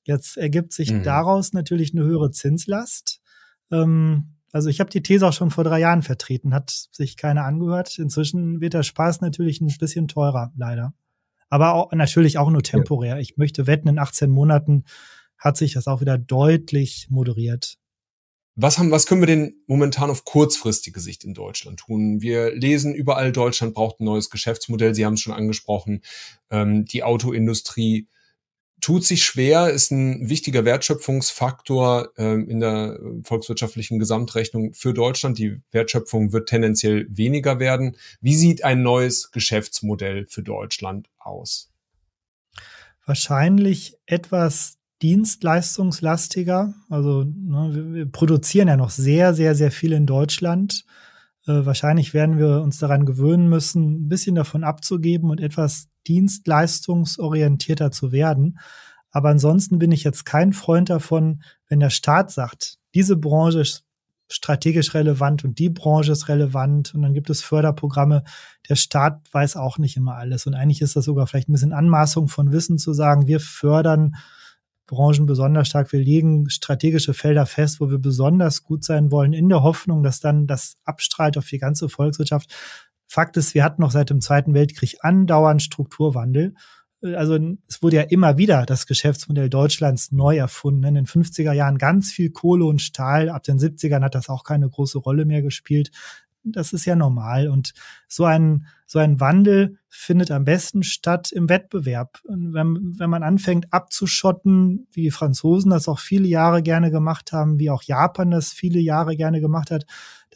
Jetzt 0.05 0.37
ergibt 0.37 0.73
sich 0.73 0.93
mhm. 0.93 1.03
daraus 1.03 1.53
natürlich 1.53 1.93
eine 1.93 2.05
höhere 2.05 2.31
Zinslast. 2.31 3.21
Ähm, 3.71 4.36
also 4.57 4.71
ich 4.71 4.81
habe 4.81 4.89
die 4.89 5.03
These 5.03 5.29
auch 5.29 5.35
schon 5.35 5.51
vor 5.51 5.65
drei 5.65 5.81
Jahren 5.81 6.03
vertreten, 6.03 6.55
hat 6.55 6.71
sich 6.91 7.19
keiner 7.19 7.45
angehört. 7.45 7.99
Inzwischen 7.99 8.59
wird 8.63 8.73
der 8.73 8.85
Spaß 8.85 9.21
natürlich 9.21 9.61
ein 9.61 9.69
bisschen 9.79 10.09
teurer, 10.09 10.51
leider. 10.57 10.95
Aber 11.51 11.75
auch, 11.75 11.93
natürlich 11.93 12.39
auch 12.39 12.49
nur 12.49 12.63
temporär. 12.63 13.19
Ich 13.19 13.37
möchte 13.37 13.67
wetten, 13.67 13.87
in 13.87 13.99
18 13.99 14.31
Monaten 14.31 14.85
hat 15.37 15.59
sich 15.59 15.75
das 15.75 15.87
auch 15.87 16.01
wieder 16.01 16.17
deutlich 16.17 17.09
moderiert. 17.11 17.77
Was, 18.55 18.79
haben, 18.79 18.91
was 18.91 19.05
können 19.05 19.21
wir 19.21 19.27
denn 19.27 19.57
momentan 19.67 20.09
auf 20.09 20.25
kurzfristige 20.25 21.01
Sicht 21.01 21.25
in 21.25 21.35
Deutschland 21.35 21.81
tun? 21.81 22.23
Wir 22.23 22.57
lesen 22.57 22.95
überall, 22.95 23.33
Deutschland 23.33 23.75
braucht 23.75 24.01
ein 24.01 24.05
neues 24.05 24.31
Geschäftsmodell. 24.31 24.95
Sie 24.95 25.05
haben 25.05 25.15
es 25.15 25.21
schon 25.21 25.35
angesprochen. 25.35 26.01
Ähm, 26.49 26.87
die 26.87 27.03
Autoindustrie 27.03 28.09
tut 28.87 29.05
sich 29.05 29.25
schwer, 29.25 29.71
ist 29.71 29.91
ein 29.91 30.31
wichtiger 30.31 30.65
Wertschöpfungsfaktor 30.65 32.11
ähm, 32.19 32.49
in 32.49 32.61
der 32.61 33.01
volkswirtschaftlichen 33.25 33.99
Gesamtrechnung 33.99 34.75
für 34.75 34.95
Deutschland. 34.95 35.39
Die 35.39 35.61
Wertschöpfung 35.73 36.33
wird 36.33 36.49
tendenziell 36.49 37.05
weniger 37.11 37.59
werden. 37.59 37.97
Wie 38.21 38.37
sieht 38.37 38.63
ein 38.63 38.85
neues 38.85 39.33
Geschäftsmodell 39.33 40.27
für 40.29 40.45
Deutschland 40.45 41.09
aus? 41.19 41.73
Wahrscheinlich 43.05 43.97
etwas 44.07 44.79
dienstleistungslastiger. 45.03 46.73
Also 46.89 47.25
ne, 47.25 47.91
wir, 47.93 48.07
produzieren 48.07 48.69
ja 48.69 48.77
noch 48.77 48.91
sehr, 48.91 49.35
sehr, 49.35 49.57
sehr 49.57 49.73
viel 49.73 49.91
in 49.91 50.07
Deutschland. 50.07 50.85
Äh, 51.49 51.67
wahrscheinlich 51.67 52.15
werden 52.15 52.39
wir 52.39 52.63
uns 52.63 52.79
daran 52.79 53.05
gewöhnen 53.05 53.49
müssen, 53.49 54.07
ein 54.07 54.09
bisschen 54.09 54.37
davon 54.37 54.63
abzugeben 54.63 55.29
und 55.29 55.41
etwas 55.41 55.89
dienstleistungsorientierter 56.07 57.91
zu 57.91 58.13
werden. 58.13 58.59
Aber 59.11 59.31
ansonsten 59.31 59.79
bin 59.79 59.93
ich 59.93 60.05
jetzt 60.05 60.25
kein 60.25 60.53
Freund 60.53 60.91
davon, 60.91 61.43
wenn 61.69 61.81
der 61.81 61.91
Staat 61.91 62.31
sagt, 62.31 62.79
diese 62.95 63.17
Branche 63.17 63.61
ist 63.61 63.85
strategisch 64.29 64.95
relevant 64.95 65.45
und 65.45 65.59
die 65.59 65.71
Branche 65.71 66.13
ist 66.13 66.29
relevant 66.29 66.95
und 66.95 67.03
dann 67.03 67.15
gibt 67.15 67.31
es 67.31 67.43
Förderprogramme. 67.43 68.25
Der 68.69 68.75
Staat 68.75 69.21
weiß 69.33 69.57
auch 69.57 69.79
nicht 69.79 69.97
immer 69.97 70.17
alles 70.17 70.47
und 70.47 70.55
eigentlich 70.55 70.83
ist 70.83 70.97
das 70.97 71.05
sogar 71.05 71.27
vielleicht 71.27 71.49
ein 71.49 71.53
bisschen 71.53 71.73
Anmaßung 71.73 72.29
von 72.29 72.53
Wissen 72.53 72.79
zu 72.79 72.93
sagen, 72.93 73.27
wir 73.27 73.41
fördern 73.41 74.17
Branchen 74.87 75.27
besonders 75.27 75.69
stark. 75.69 75.93
Wir 75.93 76.01
legen 76.01 76.49
strategische 76.49 77.13
Felder 77.13 77.47
fest, 77.47 77.81
wo 77.81 77.91
wir 77.91 77.99
besonders 77.99 78.63
gut 78.63 78.85
sein 78.85 79.11
wollen, 79.11 79.33
in 79.33 79.49
der 79.49 79.63
Hoffnung, 79.63 80.03
dass 80.03 80.21
dann 80.21 80.47
das 80.47 80.77
abstrahlt 80.85 81.37
auf 81.37 81.47
die 81.49 81.59
ganze 81.59 81.89
Volkswirtschaft. 81.89 82.55
Fakt 83.07 83.37
ist, 83.37 83.55
wir 83.55 83.65
hatten 83.65 83.83
noch 83.83 83.91
seit 83.91 84.11
dem 84.11 84.21
Zweiten 84.21 84.55
Weltkrieg 84.55 84.97
andauernd 85.01 85.63
Strukturwandel. 85.63 86.55
Also 87.03 87.39
es 87.69 87.83
wurde 87.83 87.97
ja 87.97 88.03
immer 88.03 88.37
wieder 88.37 88.67
das 88.67 88.87
Geschäftsmodell 88.87 89.51
Deutschlands 89.51 90.13
neu 90.13 90.37
erfunden. 90.37 90.85
In 90.85 90.95
den 90.95 91.07
50er 91.07 91.53
Jahren 91.53 91.79
ganz 91.79 92.11
viel 92.11 92.31
Kohle 92.31 92.65
und 92.65 92.83
Stahl. 92.83 93.29
Ab 93.29 93.43
den 93.45 93.59
70ern 93.59 94.03
hat 94.03 94.15
das 94.15 94.29
auch 94.29 94.45
keine 94.45 94.69
große 94.69 94.99
Rolle 94.99 95.25
mehr 95.25 95.43
gespielt 95.43 95.91
das 96.47 96.73
ist 96.73 96.85
ja 96.85 96.97
normal. 96.97 97.49
Und 97.49 97.73
so 98.09 98.25
ein, 98.25 98.67
so 98.87 98.99
ein 98.99 99.21
Wandel 99.21 99.79
findet 99.89 100.31
am 100.31 100.45
besten 100.45 100.83
statt 100.83 101.33
im 101.33 101.49
Wettbewerb. 101.49 102.21
Wenn, 102.25 102.99
wenn 102.99 103.11
man 103.11 103.23
anfängt 103.23 103.73
abzuschotten, 103.73 104.87
wie 104.93 105.03
die 105.03 105.11
Franzosen 105.11 105.71
das 105.71 105.89
auch 105.89 105.99
viele 105.99 106.29
Jahre 106.29 106.63
gerne 106.63 106.91
gemacht 106.91 107.33
haben, 107.33 107.59
wie 107.59 107.71
auch 107.71 107.83
Japan 107.83 108.31
das 108.31 108.53
viele 108.53 108.79
Jahre 108.79 109.17
gerne 109.17 109.41
gemacht 109.41 109.71
hat, 109.71 109.87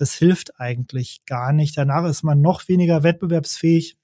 das 0.00 0.14
hilft 0.14 0.58
eigentlich 0.58 1.26
gar 1.26 1.52
nicht. 1.52 1.76
Danach 1.76 2.06
ist 2.06 2.22
man 2.22 2.40
noch 2.40 2.68
weniger 2.68 3.02
wettbewerbsfähig. 3.02 3.98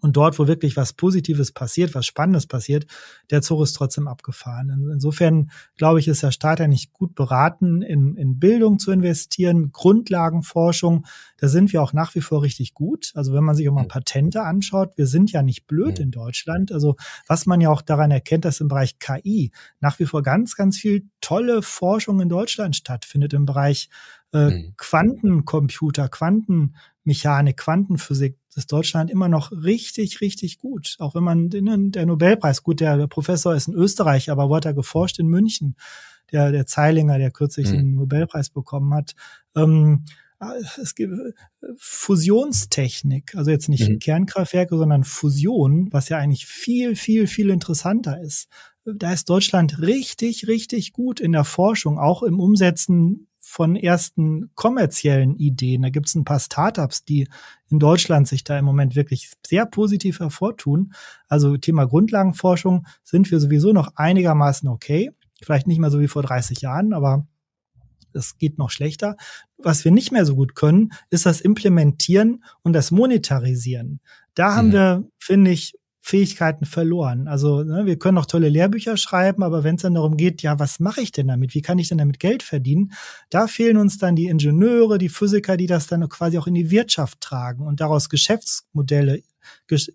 Und 0.00 0.18
dort, 0.18 0.38
wo 0.38 0.46
wirklich 0.46 0.76
was 0.76 0.92
Positives 0.92 1.50
passiert, 1.50 1.94
was 1.94 2.04
Spannendes 2.04 2.46
passiert, 2.46 2.84
der 3.30 3.40
Zug 3.40 3.62
ist 3.62 3.72
trotzdem 3.72 4.06
abgefahren. 4.06 4.90
Insofern 4.92 5.50
glaube 5.78 5.98
ich, 5.98 6.08
ist 6.08 6.22
der 6.22 6.30
Staat 6.30 6.60
ja 6.60 6.68
nicht 6.68 6.92
gut 6.92 7.14
beraten, 7.14 7.80
in, 7.80 8.14
in 8.16 8.38
Bildung 8.38 8.78
zu 8.78 8.92
investieren, 8.92 9.72
Grundlagenforschung. 9.72 11.06
Da 11.38 11.48
sind 11.48 11.72
wir 11.72 11.82
auch 11.82 11.94
nach 11.94 12.14
wie 12.14 12.20
vor 12.20 12.42
richtig 12.42 12.74
gut. 12.74 13.12
Also 13.14 13.32
wenn 13.32 13.44
man 13.44 13.54
sich 13.54 13.66
auch 13.66 13.72
mal 13.72 13.88
Patente 13.88 14.42
anschaut, 14.42 14.92
wir 14.98 15.06
sind 15.06 15.32
ja 15.32 15.42
nicht 15.42 15.66
blöd 15.66 15.98
in 15.98 16.10
Deutschland. 16.10 16.70
Also 16.70 16.96
was 17.26 17.46
man 17.46 17.62
ja 17.62 17.70
auch 17.70 17.80
daran 17.80 18.10
erkennt, 18.10 18.44
dass 18.44 18.60
im 18.60 18.68
Bereich 18.68 18.98
KI 18.98 19.52
nach 19.80 19.98
wie 20.00 20.04
vor 20.04 20.22
ganz, 20.22 20.54
ganz 20.54 20.76
viel 20.76 21.08
tolle 21.22 21.62
Forschung 21.62 22.20
in 22.20 22.28
Deutschland 22.28 22.76
stattfindet 22.76 23.32
im 23.32 23.46
Bereich 23.46 23.88
äh, 24.34 24.50
mhm. 24.50 24.74
Quantencomputer, 24.76 26.08
Quantenmechanik, 26.08 27.56
Quantenphysik, 27.56 28.36
ist 28.56 28.70
Deutschland 28.70 29.10
immer 29.10 29.28
noch 29.28 29.50
richtig, 29.50 30.20
richtig 30.20 30.58
gut. 30.58 30.96
Auch 30.98 31.14
wenn 31.14 31.24
man 31.24 31.50
den, 31.50 31.90
der 31.90 32.06
Nobelpreis, 32.06 32.62
gut, 32.62 32.80
der 32.80 33.06
Professor 33.08 33.54
ist 33.54 33.68
in 33.68 33.74
Österreich, 33.74 34.30
aber 34.30 34.48
wo 34.48 34.56
hat 34.56 34.64
er 34.64 34.74
geforscht? 34.74 35.18
In 35.18 35.26
München. 35.26 35.76
Der, 36.32 36.52
der 36.52 36.66
Zeilinger, 36.66 37.18
der 37.18 37.30
kürzlich 37.30 37.68
mhm. 37.68 37.76
den 37.76 37.94
Nobelpreis 37.94 38.50
bekommen 38.50 38.94
hat. 38.94 39.14
Ähm, 39.54 40.04
es 40.80 40.94
gibt 40.94 41.12
äh, 41.12 41.32
Fusionstechnik, 41.76 43.34
also 43.36 43.50
jetzt 43.50 43.68
nicht 43.68 43.88
mhm. 43.88 43.98
Kernkraftwerke, 43.98 44.76
sondern 44.76 45.04
Fusion, 45.04 45.88
was 45.92 46.08
ja 46.08 46.18
eigentlich 46.18 46.46
viel, 46.46 46.96
viel, 46.96 47.26
viel 47.26 47.50
interessanter 47.50 48.20
ist. 48.20 48.48
Da 48.84 49.12
ist 49.12 49.30
Deutschland 49.30 49.80
richtig, 49.80 50.46
richtig 50.46 50.92
gut 50.92 51.20
in 51.20 51.32
der 51.32 51.44
Forschung, 51.44 51.98
auch 51.98 52.22
im 52.22 52.38
Umsetzen 52.38 53.28
von 53.54 53.76
ersten 53.76 54.50
kommerziellen 54.56 55.36
Ideen. 55.36 55.82
Da 55.82 55.90
gibt 55.90 56.08
es 56.08 56.16
ein 56.16 56.24
paar 56.24 56.40
Startups, 56.40 57.04
die 57.04 57.28
in 57.70 57.78
Deutschland 57.78 58.26
sich 58.26 58.42
da 58.42 58.58
im 58.58 58.64
Moment 58.64 58.96
wirklich 58.96 59.30
sehr 59.46 59.64
positiv 59.64 60.18
hervortun. 60.18 60.92
Also 61.28 61.56
Thema 61.56 61.86
Grundlagenforschung 61.86 62.84
sind 63.04 63.30
wir 63.30 63.38
sowieso 63.38 63.72
noch 63.72 63.92
einigermaßen 63.94 64.68
okay. 64.68 65.12
Vielleicht 65.40 65.68
nicht 65.68 65.78
mehr 65.78 65.92
so 65.92 66.00
wie 66.00 66.08
vor 66.08 66.24
30 66.24 66.62
Jahren, 66.62 66.92
aber 66.92 67.28
es 68.12 68.38
geht 68.38 68.58
noch 68.58 68.70
schlechter. 68.70 69.16
Was 69.56 69.84
wir 69.84 69.92
nicht 69.92 70.10
mehr 70.10 70.26
so 70.26 70.34
gut 70.34 70.56
können, 70.56 70.90
ist 71.10 71.24
das 71.24 71.40
Implementieren 71.40 72.42
und 72.62 72.72
das 72.72 72.90
Monetarisieren. 72.90 74.00
Da 74.34 74.56
haben 74.56 74.68
mhm. 74.68 74.72
wir, 74.72 75.04
finde 75.20 75.52
ich, 75.52 75.74
Fähigkeiten 76.06 76.66
verloren. 76.66 77.28
Also 77.28 77.62
ne, 77.62 77.86
wir 77.86 77.98
können 77.98 78.18
auch 78.18 78.26
tolle 78.26 78.50
Lehrbücher 78.50 78.98
schreiben, 78.98 79.42
aber 79.42 79.64
wenn 79.64 79.76
es 79.76 79.82
dann 79.82 79.94
darum 79.94 80.18
geht, 80.18 80.42
ja, 80.42 80.58
was 80.58 80.78
mache 80.78 81.00
ich 81.00 81.12
denn 81.12 81.28
damit? 81.28 81.54
Wie 81.54 81.62
kann 81.62 81.78
ich 81.78 81.88
denn 81.88 81.96
damit 81.96 82.20
Geld 82.20 82.42
verdienen? 82.42 82.92
Da 83.30 83.46
fehlen 83.46 83.78
uns 83.78 83.96
dann 83.96 84.14
die 84.14 84.26
Ingenieure, 84.26 84.98
die 84.98 85.08
Physiker, 85.08 85.56
die 85.56 85.66
das 85.66 85.86
dann 85.86 86.06
quasi 86.10 86.36
auch 86.36 86.46
in 86.46 86.52
die 86.52 86.70
Wirtschaft 86.70 87.22
tragen 87.22 87.66
und 87.66 87.80
daraus 87.80 88.10
Geschäftsmodelle, 88.10 89.22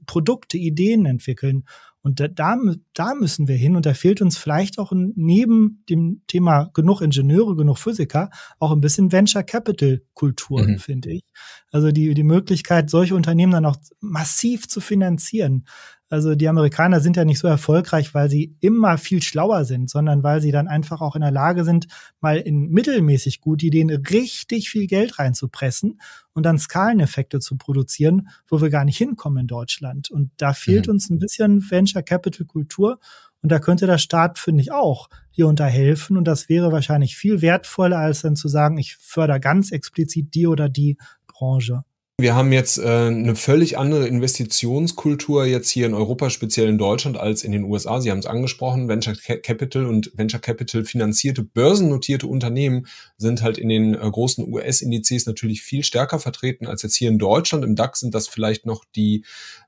Produkte, 0.08 0.58
Ideen 0.58 1.06
entwickeln. 1.06 1.64
Und 2.02 2.20
da, 2.20 2.28
da, 2.28 2.58
da 2.94 3.14
müssen 3.14 3.48
wir 3.48 3.56
hin 3.56 3.76
und 3.76 3.86
da 3.86 3.94
fehlt 3.94 4.22
uns 4.22 4.38
vielleicht 4.38 4.80
auch 4.80 4.94
neben 4.94 5.84
dem 5.90 6.22
Thema 6.28 6.72
genug 6.74 7.02
Ingenieure, 7.02 7.56
genug 7.56 7.78
Physiker 7.78 8.30
auch 8.58 8.72
ein 8.72 8.82
bisschen 8.82 9.12
Venture 9.12 9.44
Capital 9.44 10.02
Kultur, 10.14 10.64
mhm. 10.64 10.80
finde 10.80 11.12
ich. 11.12 11.24
Also 11.72 11.92
die, 11.92 12.14
die 12.14 12.24
Möglichkeit, 12.24 12.90
solche 12.90 13.16
Unternehmen 13.16 13.52
dann 13.52 13.66
auch 13.66 13.78
massiv 14.00 14.68
zu 14.68 14.80
finanzieren. 14.80 15.66
Also 16.10 16.34
die 16.34 16.48
Amerikaner 16.48 17.02
sind 17.02 17.16
ja 17.18 17.24
nicht 17.24 17.38
so 17.38 17.48
erfolgreich, 17.48 18.16
weil 18.16 18.30
sie 18.30 18.56
immer 18.62 18.98
viel 18.98 19.22
schlauer 19.22 19.64
sind, 19.64 19.92
sondern 19.92 20.24
weil 20.24 20.42
sie 20.42 20.52
dann 20.52 20.68
einfach 20.68 21.02
auch 21.02 21.16
in 21.16 21.22
der 21.22 21.32
Lage 21.32 21.64
sind, 21.64 21.88
mal 22.20 22.38
in 22.38 22.70
mittelmäßig 22.70 23.42
gute 23.42 23.68
Ideen 23.68 23.92
richtig 23.92 24.72
viel 24.72 24.88
Geld 24.88 25.20
reinzupressen 25.20 26.02
und 26.34 26.44
dann 26.44 26.58
Skaleneffekte 26.58 27.40
zu 27.40 27.58
produzieren, 27.58 28.30
wo 28.48 28.60
wir 28.60 28.72
gar 28.72 28.86
nicht 28.86 28.98
hinkommen 28.98 29.42
in 29.42 29.48
Deutschland. 29.48 30.10
Und 30.10 30.32
da 30.38 30.54
fehlt 30.54 30.88
mhm. 30.88 30.94
uns 30.94 31.10
ein 31.10 31.20
bisschen 31.20 31.70
Venture 31.70 32.02
Capital 32.02 32.48
Kultur. 32.48 33.00
Und 33.42 33.52
da 33.52 33.60
könnte 33.60 33.86
der 33.86 34.00
Staat, 34.00 34.40
finde 34.40 34.62
ich, 34.62 34.72
auch 34.72 35.10
hier 35.30 35.48
unterhelfen. 35.48 36.18
Und 36.18 36.26
das 36.26 36.50
wäre 36.50 36.72
wahrscheinlich 36.72 37.16
viel 37.16 37.42
wertvoller, 37.42 38.00
als 38.00 38.22
dann 38.22 38.36
zu 38.36 38.48
sagen, 38.48 38.78
ich 38.78 38.98
fördere 38.98 39.40
ganz 39.40 39.72
explizit 39.72 40.34
die 40.34 40.48
oder 40.48 40.70
die 40.70 40.98
Branche. 41.28 41.84
Wir 42.20 42.36
haben 42.36 42.52
jetzt 42.52 42.78
äh, 42.78 42.84
eine 42.84 43.34
völlig 43.34 43.78
andere 43.78 44.06
Investitionskultur 44.06 45.46
jetzt 45.46 45.70
hier 45.70 45.86
in 45.86 45.94
Europa, 45.94 46.30
speziell 46.30 46.68
in 46.68 46.78
Deutschland, 46.78 47.16
als 47.18 47.46
in 47.46 47.54
den 47.54 47.64
USA. 47.64 48.02
Sie 48.02 48.12
haben 48.12 48.20
es 48.20 48.26
angesprochen, 48.26 48.90
Venture 48.90 49.16
Capital 49.16 49.86
und 49.86 50.12
Venture 50.16 50.42
Capital 50.42 50.84
finanzierte, 50.84 51.44
börsennotierte 51.44 52.28
Unternehmen 52.28 52.88
sind 53.16 53.42
halt 53.42 53.58
in 53.58 53.70
den 53.70 53.94
äh, 53.94 54.00
großen 54.00 54.46
US-Indizes 54.52 55.28
natürlich 55.28 55.62
viel 55.62 55.82
stärker 55.82 56.20
vertreten 56.20 56.68
als 56.68 56.82
jetzt 56.84 56.98
hier 56.98 57.08
in 57.08 57.20
Deutschland. 57.20 57.64
Im 57.64 57.78
DAX 57.78 58.02
sind 58.02 58.14
das 58.14 58.28
vielleicht 58.28 58.66
noch 58.66 58.84
die 58.98 59.24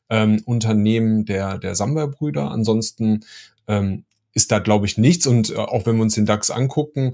ähm, 0.09 0.41
Unternehmen 0.43 1.23
der, 1.23 1.57
der 1.57 1.75
Samba-Brüder. 1.75 2.51
Ansonsten 2.51 3.21
ähm, 3.69 4.03
ist 4.33 4.51
da, 4.51 4.59
glaube 4.59 4.87
ich, 4.87 4.97
nichts. 4.97 5.25
Und 5.25 5.51
äh, 5.51 5.55
auch 5.55 5.85
wenn 5.85 5.95
wir 5.95 6.03
uns 6.03 6.15
den 6.15 6.25
DAX 6.25 6.51
angucken, 6.51 7.13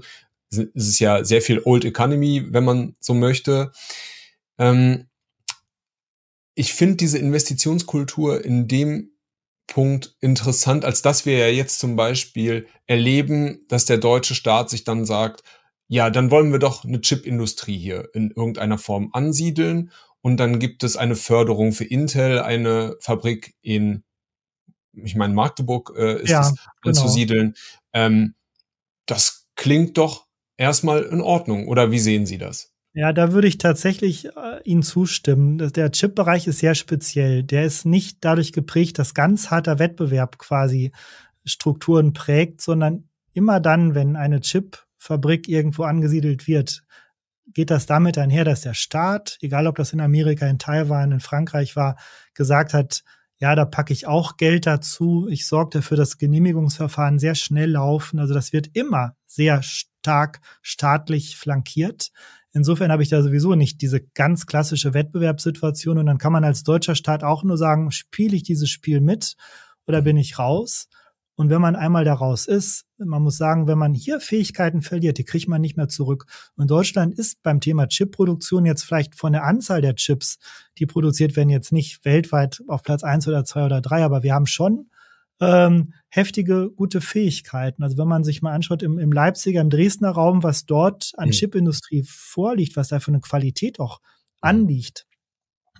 ist 0.50 0.68
es 0.74 0.98
ja 0.98 1.22
sehr 1.22 1.42
viel 1.42 1.62
Old 1.64 1.84
Economy, 1.84 2.44
wenn 2.50 2.64
man 2.64 2.96
so 2.98 3.14
möchte. 3.14 3.70
Ähm, 4.58 5.07
ich 6.58 6.74
finde 6.74 6.96
diese 6.96 7.18
Investitionskultur 7.18 8.44
in 8.44 8.66
dem 8.66 9.12
Punkt 9.68 10.16
interessant, 10.18 10.84
als 10.84 11.02
dass 11.02 11.24
wir 11.24 11.38
ja 11.38 11.46
jetzt 11.46 11.78
zum 11.78 11.94
Beispiel 11.94 12.66
erleben, 12.86 13.64
dass 13.68 13.84
der 13.84 13.98
deutsche 13.98 14.34
Staat 14.34 14.68
sich 14.68 14.82
dann 14.82 15.04
sagt, 15.04 15.44
ja, 15.86 16.10
dann 16.10 16.32
wollen 16.32 16.50
wir 16.50 16.58
doch 16.58 16.84
eine 16.84 17.00
Chipindustrie 17.00 17.78
hier 17.78 18.08
in 18.12 18.32
irgendeiner 18.32 18.76
Form 18.76 19.10
ansiedeln. 19.12 19.92
Und 20.20 20.38
dann 20.38 20.58
gibt 20.58 20.82
es 20.82 20.96
eine 20.96 21.14
Förderung 21.14 21.70
für 21.70 21.84
Intel, 21.84 22.40
eine 22.40 22.96
Fabrik 22.98 23.54
in, 23.62 24.02
ich 24.92 25.14
meine, 25.14 25.34
Magdeburg 25.34 25.94
äh, 25.96 26.22
ist 26.22 26.30
ja, 26.30 26.40
es 26.40 26.48
genau. 26.48 26.64
anzusiedeln. 26.82 27.54
Ähm, 27.92 28.34
das 29.06 29.46
klingt 29.54 29.96
doch 29.96 30.26
erstmal 30.56 31.04
in 31.04 31.20
Ordnung. 31.20 31.68
Oder 31.68 31.92
wie 31.92 32.00
sehen 32.00 32.26
Sie 32.26 32.36
das? 32.36 32.72
Ja, 32.98 33.12
da 33.12 33.30
würde 33.32 33.46
ich 33.46 33.58
tatsächlich 33.58 34.24
äh, 34.26 34.60
Ihnen 34.64 34.82
zustimmen. 34.82 35.58
Der 35.72 35.92
Chip-Bereich 35.92 36.48
ist 36.48 36.58
sehr 36.58 36.74
speziell. 36.74 37.44
Der 37.44 37.64
ist 37.64 37.84
nicht 37.86 38.18
dadurch 38.22 38.52
geprägt, 38.52 38.98
dass 38.98 39.14
ganz 39.14 39.52
harter 39.52 39.78
Wettbewerb 39.78 40.36
quasi 40.38 40.90
Strukturen 41.44 42.12
prägt, 42.12 42.60
sondern 42.60 43.08
immer 43.32 43.60
dann, 43.60 43.94
wenn 43.94 44.16
eine 44.16 44.40
Chip-Fabrik 44.40 45.46
irgendwo 45.48 45.84
angesiedelt 45.84 46.48
wird, 46.48 46.82
geht 47.54 47.70
das 47.70 47.86
damit 47.86 48.18
einher, 48.18 48.44
dass 48.44 48.62
der 48.62 48.74
Staat, 48.74 49.38
egal 49.42 49.68
ob 49.68 49.76
das 49.76 49.92
in 49.92 50.00
Amerika, 50.00 50.48
in 50.48 50.58
Taiwan, 50.58 51.12
in 51.12 51.20
Frankreich 51.20 51.76
war, 51.76 51.96
gesagt 52.34 52.74
hat, 52.74 53.04
ja, 53.38 53.54
da 53.54 53.64
packe 53.64 53.92
ich 53.92 54.08
auch 54.08 54.36
Geld 54.38 54.66
dazu. 54.66 55.28
Ich 55.30 55.46
sorge 55.46 55.78
dafür, 55.78 55.96
dass 55.96 56.18
Genehmigungsverfahren 56.18 57.20
sehr 57.20 57.36
schnell 57.36 57.70
laufen. 57.70 58.18
Also 58.18 58.34
das 58.34 58.52
wird 58.52 58.70
immer 58.74 59.14
sehr 59.26 59.62
stark 59.62 60.40
staatlich 60.62 61.36
flankiert. 61.36 62.10
Insofern 62.58 62.90
habe 62.90 63.04
ich 63.04 63.08
da 63.08 63.22
sowieso 63.22 63.54
nicht 63.54 63.80
diese 63.82 64.00
ganz 64.00 64.44
klassische 64.44 64.92
Wettbewerbssituation 64.92 65.96
und 65.96 66.06
dann 66.06 66.18
kann 66.18 66.32
man 66.32 66.42
als 66.42 66.64
deutscher 66.64 66.96
Staat 66.96 67.22
auch 67.22 67.44
nur 67.44 67.56
sagen, 67.56 67.92
spiele 67.92 68.34
ich 68.34 68.42
dieses 68.42 68.68
Spiel 68.68 69.00
mit 69.00 69.36
oder 69.86 70.02
bin 70.02 70.16
ich 70.16 70.40
raus? 70.40 70.88
Und 71.36 71.50
wenn 71.50 71.60
man 71.60 71.76
einmal 71.76 72.04
da 72.04 72.14
raus 72.14 72.46
ist, 72.46 72.84
man 72.96 73.22
muss 73.22 73.36
sagen, 73.36 73.68
wenn 73.68 73.78
man 73.78 73.94
hier 73.94 74.18
Fähigkeiten 74.18 74.82
verliert, 74.82 75.18
die 75.18 75.24
kriegt 75.24 75.46
man 75.46 75.60
nicht 75.60 75.76
mehr 75.76 75.86
zurück. 75.86 76.26
Und 76.56 76.68
Deutschland 76.68 77.16
ist 77.16 77.40
beim 77.44 77.60
Thema 77.60 77.86
Chipproduktion 77.86 78.66
jetzt 78.66 78.82
vielleicht 78.82 79.14
von 79.14 79.32
der 79.32 79.44
Anzahl 79.44 79.80
der 79.80 79.94
Chips, 79.94 80.38
die 80.78 80.86
produziert 80.86 81.36
werden, 81.36 81.50
jetzt 81.50 81.70
nicht 81.70 82.04
weltweit 82.04 82.60
auf 82.66 82.82
Platz 82.82 83.04
eins 83.04 83.28
oder 83.28 83.44
zwei 83.44 83.64
oder 83.64 83.80
drei, 83.80 84.02
aber 84.02 84.24
wir 84.24 84.34
haben 84.34 84.46
schon 84.46 84.90
ähm, 85.40 85.94
heftige, 86.08 86.70
gute 86.70 87.00
Fähigkeiten. 87.00 87.82
Also 87.82 87.98
wenn 87.98 88.08
man 88.08 88.24
sich 88.24 88.42
mal 88.42 88.52
anschaut 88.52 88.82
im, 88.82 88.98
im 88.98 89.12
Leipziger, 89.12 89.60
im 89.60 89.70
Dresdner 89.70 90.10
Raum, 90.10 90.42
was 90.42 90.66
dort 90.66 91.12
an 91.16 91.28
mhm. 91.28 91.32
Chipindustrie 91.32 92.04
vorliegt, 92.06 92.76
was 92.76 92.88
da 92.88 93.00
für 93.00 93.12
eine 93.12 93.20
Qualität 93.20 93.78
auch 93.80 94.00
anliegt, 94.40 95.06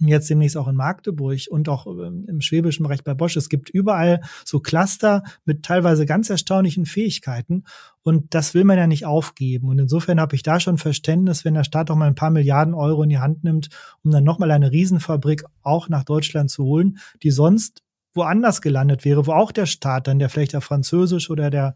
jetzt 0.01 0.31
demnächst 0.31 0.57
auch 0.57 0.69
in 0.69 0.77
Magdeburg 0.77 1.41
und 1.51 1.69
auch 1.69 1.87
ähm, 1.87 2.25
im 2.29 2.41
schwäbischen 2.41 2.85
Bereich 2.85 3.03
bei 3.03 3.15
Bosch. 3.15 3.37
Es 3.37 3.49
gibt 3.49 3.69
überall 3.69 4.21
so 4.45 4.61
Cluster 4.61 5.25
mit 5.45 5.65
teilweise 5.65 6.07
ganz 6.07 6.31
erstaunlichen 6.31 6.87
Fähigkeiten 6.87 7.65
und 8.03 8.35
das 8.35 8.55
will 8.55 8.65
man 8.65 8.79
ja 8.79 8.87
nicht 8.87 9.07
aufgeben. 9.07 9.69
Und 9.69 9.79
insofern 9.79 10.21
habe 10.21 10.37
ich 10.37 10.43
da 10.43 10.61
schon 10.61 10.79
Verständnis, 10.79 11.45
wenn 11.45 11.55
der 11.55 11.65
Staat 11.65 11.91
auch 11.91 11.97
mal 11.97 12.07
ein 12.07 12.15
paar 12.15 12.31
Milliarden 12.31 12.75
Euro 12.75 13.03
in 13.03 13.09
die 13.09 13.19
Hand 13.19 13.45
nimmt, 13.45 13.69
um 14.05 14.11
dann 14.11 14.25
nochmal 14.25 14.51
eine 14.51 14.71
Riesenfabrik 14.71 15.45
auch 15.63 15.89
nach 15.89 16.05
Deutschland 16.05 16.51
zu 16.51 16.65
holen, 16.65 16.99
die 17.23 17.31
sonst 17.31 17.83
woanders 18.15 18.61
gelandet 18.61 19.05
wäre, 19.05 19.27
wo 19.27 19.33
auch 19.33 19.53
der 19.53 19.67
Staat 19.67 20.07
dann, 20.07 20.19
der 20.19 20.29
vielleicht 20.29 20.53
der 20.53 20.61
französische 20.61 21.33
oder 21.33 21.51
der 21.51 21.75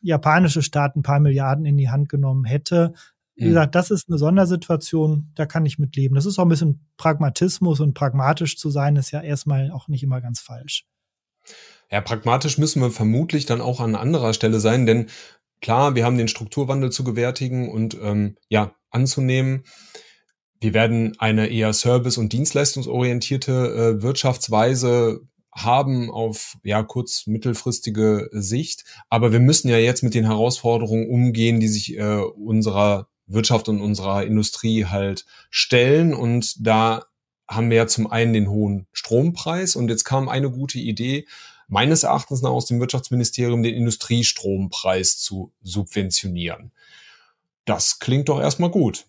japanische 0.00 0.62
Staat 0.62 0.96
ein 0.96 1.02
paar 1.02 1.20
Milliarden 1.20 1.64
in 1.64 1.76
die 1.76 1.88
Hand 1.88 2.08
genommen 2.08 2.44
hätte. 2.44 2.92
Wie 3.34 3.44
mhm. 3.44 3.48
gesagt, 3.48 3.74
das 3.74 3.90
ist 3.90 4.08
eine 4.08 4.18
Sondersituation, 4.18 5.32
da 5.34 5.46
kann 5.46 5.66
ich 5.66 5.78
mitleben. 5.78 6.14
Das 6.14 6.26
ist 6.26 6.38
auch 6.38 6.44
ein 6.44 6.50
bisschen 6.50 6.86
Pragmatismus 6.96 7.80
und 7.80 7.94
pragmatisch 7.94 8.56
zu 8.58 8.70
sein, 8.70 8.96
ist 8.96 9.10
ja 9.10 9.22
erstmal 9.22 9.70
auch 9.70 9.88
nicht 9.88 10.02
immer 10.02 10.20
ganz 10.20 10.40
falsch. 10.40 10.86
Ja, 11.90 12.00
pragmatisch 12.00 12.58
müssen 12.58 12.80
wir 12.80 12.90
vermutlich 12.90 13.46
dann 13.46 13.60
auch 13.60 13.80
an 13.80 13.94
anderer 13.94 14.34
Stelle 14.34 14.60
sein, 14.60 14.86
denn 14.86 15.06
klar, 15.60 15.94
wir 15.94 16.04
haben 16.04 16.18
den 16.18 16.28
Strukturwandel 16.28 16.90
zu 16.90 17.04
gewärtigen 17.04 17.70
und 17.70 17.96
ähm, 18.00 18.36
ja, 18.48 18.74
anzunehmen. 18.90 19.64
Wir 20.60 20.74
werden 20.74 21.14
eine 21.18 21.48
eher 21.48 21.72
service- 21.72 22.18
und 22.18 22.32
dienstleistungsorientierte 22.32 23.52
äh, 23.52 24.02
Wirtschaftsweise 24.02 25.20
haben 25.54 26.10
auf 26.10 26.56
ja 26.64 26.82
kurz 26.82 27.26
mittelfristige 27.26 28.28
Sicht, 28.32 28.84
aber 29.08 29.32
wir 29.32 29.40
müssen 29.40 29.68
ja 29.68 29.78
jetzt 29.78 30.02
mit 30.02 30.14
den 30.14 30.24
Herausforderungen 30.24 31.08
umgehen, 31.08 31.60
die 31.60 31.68
sich 31.68 31.96
äh, 31.96 32.16
unserer 32.16 33.08
Wirtschaft 33.26 33.68
und 33.68 33.80
unserer 33.80 34.24
Industrie 34.24 34.84
halt 34.86 35.24
stellen 35.50 36.12
und 36.12 36.66
da 36.66 37.04
haben 37.48 37.70
wir 37.70 37.76
ja 37.76 37.86
zum 37.86 38.10
einen 38.10 38.32
den 38.32 38.48
hohen 38.50 38.86
Strompreis 38.92 39.76
und 39.76 39.88
jetzt 39.88 40.04
kam 40.04 40.28
eine 40.28 40.50
gute 40.50 40.78
Idee, 40.78 41.26
meines 41.68 42.02
Erachtens 42.02 42.42
nach 42.42 42.50
aus 42.50 42.66
dem 42.66 42.80
Wirtschaftsministerium 42.80 43.62
den 43.62 43.74
Industriestrompreis 43.74 45.18
zu 45.18 45.52
subventionieren. 45.62 46.72
Das 47.64 47.98
klingt 47.98 48.28
doch 48.28 48.40
erstmal 48.40 48.70
gut. 48.70 49.06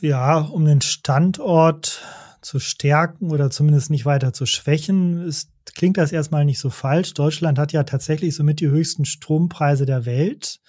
Ja, 0.00 0.38
um 0.38 0.64
den 0.64 0.80
Standort 0.80 2.02
zu 2.46 2.60
stärken 2.60 3.32
oder 3.32 3.50
zumindest 3.50 3.90
nicht 3.90 4.06
weiter 4.06 4.32
zu 4.32 4.46
schwächen, 4.46 5.26
ist, 5.26 5.50
klingt 5.74 5.96
das 5.96 6.12
erstmal 6.12 6.44
nicht 6.44 6.60
so 6.60 6.70
falsch. 6.70 7.12
Deutschland 7.12 7.58
hat 7.58 7.72
ja 7.72 7.82
tatsächlich 7.82 8.36
somit 8.36 8.60
die 8.60 8.68
höchsten 8.68 9.04
Strompreise 9.04 9.84
der 9.84 10.06
Welt. 10.06 10.60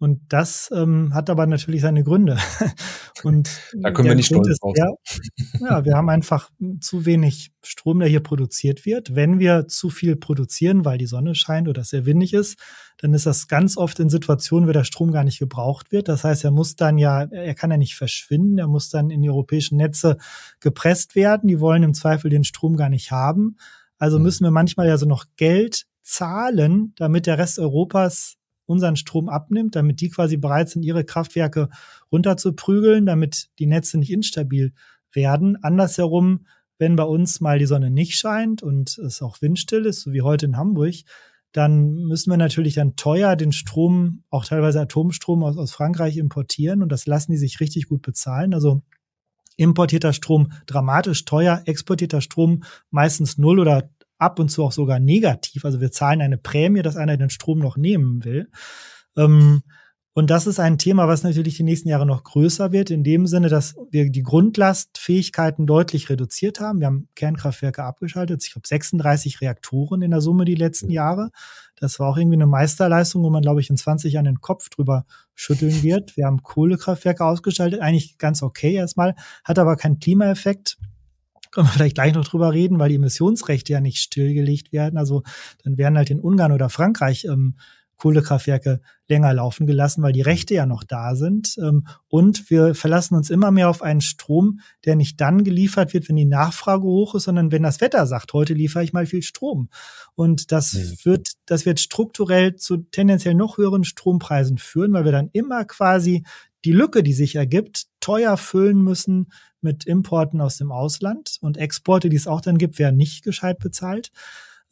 Und 0.00 0.22
das 0.30 0.70
ähm, 0.74 1.12
hat 1.12 1.28
aber 1.28 1.46
natürlich 1.46 1.82
seine 1.82 2.02
Gründe. 2.02 2.38
Und 3.22 3.50
da 3.82 3.90
können 3.90 4.08
wir 4.08 4.14
nicht 4.14 4.32
Grund 4.32 4.46
stolz 4.46 4.58
drauf 4.58 4.74
Ja, 5.60 5.84
wir 5.84 5.94
haben 5.94 6.08
einfach 6.08 6.48
zu 6.80 7.04
wenig 7.04 7.52
Strom, 7.62 7.98
der 7.98 8.08
hier 8.08 8.22
produziert 8.22 8.86
wird. 8.86 9.14
Wenn 9.14 9.38
wir 9.38 9.68
zu 9.68 9.90
viel 9.90 10.16
produzieren, 10.16 10.86
weil 10.86 10.96
die 10.96 11.04
Sonne 11.04 11.34
scheint 11.34 11.68
oder 11.68 11.82
es 11.82 11.90
sehr 11.90 12.06
windig 12.06 12.32
ist, 12.32 12.58
dann 12.96 13.12
ist 13.12 13.26
das 13.26 13.46
ganz 13.46 13.76
oft 13.76 14.00
in 14.00 14.08
Situationen, 14.08 14.66
wo 14.66 14.72
der 14.72 14.84
Strom 14.84 15.12
gar 15.12 15.22
nicht 15.22 15.38
gebraucht 15.38 15.92
wird. 15.92 16.08
Das 16.08 16.24
heißt, 16.24 16.44
er 16.44 16.50
muss 16.50 16.76
dann 16.76 16.96
ja, 16.96 17.24
er 17.24 17.54
kann 17.54 17.70
ja 17.70 17.76
nicht 17.76 17.94
verschwinden, 17.94 18.56
er 18.56 18.68
muss 18.68 18.88
dann 18.88 19.10
in 19.10 19.20
die 19.20 19.28
europäischen 19.28 19.76
Netze 19.76 20.16
gepresst 20.60 21.14
werden. 21.14 21.46
Die 21.46 21.60
wollen 21.60 21.82
im 21.82 21.92
Zweifel 21.92 22.30
den 22.30 22.44
Strom 22.44 22.78
gar 22.78 22.88
nicht 22.88 23.10
haben. 23.10 23.58
Also 23.98 24.16
mhm. 24.16 24.24
müssen 24.24 24.44
wir 24.44 24.50
manchmal 24.50 24.88
ja 24.88 24.96
so 24.96 25.04
noch 25.04 25.26
Geld 25.36 25.84
zahlen, 26.02 26.94
damit 26.96 27.26
der 27.26 27.36
Rest 27.36 27.58
Europas 27.58 28.38
unseren 28.70 28.96
Strom 28.96 29.28
abnimmt, 29.28 29.76
damit 29.76 30.00
die 30.00 30.08
quasi 30.08 30.36
bereit 30.36 30.70
sind, 30.70 30.82
ihre 30.82 31.04
Kraftwerke 31.04 31.68
runterzuprügeln, 32.10 33.04
damit 33.04 33.48
die 33.58 33.66
Netze 33.66 33.98
nicht 33.98 34.12
instabil 34.12 34.72
werden. 35.12 35.62
Andersherum, 35.62 36.46
wenn 36.78 36.96
bei 36.96 37.04
uns 37.04 37.40
mal 37.40 37.58
die 37.58 37.66
Sonne 37.66 37.90
nicht 37.90 38.16
scheint 38.16 38.62
und 38.62 38.96
es 38.98 39.20
auch 39.20 39.42
windstill 39.42 39.86
ist, 39.86 40.02
so 40.02 40.12
wie 40.12 40.22
heute 40.22 40.46
in 40.46 40.56
Hamburg, 40.56 40.94
dann 41.52 41.94
müssen 41.94 42.30
wir 42.30 42.36
natürlich 42.36 42.74
dann 42.74 42.94
teuer 42.94 43.34
den 43.34 43.52
Strom, 43.52 44.22
auch 44.30 44.44
teilweise 44.44 44.80
Atomstrom 44.80 45.42
aus, 45.42 45.58
aus 45.58 45.72
Frankreich 45.72 46.16
importieren 46.16 46.82
und 46.82 46.90
das 46.90 47.06
lassen 47.06 47.32
die 47.32 47.38
sich 47.38 47.60
richtig 47.60 47.88
gut 47.88 48.02
bezahlen. 48.02 48.54
Also 48.54 48.82
importierter 49.56 50.12
Strom 50.12 50.52
dramatisch 50.66 51.24
teuer, 51.24 51.62
exportierter 51.66 52.20
Strom 52.20 52.62
meistens 52.90 53.36
null 53.36 53.58
oder 53.58 53.90
ab 54.20 54.38
und 54.38 54.50
zu 54.50 54.64
auch 54.64 54.72
sogar 54.72 55.00
negativ. 55.00 55.64
Also 55.64 55.80
wir 55.80 55.90
zahlen 55.90 56.20
eine 56.20 56.38
Prämie, 56.38 56.82
dass 56.82 56.96
einer 56.96 57.16
den 57.16 57.30
Strom 57.30 57.58
noch 57.58 57.76
nehmen 57.76 58.24
will. 58.24 58.50
Ähm, 59.16 59.62
und 60.12 60.28
das 60.28 60.48
ist 60.48 60.58
ein 60.58 60.76
Thema, 60.76 61.06
was 61.06 61.22
natürlich 61.22 61.56
die 61.56 61.62
nächsten 61.62 61.88
Jahre 61.88 62.04
noch 62.04 62.24
größer 62.24 62.72
wird, 62.72 62.90
in 62.90 63.04
dem 63.04 63.28
Sinne, 63.28 63.48
dass 63.48 63.76
wir 63.90 64.10
die 64.10 64.24
Grundlastfähigkeiten 64.24 65.66
deutlich 65.66 66.10
reduziert 66.10 66.58
haben. 66.58 66.80
Wir 66.80 66.88
haben 66.88 67.06
Kernkraftwerke 67.14 67.84
abgeschaltet. 67.84 68.42
Ich 68.44 68.52
glaube, 68.52 68.66
36 68.66 69.40
Reaktoren 69.40 70.02
in 70.02 70.10
der 70.10 70.20
Summe 70.20 70.44
die 70.44 70.56
letzten 70.56 70.90
Jahre. 70.90 71.30
Das 71.76 72.00
war 72.00 72.08
auch 72.08 72.16
irgendwie 72.16 72.36
eine 72.36 72.48
Meisterleistung, 72.48 73.22
wo 73.22 73.30
man, 73.30 73.42
glaube 73.42 73.60
ich, 73.60 73.70
in 73.70 73.76
20 73.76 74.12
Jahren 74.12 74.24
den 74.24 74.40
Kopf 74.40 74.68
drüber 74.68 75.06
schütteln 75.36 75.82
wird. 75.82 76.16
Wir 76.16 76.26
haben 76.26 76.42
Kohlekraftwerke 76.42 77.24
ausgeschaltet. 77.24 77.80
Eigentlich 77.80 78.18
ganz 78.18 78.42
okay 78.42 78.74
erstmal, 78.74 79.14
hat 79.44 79.60
aber 79.60 79.76
keinen 79.76 80.00
Klimaeffekt 80.00 80.76
können 81.50 81.66
wir 81.66 81.72
vielleicht 81.72 81.96
gleich 81.96 82.14
noch 82.14 82.26
drüber 82.26 82.52
reden, 82.52 82.78
weil 82.78 82.90
die 82.90 82.96
Emissionsrechte 82.96 83.72
ja 83.72 83.80
nicht 83.80 83.98
stillgelegt 83.98 84.72
werden. 84.72 84.98
Also 84.98 85.22
dann 85.64 85.78
werden 85.78 85.96
halt 85.96 86.10
in 86.10 86.20
Ungarn 86.20 86.52
oder 86.52 86.68
Frankreich 86.68 87.24
ähm, 87.24 87.54
Kohlekraftwerke 88.00 88.80
länger 89.08 89.34
laufen 89.34 89.66
gelassen, 89.66 90.02
weil 90.02 90.12
die 90.12 90.22
Rechte 90.22 90.54
ja 90.54 90.64
noch 90.64 90.84
da 90.84 91.14
sind. 91.14 91.56
Ähm, 91.58 91.86
und 92.08 92.50
wir 92.50 92.74
verlassen 92.74 93.14
uns 93.14 93.28
immer 93.28 93.50
mehr 93.50 93.68
auf 93.68 93.82
einen 93.82 94.00
Strom, 94.00 94.60
der 94.86 94.96
nicht 94.96 95.20
dann 95.20 95.44
geliefert 95.44 95.92
wird, 95.92 96.08
wenn 96.08 96.16
die 96.16 96.24
Nachfrage 96.24 96.82
hoch 96.82 97.14
ist, 97.14 97.24
sondern 97.24 97.52
wenn 97.52 97.62
das 97.62 97.80
Wetter 97.80 98.06
sagt, 98.06 98.32
heute 98.32 98.54
liefere 98.54 98.82
ich 98.82 98.92
mal 98.92 99.06
viel 99.06 99.22
Strom. 99.22 99.68
Und 100.14 100.50
das 100.50 100.72
mhm. 100.72 100.96
wird, 101.04 101.32
das 101.44 101.66
wird 101.66 101.78
strukturell 101.78 102.56
zu 102.56 102.78
tendenziell 102.78 103.34
noch 103.34 103.58
höheren 103.58 103.84
Strompreisen 103.84 104.56
führen, 104.56 104.94
weil 104.94 105.04
wir 105.04 105.12
dann 105.12 105.28
immer 105.32 105.64
quasi 105.66 106.24
die 106.64 106.72
Lücke, 106.72 107.02
die 107.02 107.14
sich 107.14 107.36
ergibt, 107.36 107.86
teuer 108.00 108.36
füllen 108.36 108.82
müssen 108.82 109.32
mit 109.60 109.84
Importen 109.84 110.40
aus 110.40 110.56
dem 110.56 110.72
Ausland 110.72 111.36
und 111.40 111.56
Exporte, 111.56 112.08
die 112.08 112.16
es 112.16 112.26
auch 112.26 112.40
dann 112.40 112.58
gibt, 112.58 112.78
werden 112.78 112.96
nicht 112.96 113.22
gescheit 113.22 113.58
bezahlt. 113.58 114.10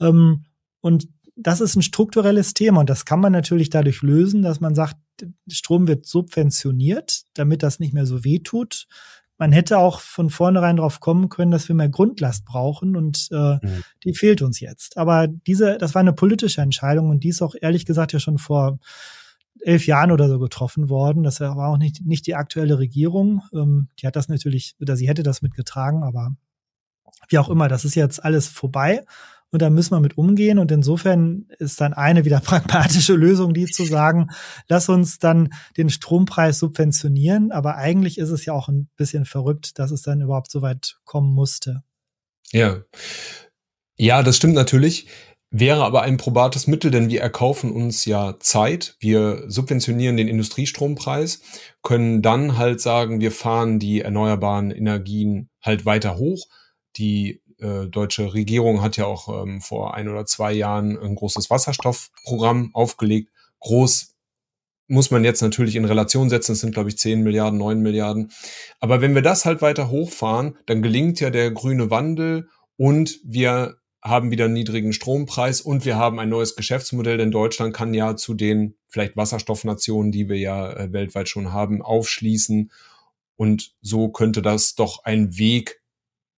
Ähm, 0.01 0.45
und 0.81 1.09
das 1.37 1.61
ist 1.61 1.77
ein 1.77 1.83
strukturelles 1.83 2.53
Thema 2.53 2.81
und 2.81 2.91
das 2.91 3.05
kann 3.05 3.21
man 3.21 3.33
natürlich 3.33 3.71
dadurch 3.71 4.03
lösen, 4.03 4.43
dass 4.43 4.61
man 4.61 4.75
sagt, 4.75 4.97
Strom 5.49 5.87
wird 5.87 6.05
subventioniert, 6.05 7.23
damit 7.35 7.63
das 7.63 7.79
nicht 7.79 7.95
mehr 7.95 8.07
so 8.07 8.25
weh 8.25 8.41
tut. 8.41 8.87
Man 9.37 9.53
hätte 9.53 9.79
auch 9.79 10.01
von 10.01 10.31
vornherein 10.31 10.77
darauf 10.77 10.99
kommen 10.99 11.29
können, 11.29 11.53
dass 11.53 11.69
wir 11.69 11.77
mehr 11.77 11.89
Grundlast 11.89 12.45
brauchen 12.45 12.97
und 12.97 13.29
äh, 13.31 13.55
mhm. 13.63 13.85
die 14.03 14.15
fehlt 14.15 14.43
uns 14.43 14.59
jetzt. 14.59 14.97
Aber 14.97 15.29
diese, 15.29 15.79
das 15.79 15.95
war 15.95 16.01
eine 16.01 16.13
politische 16.13 16.61
Entscheidung 16.61 17.09
und 17.09 17.23
die 17.23 17.29
ist 17.29 17.41
auch 17.41 17.55
ehrlich 17.61 17.87
gesagt 17.87 18.13
ja 18.13 18.19
schon 18.19 18.39
vor 18.39 18.81
elf 19.63 19.87
Jahren 19.87 20.13
oder 20.13 20.29
so 20.29 20.39
getroffen 20.39 20.89
worden. 20.89 21.23
Das 21.23 21.41
war 21.41 21.57
auch 21.69 21.79
nicht, 21.79 22.05
nicht 22.05 22.27
die 22.27 22.35
aktuelle 22.35 22.79
Regierung. 22.79 23.43
Ähm, 23.53 23.89
die 24.01 24.07
hat 24.07 24.17
das 24.17 24.29
natürlich, 24.29 24.77
oder 24.81 24.97
sie 24.97 25.09
hätte 25.09 25.23
das 25.23 25.43
mitgetragen, 25.43 26.03
aber 26.03 26.35
wie 27.29 27.39
auch 27.39 27.49
immer, 27.49 27.69
das 27.69 27.85
ist 27.85 27.95
jetzt 27.95 28.25
alles 28.25 28.49
vorbei 28.49 29.05
und 29.51 29.63
da 29.63 29.71
müssen 29.71 29.93
wir 29.93 30.01
mit 30.01 30.19
umgehen. 30.19 30.59
Und 30.59 30.71
insofern 30.71 31.47
ist 31.59 31.81
dann 31.81 31.95
eine 31.95 32.25
wieder 32.25 32.41
pragmatische 32.45 33.15
Lösung, 33.15 33.55
die 33.55 33.67
zu 33.67 33.85
sagen, 33.85 34.29
lass 34.69 34.89
uns 34.89 35.19
dann 35.19 35.51
den 35.77 35.91
Strompreis 35.91 36.59
subventionieren. 36.59 37.51
Aber 37.53 37.77
eigentlich 37.77 38.19
ist 38.19 38.31
es 38.31 38.45
ja 38.45 38.53
auch 38.53 38.69
ein 38.69 38.89
bisschen 38.97 39.25
verrückt, 39.25 39.79
dass 39.79 39.91
es 39.91 40.03
dann 40.03 40.21
überhaupt 40.21 40.51
so 40.51 40.63
weit 40.63 40.99
kommen 41.05 41.33
musste. 41.35 41.83
Ja. 42.53 42.83
Ja, 43.97 44.23
das 44.23 44.37
stimmt 44.37 44.55
natürlich. 44.55 45.09
Wäre 45.51 45.85
aber 45.85 46.03
ein 46.03 46.19
probates 46.19 46.67
Mittel, 46.67 46.91
denn 46.91 47.09
wir 47.09 47.23
erkaufen 47.23 47.73
uns 47.73 48.05
ja 48.05 48.39
Zeit. 48.39 48.97
Wir 49.01 49.45
subventionieren 49.47 50.19
den 50.19 50.29
Industriestrompreis, 50.29 51.41
können 51.83 52.21
dann 52.21 52.59
halt 52.59 52.83
sagen, 52.83 53.21
wir 53.21 53.33
fahren 53.33 53.79
die 53.79 54.03
erneuerbaren 54.03 54.71
Energien 54.71 55.49
halt 55.63 55.87
weiter 55.87 56.19
hoch. 56.19 56.49
Die 56.97 57.41
äh, 57.61 57.87
deutsche 57.87 58.35
Regierung 58.35 58.83
hat 58.83 58.99
ja 58.99 59.07
auch 59.07 59.43
ähm, 59.43 59.63
vor 59.63 59.95
ein 59.95 60.09
oder 60.09 60.27
zwei 60.27 60.53
Jahren 60.53 60.99
ein 60.99 61.15
großes 61.15 61.49
Wasserstoffprogramm 61.49 62.75
aufgelegt. 62.75 63.31
Groß 63.61 64.15
muss 64.87 65.11
man 65.11 65.25
jetzt 65.25 65.41
natürlich 65.41 65.77
in 65.77 65.87
Relation 65.87 66.29
setzen. 66.29 66.53
Es 66.53 66.61
sind, 66.61 66.75
glaube 66.75 66.91
ich, 66.91 66.99
10 66.99 67.23
Milliarden, 67.23 67.59
9 67.59 67.81
Milliarden. 67.81 68.33
Aber 68.81 69.01
wenn 69.01 69.15
wir 69.15 69.23
das 69.23 69.47
halt 69.47 69.63
weiter 69.63 69.91
hochfahren, 69.91 70.59
dann 70.67 70.83
gelingt 70.83 71.21
ja 71.21 71.31
der 71.31 71.51
grüne 71.51 71.91
Wandel 71.91 72.49
und 72.77 73.19
wir 73.25 73.77
haben 74.03 74.31
wieder 74.31 74.45
einen 74.45 74.55
niedrigen 74.55 74.93
Strompreis 74.93 75.61
und 75.61 75.85
wir 75.85 75.97
haben 75.97 76.19
ein 76.19 76.29
neues 76.29 76.57
Geschäftsmodell, 76.57 77.19
denn 77.19 77.31
Deutschland 77.31 77.75
kann 77.75 77.95
ja 77.95 78.17
zu 78.17 78.35
den 78.35 78.75
vielleicht 78.89 79.17
Wasserstoffnationen, 79.17 80.13
die 80.13 80.29
wir 80.29 80.39
ja 80.39 80.73
äh, 80.73 80.93
weltweit 80.93 81.29
schon 81.29 81.53
haben, 81.53 81.83
aufschließen. 81.83 82.71
Und 83.37 83.75
so 83.83 84.09
könnte 84.09 84.43
das 84.43 84.75
doch 84.75 85.05
ein 85.05 85.37
Weg 85.39 85.83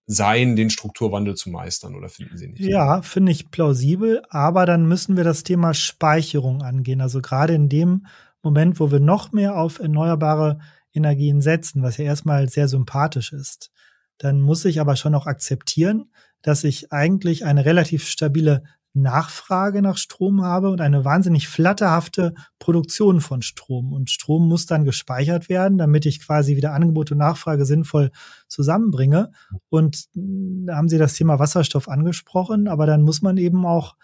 sein, 0.07 0.55
den 0.55 0.69
Strukturwandel 0.69 1.35
zu 1.35 1.49
meistern, 1.49 1.95
oder 1.95 2.09
finden 2.09 2.37
Sie 2.37 2.47
nicht? 2.47 2.61
Ja, 2.61 3.01
finde 3.01 3.31
ich 3.31 3.49
plausibel, 3.49 4.23
aber 4.29 4.65
dann 4.65 4.87
müssen 4.87 5.15
wir 5.15 5.23
das 5.23 5.43
Thema 5.43 5.73
Speicherung 5.73 6.61
angehen. 6.63 7.01
Also 7.01 7.21
gerade 7.21 7.53
in 7.53 7.69
dem 7.69 8.07
Moment, 8.43 8.79
wo 8.79 8.91
wir 8.91 8.99
noch 8.99 9.31
mehr 9.31 9.55
auf 9.57 9.79
erneuerbare 9.79 10.59
Energien 10.93 11.41
setzen, 11.41 11.83
was 11.83 11.97
ja 11.97 12.05
erstmal 12.05 12.49
sehr 12.49 12.67
sympathisch 12.67 13.31
ist, 13.31 13.71
dann 14.17 14.41
muss 14.41 14.65
ich 14.65 14.81
aber 14.81 14.95
schon 14.95 15.15
auch 15.15 15.27
akzeptieren, 15.27 16.11
dass 16.41 16.63
ich 16.63 16.91
eigentlich 16.91 17.45
eine 17.45 17.65
relativ 17.65 18.07
stabile 18.07 18.63
Nachfrage 18.93 19.81
nach 19.81 19.97
Strom 19.97 20.43
habe 20.43 20.69
und 20.69 20.81
eine 20.81 21.05
wahnsinnig 21.05 21.47
flatterhafte 21.47 22.33
Produktion 22.59 23.21
von 23.21 23.41
Strom. 23.41 23.93
Und 23.93 24.09
Strom 24.09 24.49
muss 24.49 24.65
dann 24.65 24.83
gespeichert 24.83 25.47
werden, 25.47 25.77
damit 25.77 26.05
ich 26.05 26.19
quasi 26.19 26.57
wieder 26.57 26.73
Angebot 26.73 27.09
und 27.11 27.19
Nachfrage 27.19 27.65
sinnvoll 27.65 28.11
zusammenbringe. 28.49 29.31
Und 29.69 30.07
da 30.13 30.75
haben 30.75 30.89
Sie 30.89 30.97
das 30.97 31.13
Thema 31.13 31.39
Wasserstoff 31.39 31.87
angesprochen, 31.87 32.67
aber 32.67 32.85
dann 32.85 33.03
muss 33.03 33.21
man 33.21 33.37
eben 33.37 33.65
auch 33.65 33.95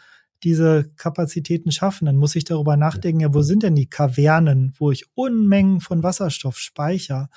diese 0.44 0.92
Kapazitäten 0.96 1.72
schaffen. 1.72 2.06
Dann 2.06 2.18
muss 2.18 2.36
ich 2.36 2.44
darüber 2.46 2.78
nachdenken, 2.78 3.22
ja, 3.22 3.34
wo 3.34 3.42
sind 3.42 3.64
denn 3.64 3.74
die 3.76 3.90
Kavernen, 3.90 4.76
wo 4.78 4.92
ich 4.92 5.08
Unmengen 5.16 5.82
von 5.82 6.04
Wasserstoff 6.04 6.60
speichere? 6.60 7.30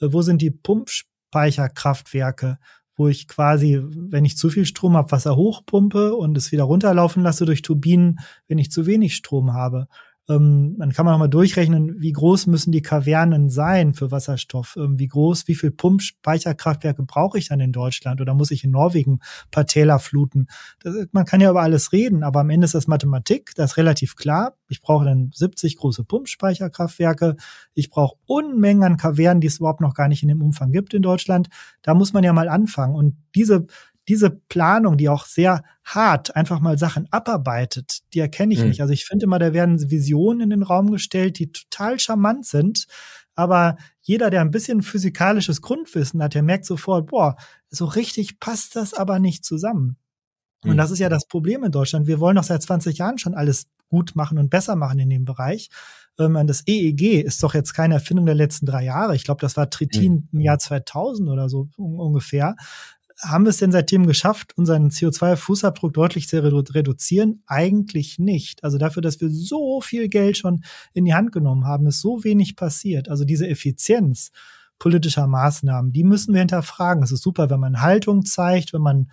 Äh, 0.00 0.06
wo 0.10 0.22
sind 0.22 0.40
die 0.40 0.52
Pumpspeicherkraftwerke? 0.52 2.58
Wo 2.96 3.08
ich 3.08 3.28
quasi, 3.28 3.80
wenn 3.82 4.24
ich 4.24 4.36
zu 4.36 4.50
viel 4.50 4.66
Strom 4.66 4.96
habe, 4.96 5.12
Wasser 5.12 5.36
hochpumpe 5.36 6.14
und 6.14 6.36
es 6.36 6.52
wieder 6.52 6.64
runterlaufen 6.64 7.22
lasse 7.22 7.44
durch 7.44 7.62
Turbinen, 7.62 8.20
wenn 8.46 8.58
ich 8.58 8.70
zu 8.70 8.86
wenig 8.86 9.14
Strom 9.14 9.52
habe. 9.52 9.88
Ähm, 10.28 10.76
dann 10.78 10.92
kann 10.92 11.04
man 11.04 11.20
auch 11.20 11.26
durchrechnen, 11.26 12.00
wie 12.00 12.12
groß 12.12 12.46
müssen 12.46 12.72
die 12.72 12.80
Kavernen 12.80 13.50
sein 13.50 13.92
für 13.92 14.10
Wasserstoff? 14.10 14.76
Ähm, 14.76 14.98
wie 14.98 15.08
groß, 15.08 15.48
wie 15.48 15.54
viel 15.54 15.70
Pumpspeicherkraftwerke 15.70 17.02
brauche 17.02 17.38
ich 17.38 17.48
dann 17.48 17.60
in 17.60 17.72
Deutschland? 17.72 18.20
Oder 18.20 18.34
muss 18.34 18.50
ich 18.50 18.64
in 18.64 18.70
Norwegen 18.70 19.20
paar 19.50 19.66
Täler 19.66 19.98
fluten? 19.98 20.46
Das, 20.80 20.94
man 21.12 21.26
kann 21.26 21.40
ja 21.40 21.50
über 21.50 21.60
alles 21.60 21.92
reden, 21.92 22.22
aber 22.22 22.40
am 22.40 22.50
Ende 22.50 22.64
ist 22.64 22.74
das 22.74 22.86
Mathematik, 22.86 23.52
das 23.54 23.72
ist 23.72 23.76
relativ 23.76 24.16
klar. 24.16 24.56
Ich 24.68 24.80
brauche 24.80 25.04
dann 25.04 25.30
70 25.34 25.76
große 25.76 26.04
Pumpspeicherkraftwerke. 26.04 27.36
Ich 27.74 27.90
brauche 27.90 28.16
Unmengen 28.24 28.82
an 28.82 28.96
Kavernen, 28.96 29.42
die 29.42 29.48
es 29.48 29.58
überhaupt 29.58 29.82
noch 29.82 29.94
gar 29.94 30.08
nicht 30.08 30.22
in 30.22 30.28
dem 30.28 30.42
Umfang 30.42 30.72
gibt 30.72 30.94
in 30.94 31.02
Deutschland. 31.02 31.48
Da 31.82 31.94
muss 31.94 32.14
man 32.14 32.24
ja 32.24 32.32
mal 32.32 32.48
anfangen. 32.48 32.94
Und 32.94 33.16
diese 33.34 33.66
diese 34.08 34.30
Planung, 34.30 34.96
die 34.96 35.08
auch 35.08 35.26
sehr 35.26 35.62
hart 35.84 36.36
einfach 36.36 36.60
mal 36.60 36.78
Sachen 36.78 37.08
abarbeitet, 37.10 38.00
die 38.12 38.20
erkenne 38.20 38.54
ich 38.54 38.60
mhm. 38.60 38.68
nicht. 38.68 38.80
Also 38.80 38.92
ich 38.92 39.04
finde 39.04 39.24
immer, 39.24 39.38
da 39.38 39.52
werden 39.52 39.90
Visionen 39.90 40.42
in 40.42 40.50
den 40.50 40.62
Raum 40.62 40.90
gestellt, 40.90 41.38
die 41.38 41.52
total 41.52 41.98
charmant 41.98 42.46
sind. 42.46 42.86
Aber 43.34 43.76
jeder, 44.02 44.30
der 44.30 44.42
ein 44.42 44.50
bisschen 44.50 44.82
physikalisches 44.82 45.60
Grundwissen 45.60 46.22
hat, 46.22 46.34
der 46.34 46.42
merkt 46.42 46.66
sofort, 46.66 47.06
boah, 47.08 47.36
so 47.70 47.84
richtig 47.86 48.38
passt 48.38 48.76
das 48.76 48.94
aber 48.94 49.18
nicht 49.18 49.44
zusammen. 49.44 49.96
Mhm. 50.62 50.72
Und 50.72 50.76
das 50.76 50.90
ist 50.90 50.98
ja 50.98 51.08
das 51.08 51.26
Problem 51.26 51.64
in 51.64 51.72
Deutschland. 51.72 52.06
Wir 52.06 52.20
wollen 52.20 52.36
doch 52.36 52.44
seit 52.44 52.62
20 52.62 52.98
Jahren 52.98 53.18
schon 53.18 53.34
alles 53.34 53.66
gut 53.88 54.12
machen 54.14 54.38
und 54.38 54.50
besser 54.50 54.76
machen 54.76 54.98
in 54.98 55.10
dem 55.10 55.24
Bereich. 55.24 55.70
Ähm, 56.18 56.46
das 56.46 56.62
EEG 56.66 57.22
ist 57.22 57.42
doch 57.42 57.54
jetzt 57.54 57.74
keine 57.74 57.94
Erfindung 57.94 58.26
der 58.26 58.34
letzten 58.34 58.66
drei 58.66 58.84
Jahre. 58.84 59.16
Ich 59.16 59.24
glaube, 59.24 59.40
das 59.40 59.56
war 59.56 59.70
Tritin 59.70 60.12
mhm. 60.12 60.28
im 60.32 60.40
Jahr 60.40 60.58
2000 60.58 61.28
oder 61.28 61.48
so 61.48 61.68
ungefähr 61.76 62.56
haben 63.20 63.44
wir 63.44 63.50
es 63.50 63.58
denn 63.58 63.72
seitdem 63.72 64.06
geschafft, 64.06 64.56
unseren 64.56 64.88
CO2-Fußabdruck 64.88 65.92
deutlich 65.92 66.28
zu 66.28 66.42
redu 66.42 66.62
reduzieren? 66.72 67.42
Eigentlich 67.46 68.18
nicht. 68.18 68.64
Also 68.64 68.78
dafür, 68.78 69.02
dass 69.02 69.20
wir 69.20 69.30
so 69.30 69.80
viel 69.80 70.08
Geld 70.08 70.36
schon 70.36 70.64
in 70.92 71.04
die 71.04 71.14
Hand 71.14 71.32
genommen 71.32 71.66
haben, 71.66 71.86
ist 71.86 72.00
so 72.00 72.24
wenig 72.24 72.56
passiert. 72.56 73.08
Also 73.08 73.24
diese 73.24 73.48
Effizienz 73.48 74.30
politischer 74.78 75.28
Maßnahmen, 75.28 75.92
die 75.92 76.02
müssen 76.02 76.34
wir 76.34 76.40
hinterfragen. 76.40 77.02
Es 77.04 77.12
ist 77.12 77.22
super, 77.22 77.50
wenn 77.50 77.60
man 77.60 77.80
Haltung 77.80 78.24
zeigt, 78.24 78.72
wenn 78.72 78.82
man 78.82 79.10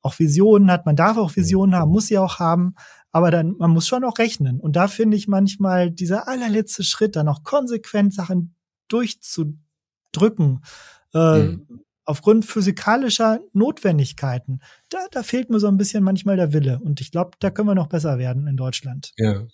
auch 0.00 0.18
Visionen 0.18 0.70
hat. 0.70 0.86
Man 0.86 0.96
darf 0.96 1.18
auch 1.18 1.36
Visionen 1.36 1.74
haben, 1.74 1.90
muss 1.90 2.06
sie 2.06 2.18
auch 2.18 2.38
haben. 2.38 2.74
Aber 3.12 3.30
dann, 3.30 3.54
man 3.58 3.70
muss 3.70 3.86
schon 3.86 4.04
auch 4.04 4.18
rechnen. 4.18 4.60
Und 4.60 4.76
da 4.76 4.88
finde 4.88 5.16
ich 5.16 5.28
manchmal 5.28 5.90
dieser 5.90 6.26
allerletzte 6.26 6.82
Schritt, 6.82 7.16
dann 7.16 7.28
auch 7.28 7.42
konsequent 7.42 8.14
Sachen 8.14 8.54
durchzudrücken, 8.88 10.64
äh, 11.12 11.42
mhm 11.42 11.83
aufgrund 12.04 12.44
physikalischer 12.44 13.40
Notwendigkeiten, 13.52 14.60
da, 14.90 14.98
da 15.10 15.22
fehlt 15.22 15.50
mir 15.50 15.60
so 15.60 15.68
ein 15.68 15.76
bisschen 15.76 16.04
manchmal 16.04 16.36
der 16.36 16.52
Wille. 16.52 16.80
Und 16.82 17.00
ich 17.00 17.10
glaube, 17.10 17.32
da 17.40 17.50
können 17.50 17.68
wir 17.68 17.74
noch 17.74 17.88
besser 17.88 18.18
werden 18.18 18.46
in 18.46 18.56
Deutschland. 18.56 19.12
Ja. 19.16 19.46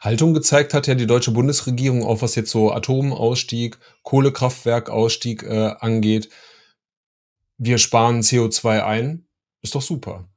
Haltung 0.00 0.34
gezeigt 0.34 0.74
hat 0.74 0.86
ja 0.86 0.94
die 0.94 1.06
deutsche 1.06 1.30
Bundesregierung, 1.30 2.04
auch 2.04 2.22
was 2.22 2.34
jetzt 2.34 2.50
so 2.50 2.72
Atomausstieg, 2.72 3.78
Kohlekraftwerkausstieg 4.02 5.44
äh, 5.44 5.74
angeht. 5.78 6.30
Wir 7.58 7.78
sparen 7.78 8.22
CO2 8.22 8.84
ein. 8.84 9.26
Ist 9.62 9.74
doch 9.76 9.82
super. 9.82 10.28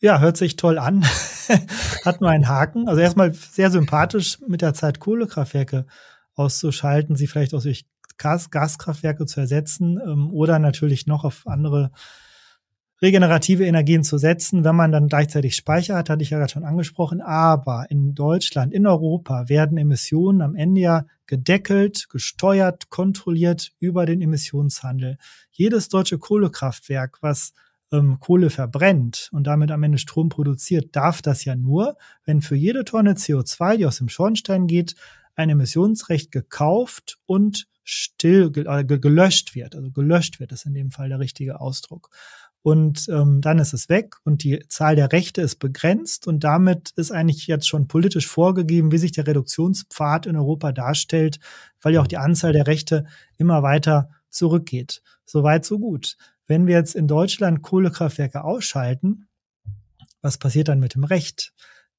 Ja, 0.00 0.20
hört 0.20 0.36
sich 0.36 0.54
toll 0.54 0.78
an. 0.78 1.04
hat 2.04 2.20
nur 2.20 2.30
einen 2.30 2.46
Haken. 2.46 2.88
Also 2.88 3.00
erstmal 3.00 3.34
sehr 3.34 3.72
sympathisch 3.72 4.38
mit 4.46 4.62
der 4.62 4.74
Zeit 4.74 5.00
Kohlekraftwerke 5.00 5.86
auszuschalten, 6.34 7.16
sie 7.16 7.26
vielleicht 7.26 7.52
auch 7.52 7.62
durch 7.62 7.86
Gas 8.18 8.50
Gaskraftwerke 8.50 9.26
zu 9.26 9.40
ersetzen 9.40 9.98
ähm, 10.04 10.30
oder 10.30 10.58
natürlich 10.58 11.06
noch 11.06 11.24
auf 11.24 11.46
andere 11.46 11.90
regenerative 13.00 13.64
Energien 13.64 14.02
zu 14.02 14.18
setzen, 14.18 14.64
wenn 14.64 14.74
man 14.74 14.90
dann 14.90 15.06
gleichzeitig 15.06 15.54
Speicher 15.54 15.96
hat, 15.96 16.10
hatte 16.10 16.22
ich 16.22 16.30
ja 16.30 16.38
gerade 16.38 16.52
schon 16.52 16.64
angesprochen. 16.64 17.20
Aber 17.20 17.86
in 17.90 18.14
Deutschland, 18.14 18.72
in 18.72 18.86
Europa 18.86 19.48
werden 19.48 19.78
Emissionen 19.78 20.42
am 20.42 20.54
Ende 20.54 20.80
ja 20.80 21.06
gedeckelt, 21.26 22.08
gesteuert, 22.10 22.90
kontrolliert 22.90 23.72
über 23.78 24.06
den 24.06 24.20
Emissionshandel. 24.20 25.18
Jedes 25.50 25.88
deutsche 25.88 26.18
Kohlekraftwerk, 26.18 27.18
was 27.20 27.52
ähm, 27.92 28.18
Kohle 28.18 28.50
verbrennt 28.50 29.28
und 29.32 29.46
damit 29.46 29.70
am 29.70 29.82
Ende 29.82 29.98
Strom 29.98 30.28
produziert, 30.28 30.96
darf 30.96 31.22
das 31.22 31.44
ja 31.44 31.54
nur, 31.54 31.96
wenn 32.24 32.42
für 32.42 32.56
jede 32.56 32.84
Tonne 32.84 33.12
CO2, 33.12 33.76
die 33.76 33.86
aus 33.86 33.98
dem 33.98 34.08
Schornstein 34.08 34.66
geht, 34.66 34.94
ein 35.36 35.50
Emissionsrecht 35.50 36.32
gekauft 36.32 37.18
und 37.26 37.68
still 37.88 38.52
äh, 38.54 38.84
gelöscht 38.84 39.54
wird. 39.54 39.74
Also 39.74 39.90
gelöscht 39.90 40.40
wird 40.40 40.52
ist 40.52 40.66
in 40.66 40.74
dem 40.74 40.90
Fall 40.90 41.08
der 41.08 41.20
richtige 41.20 41.60
Ausdruck. 41.60 42.10
Und 42.60 43.08
ähm, 43.08 43.40
dann 43.40 43.58
ist 43.58 43.72
es 43.72 43.88
weg 43.88 44.16
und 44.24 44.42
die 44.42 44.62
Zahl 44.68 44.94
der 44.94 45.12
Rechte 45.12 45.40
ist 45.40 45.56
begrenzt 45.56 46.26
und 46.26 46.44
damit 46.44 46.90
ist 46.96 47.12
eigentlich 47.12 47.46
jetzt 47.46 47.66
schon 47.66 47.88
politisch 47.88 48.26
vorgegeben, 48.26 48.92
wie 48.92 48.98
sich 48.98 49.12
der 49.12 49.26
Reduktionspfad 49.26 50.26
in 50.26 50.36
Europa 50.36 50.72
darstellt, 50.72 51.38
weil 51.80 51.94
ja 51.94 52.02
auch 52.02 52.06
die 52.06 52.18
Anzahl 52.18 52.52
der 52.52 52.66
Rechte 52.66 53.06
immer 53.38 53.62
weiter 53.62 54.10
zurückgeht. 54.28 55.02
Soweit, 55.24 55.64
so 55.64 55.78
gut. 55.78 56.16
Wenn 56.46 56.66
wir 56.66 56.74
jetzt 56.74 56.94
in 56.94 57.06
Deutschland 57.06 57.62
Kohlekraftwerke 57.62 58.44
ausschalten, 58.44 59.28
was 60.20 60.36
passiert 60.36 60.68
dann 60.68 60.80
mit 60.80 60.94
dem 60.94 61.04
Recht? 61.04 61.54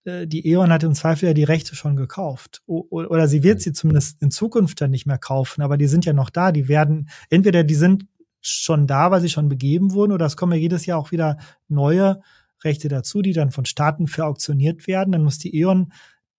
Äh, 0.10 0.28
die 0.28 0.47
E.ON 0.47 0.72
hat 0.72 0.84
im 0.84 0.93
Zweifel 0.93 1.28
ja 1.28 1.34
die 1.34 1.43
Rechte 1.43 1.76
schon 1.76 1.95
gekauft. 1.95 2.62
Oder 2.66 3.28
sie 3.28 3.43
wird 3.43 3.62
sie 3.62 3.74
zumindest 3.74 4.22
in 4.22 4.32
Zukunft 4.32 4.82
dann 4.82 4.91
nicht 4.91 5.05
mehr 5.05 5.18
kaufen, 5.18 5.62
aber 5.62 5.78
die 5.78 5.88
sind 5.88 6.05
ja 6.05 6.14
noch 6.14 6.30
da. 6.30 6.51
Die 6.51 6.68
werden, 6.68 7.10
entweder 7.30 7.64
die 7.64 7.76
sind 7.76 8.05
schon 8.41 8.88
da, 8.88 9.12
weil 9.12 9.22
sie 9.22 9.30
schon 9.30 9.49
begeben 9.49 9.91
wurden, 9.91 10.14
oder 10.14 10.26
es 10.26 10.38
kommen 10.38 10.53
ja 10.53 10.60
jedes 10.60 10.86
Jahr 10.86 10.97
auch 10.97 11.12
wieder 11.12 11.38
neue 11.68 12.22
Rechte 12.64 12.88
dazu, 12.88 13.22
die 13.22 13.34
dann 13.34 13.51
von 13.51 13.66
Staaten 13.66 14.07
verauktioniert 14.07 14.88
werden. 14.88 15.12
Dann 15.12 15.24
muss 15.24 15.38
die 15.38 15.55
E.ON 15.55 15.91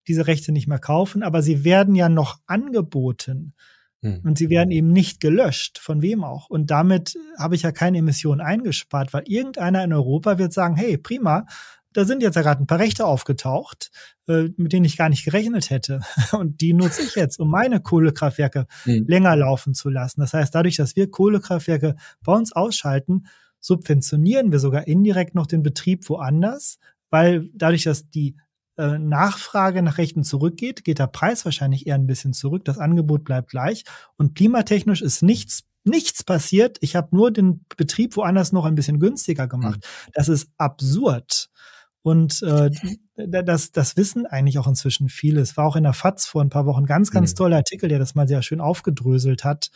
diese 0.08 0.26
Rechte 0.26 0.52
nicht 0.52 0.66
mehr 0.66 0.78
kaufen, 0.78 1.22
aber 1.22 1.42
sie 1.42 1.64
werden 1.64 1.94
ja 1.94 2.08
noch 2.08 2.40
angeboten. 2.46 3.54
Hm. 4.02 4.20
Und 4.24 4.38
sie 4.38 4.48
werden 4.48 4.70
eben 4.70 4.88
nicht 4.88 5.20
gelöscht, 5.20 5.78
von 5.78 6.00
wem 6.00 6.24
auch. 6.24 6.48
Und 6.48 6.70
damit 6.70 7.18
habe 7.38 7.54
ich 7.54 7.62
ja 7.62 7.72
keine 7.72 7.98
Emissionen 7.98 8.40
eingespart, 8.40 9.12
weil 9.12 9.24
irgendeiner 9.26 9.84
in 9.84 9.92
Europa 9.92 10.38
wird 10.38 10.54
sagen, 10.54 10.76
hey, 10.76 10.96
prima, 10.96 11.46
da 11.92 12.04
sind 12.04 12.22
jetzt 12.22 12.36
ja 12.36 12.42
gerade 12.42 12.62
ein 12.62 12.66
paar 12.66 12.78
Rechte 12.78 13.06
aufgetaucht, 13.06 13.90
äh, 14.28 14.48
mit 14.56 14.72
denen 14.72 14.84
ich 14.84 14.96
gar 14.96 15.08
nicht 15.08 15.24
gerechnet 15.24 15.70
hätte. 15.70 16.00
Und 16.32 16.60
die 16.60 16.72
nutze 16.72 17.02
ich 17.02 17.14
jetzt, 17.14 17.38
um 17.40 17.50
meine 17.50 17.80
Kohlekraftwerke 17.80 18.66
mhm. 18.84 19.04
länger 19.06 19.36
laufen 19.36 19.74
zu 19.74 19.88
lassen. 19.88 20.20
Das 20.20 20.32
heißt, 20.32 20.54
dadurch, 20.54 20.76
dass 20.76 20.96
wir 20.96 21.10
Kohlekraftwerke 21.10 21.96
bei 22.24 22.32
uns 22.32 22.52
ausschalten, 22.52 23.26
subventionieren 23.60 24.52
wir 24.52 24.58
sogar 24.58 24.86
indirekt 24.86 25.34
noch 25.34 25.46
den 25.46 25.62
Betrieb 25.62 26.08
woanders, 26.08 26.78
weil 27.10 27.50
dadurch, 27.54 27.84
dass 27.84 28.08
die 28.08 28.36
äh, 28.78 28.98
Nachfrage 28.98 29.82
nach 29.82 29.98
Rechten 29.98 30.24
zurückgeht, 30.24 30.84
geht 30.84 30.98
der 30.98 31.08
Preis 31.08 31.44
wahrscheinlich 31.44 31.86
eher 31.86 31.96
ein 31.96 32.06
bisschen 32.06 32.32
zurück. 32.32 32.64
Das 32.64 32.78
Angebot 32.78 33.24
bleibt 33.24 33.50
gleich. 33.50 33.84
Und 34.16 34.34
klimatechnisch 34.34 35.02
ist 35.02 35.22
nichts 35.22 35.64
nichts 35.84 36.24
passiert. 36.24 36.78
Ich 36.80 36.96
habe 36.96 37.14
nur 37.16 37.30
den 37.30 37.64
Betrieb 37.76 38.16
woanders 38.16 38.52
noch 38.52 38.64
ein 38.64 38.74
bisschen 38.74 38.98
günstiger 38.98 39.46
gemacht. 39.46 39.80
Mhm. 39.80 40.10
Das 40.14 40.28
ist 40.28 40.50
absurd. 40.58 41.49
Und 42.02 42.42
äh, 42.42 42.70
das, 43.16 43.72
das 43.72 43.96
wissen 43.96 44.26
eigentlich 44.26 44.58
auch 44.58 44.66
inzwischen 44.66 45.08
viele. 45.08 45.40
Es 45.40 45.56
war 45.56 45.66
auch 45.66 45.76
in 45.76 45.82
der 45.82 45.92
FAZ 45.92 46.26
vor 46.26 46.42
ein 46.42 46.48
paar 46.48 46.66
Wochen 46.66 46.86
ganz, 46.86 47.10
ganz 47.10 47.32
mhm. 47.32 47.36
toller 47.36 47.56
Artikel, 47.56 47.88
der 47.88 47.98
das 47.98 48.14
mal 48.14 48.28
sehr 48.28 48.42
schön 48.42 48.60
aufgedröselt 48.60 49.44
hat. 49.44 49.70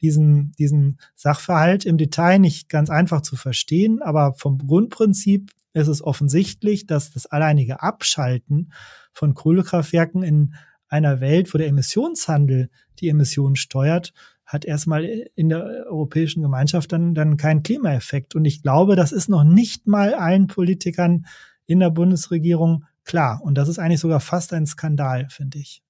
Diesen, 0.00 0.52
diesen 0.58 0.98
Sachverhalt 1.14 1.86
im 1.86 1.96
Detail 1.98 2.38
nicht 2.38 2.68
ganz 2.68 2.90
einfach 2.90 3.22
zu 3.22 3.36
verstehen, 3.36 4.02
aber 4.02 4.34
vom 4.34 4.58
Grundprinzip 4.58 5.52
ist 5.72 5.88
es 5.88 6.02
offensichtlich, 6.02 6.86
dass 6.86 7.12
das 7.12 7.26
alleinige 7.26 7.82
Abschalten 7.82 8.72
von 9.12 9.34
Kohlekraftwerken 9.34 10.22
in 10.22 10.54
einer 10.88 11.20
Welt, 11.20 11.52
wo 11.52 11.58
der 11.58 11.68
Emissionshandel 11.68 12.70
die 13.00 13.08
Emissionen 13.08 13.56
steuert, 13.56 14.12
hat 14.44 14.64
erstmal 14.64 15.04
in 15.04 15.48
der 15.48 15.86
Europäischen 15.88 16.42
Gemeinschaft 16.42 16.92
dann, 16.92 17.14
dann 17.14 17.36
keinen 17.36 17.62
Klimaeffekt. 17.62 18.34
Und 18.34 18.44
ich 18.44 18.62
glaube, 18.62 18.96
das 18.96 19.12
ist 19.12 19.28
noch 19.28 19.44
nicht 19.44 19.86
mal 19.86 20.14
allen 20.14 20.46
Politikern 20.46 21.26
in 21.66 21.80
der 21.80 21.90
Bundesregierung 21.90 22.84
klar. 23.04 23.40
Und 23.42 23.56
das 23.56 23.68
ist 23.68 23.78
eigentlich 23.78 24.00
sogar 24.00 24.20
fast 24.20 24.52
ein 24.52 24.66
Skandal, 24.66 25.28
finde 25.30 25.58
ich. 25.58 25.82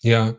Ja, 0.00 0.36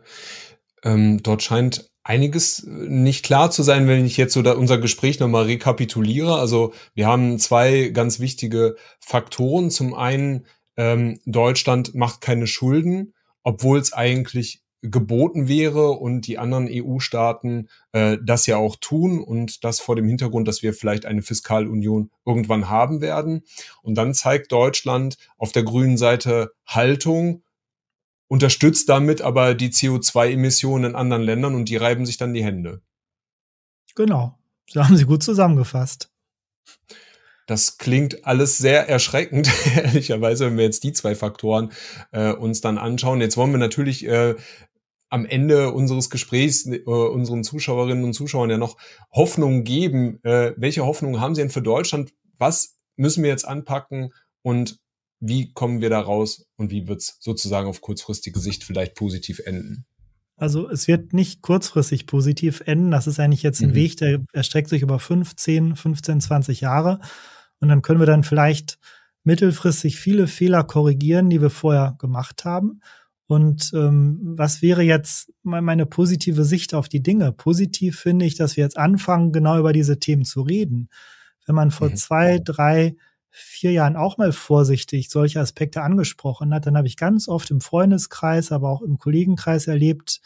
ähm, 0.82 1.22
dort 1.22 1.42
scheint 1.42 1.90
einiges 2.02 2.64
nicht 2.66 3.24
klar 3.24 3.50
zu 3.50 3.62
sein, 3.62 3.86
wenn 3.86 4.04
ich 4.04 4.16
jetzt 4.16 4.32
so 4.32 4.40
unser 4.40 4.78
Gespräch 4.78 5.20
nochmal 5.20 5.44
rekapituliere. 5.44 6.36
Also 6.36 6.72
wir 6.94 7.06
haben 7.06 7.38
zwei 7.38 7.88
ganz 7.88 8.20
wichtige 8.20 8.76
Faktoren. 9.00 9.70
Zum 9.70 9.94
einen, 9.94 10.46
ähm, 10.76 11.20
Deutschland 11.26 11.94
macht 11.94 12.20
keine 12.20 12.46
Schulden, 12.46 13.12
obwohl 13.42 13.78
es 13.78 13.92
eigentlich 13.92 14.62
geboten 14.82 15.48
wäre 15.48 15.90
und 15.90 16.26
die 16.26 16.38
anderen 16.38 16.68
EU-Staaten 16.70 17.68
äh, 17.92 18.16
das 18.22 18.46
ja 18.46 18.56
auch 18.56 18.76
tun 18.76 19.22
und 19.22 19.64
das 19.64 19.80
vor 19.80 19.96
dem 19.96 20.06
Hintergrund, 20.06 20.48
dass 20.48 20.62
wir 20.62 20.72
vielleicht 20.72 21.06
eine 21.06 21.22
Fiskalunion 21.22 22.10
irgendwann 22.24 22.70
haben 22.70 23.00
werden. 23.00 23.42
Und 23.82 23.96
dann 23.96 24.14
zeigt 24.14 24.52
Deutschland 24.52 25.18
auf 25.36 25.52
der 25.52 25.64
grünen 25.64 25.98
Seite 25.98 26.52
Haltung, 26.66 27.42
unterstützt 28.28 28.88
damit 28.88 29.20
aber 29.20 29.54
die 29.54 29.70
CO2-Emissionen 29.70 30.90
in 30.90 30.96
anderen 30.96 31.22
Ländern 31.22 31.54
und 31.54 31.68
die 31.68 31.76
reiben 31.76 32.06
sich 32.06 32.16
dann 32.16 32.32
die 32.32 32.44
Hände. 32.44 32.80
Genau, 33.96 34.38
so 34.68 34.84
haben 34.84 34.96
Sie 34.96 35.04
gut 35.04 35.22
zusammengefasst. 35.22 36.10
Das 37.50 37.78
klingt 37.78 38.24
alles 38.24 38.58
sehr 38.58 38.88
erschreckend, 38.88 39.50
ehrlicherweise, 39.76 40.46
wenn 40.46 40.56
wir 40.56 40.62
jetzt 40.62 40.84
die 40.84 40.92
zwei 40.92 41.16
Faktoren 41.16 41.72
äh, 42.12 42.30
uns 42.30 42.60
dann 42.60 42.78
anschauen. 42.78 43.20
Jetzt 43.20 43.36
wollen 43.36 43.50
wir 43.50 43.58
natürlich 43.58 44.06
äh, 44.06 44.36
am 45.10 45.26
Ende 45.26 45.72
unseres 45.72 46.08
Gesprächs 46.08 46.66
äh, 46.66 46.80
unseren 46.84 47.44
Zuschauerinnen 47.44 48.04
und 48.04 48.14
Zuschauern 48.14 48.48
ja 48.48 48.58
noch 48.58 48.76
Hoffnung 49.12 49.64
geben. 49.64 50.20
Äh, 50.22 50.54
welche 50.56 50.86
Hoffnung 50.86 51.20
haben 51.20 51.34
Sie 51.34 51.42
denn 51.42 51.50
für 51.50 51.62
Deutschland? 51.62 52.12
Was 52.38 52.78
müssen 52.96 53.22
wir 53.22 53.30
jetzt 53.30 53.46
anpacken 53.46 54.12
und 54.42 54.78
wie 55.18 55.52
kommen 55.52 55.82
wir 55.82 55.90
da 55.90 56.00
raus 56.00 56.46
und 56.56 56.70
wie 56.70 56.88
wird 56.88 57.00
es 57.00 57.18
sozusagen 57.20 57.68
auf 57.68 57.82
kurzfristige 57.82 58.40
Sicht 58.40 58.64
vielleicht 58.64 58.94
positiv 58.94 59.40
enden? 59.44 59.84
Also 60.36 60.70
es 60.70 60.88
wird 60.88 61.12
nicht 61.12 61.42
kurzfristig 61.42 62.06
positiv 62.06 62.62
enden. 62.64 62.90
Das 62.90 63.06
ist 63.06 63.20
eigentlich 63.20 63.42
jetzt 63.42 63.60
ein 63.60 63.70
mhm. 63.70 63.74
Weg, 63.74 63.98
der 63.98 64.24
erstreckt 64.32 64.70
sich 64.70 64.80
über 64.80 64.98
15, 64.98 65.76
15, 65.76 66.22
20 66.22 66.62
Jahre. 66.62 67.00
Und 67.58 67.68
dann 67.68 67.82
können 67.82 68.00
wir 68.00 68.06
dann 68.06 68.24
vielleicht 68.24 68.78
mittelfristig 69.22 69.98
viele 69.98 70.26
Fehler 70.26 70.64
korrigieren, 70.64 71.28
die 71.28 71.42
wir 71.42 71.50
vorher 71.50 71.96
gemacht 71.98 72.46
haben. 72.46 72.80
Und 73.30 73.70
ähm, 73.74 74.18
was 74.22 74.60
wäre 74.60 74.82
jetzt 74.82 75.32
meine 75.44 75.86
positive 75.86 76.42
Sicht 76.42 76.74
auf 76.74 76.88
die 76.88 77.00
Dinge? 77.00 77.30
Positiv 77.30 78.00
finde 78.00 78.24
ich, 78.24 78.34
dass 78.34 78.56
wir 78.56 78.64
jetzt 78.64 78.76
anfangen, 78.76 79.30
genau 79.30 79.56
über 79.56 79.72
diese 79.72 80.00
Themen 80.00 80.24
zu 80.24 80.42
reden. 80.42 80.88
Wenn 81.46 81.54
man 81.54 81.70
vor 81.70 81.90
mhm. 81.90 81.96
zwei, 81.96 82.40
drei, 82.40 82.96
vier 83.30 83.70
Jahren 83.70 83.94
auch 83.94 84.18
mal 84.18 84.32
vorsichtig 84.32 85.10
solche 85.10 85.38
Aspekte 85.38 85.82
angesprochen 85.82 86.52
hat, 86.52 86.66
dann 86.66 86.76
habe 86.76 86.88
ich 86.88 86.96
ganz 86.96 87.28
oft 87.28 87.52
im 87.52 87.60
Freundeskreis, 87.60 88.50
aber 88.50 88.68
auch 88.68 88.82
im 88.82 88.98
Kollegenkreis 88.98 89.68
erlebt, 89.68 90.20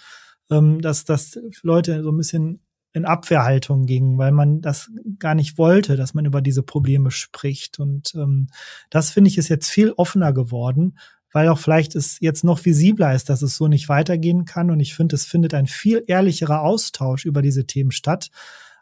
ähm, 0.50 0.80
dass, 0.80 1.04
dass 1.04 1.38
Leute 1.60 2.02
so 2.02 2.10
ein 2.10 2.16
bisschen 2.16 2.60
in 2.94 3.04
Abwehrhaltung 3.04 3.84
gingen, 3.84 4.16
weil 4.16 4.32
man 4.32 4.62
das 4.62 4.90
gar 5.18 5.34
nicht 5.34 5.58
wollte, 5.58 5.96
dass 5.96 6.14
man 6.14 6.24
über 6.24 6.40
diese 6.40 6.62
Probleme 6.62 7.10
spricht. 7.10 7.78
Und 7.78 8.14
ähm, 8.14 8.46
das 8.88 9.10
finde 9.10 9.28
ich 9.28 9.36
ist 9.36 9.50
jetzt 9.50 9.68
viel 9.68 9.92
offener 9.92 10.32
geworden 10.32 10.94
weil 11.34 11.48
auch 11.48 11.58
vielleicht 11.58 11.96
es 11.96 12.18
jetzt 12.20 12.44
noch 12.44 12.64
visibler 12.64 13.12
ist, 13.12 13.28
dass 13.28 13.42
es 13.42 13.56
so 13.56 13.66
nicht 13.66 13.88
weitergehen 13.88 14.44
kann. 14.44 14.70
Und 14.70 14.78
ich 14.78 14.94
finde, 14.94 15.16
es 15.16 15.26
findet 15.26 15.52
ein 15.52 15.66
viel 15.66 16.04
ehrlicherer 16.06 16.62
Austausch 16.62 17.24
über 17.24 17.42
diese 17.42 17.66
Themen 17.66 17.90
statt 17.90 18.30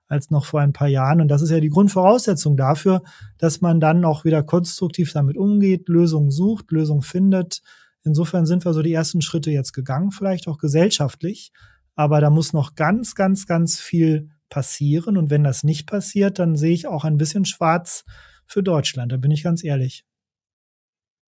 als 0.06 0.30
noch 0.30 0.44
vor 0.44 0.60
ein 0.60 0.74
paar 0.74 0.88
Jahren. 0.88 1.22
Und 1.22 1.28
das 1.28 1.40
ist 1.40 1.48
ja 1.48 1.60
die 1.60 1.70
Grundvoraussetzung 1.70 2.58
dafür, 2.58 3.02
dass 3.38 3.62
man 3.62 3.80
dann 3.80 4.04
auch 4.04 4.26
wieder 4.26 4.42
konstruktiv 4.42 5.14
damit 5.14 5.38
umgeht, 5.38 5.88
Lösungen 5.88 6.30
sucht, 6.30 6.70
Lösungen 6.72 7.00
findet. 7.00 7.62
Insofern 8.04 8.44
sind 8.44 8.66
wir 8.66 8.74
so 8.74 8.82
die 8.82 8.92
ersten 8.92 9.22
Schritte 9.22 9.50
jetzt 9.50 9.72
gegangen, 9.72 10.10
vielleicht 10.10 10.46
auch 10.46 10.58
gesellschaftlich. 10.58 11.52
Aber 11.94 12.20
da 12.20 12.28
muss 12.28 12.52
noch 12.52 12.74
ganz, 12.74 13.14
ganz, 13.14 13.46
ganz 13.46 13.80
viel 13.80 14.28
passieren. 14.50 15.16
Und 15.16 15.30
wenn 15.30 15.42
das 15.42 15.64
nicht 15.64 15.86
passiert, 15.86 16.38
dann 16.38 16.56
sehe 16.56 16.74
ich 16.74 16.86
auch 16.86 17.04
ein 17.04 17.16
bisschen 17.16 17.46
schwarz 17.46 18.04
für 18.44 18.62
Deutschland. 18.62 19.10
Da 19.10 19.16
bin 19.16 19.30
ich 19.30 19.42
ganz 19.42 19.64
ehrlich. 19.64 20.04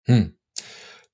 Hm. 0.05 0.35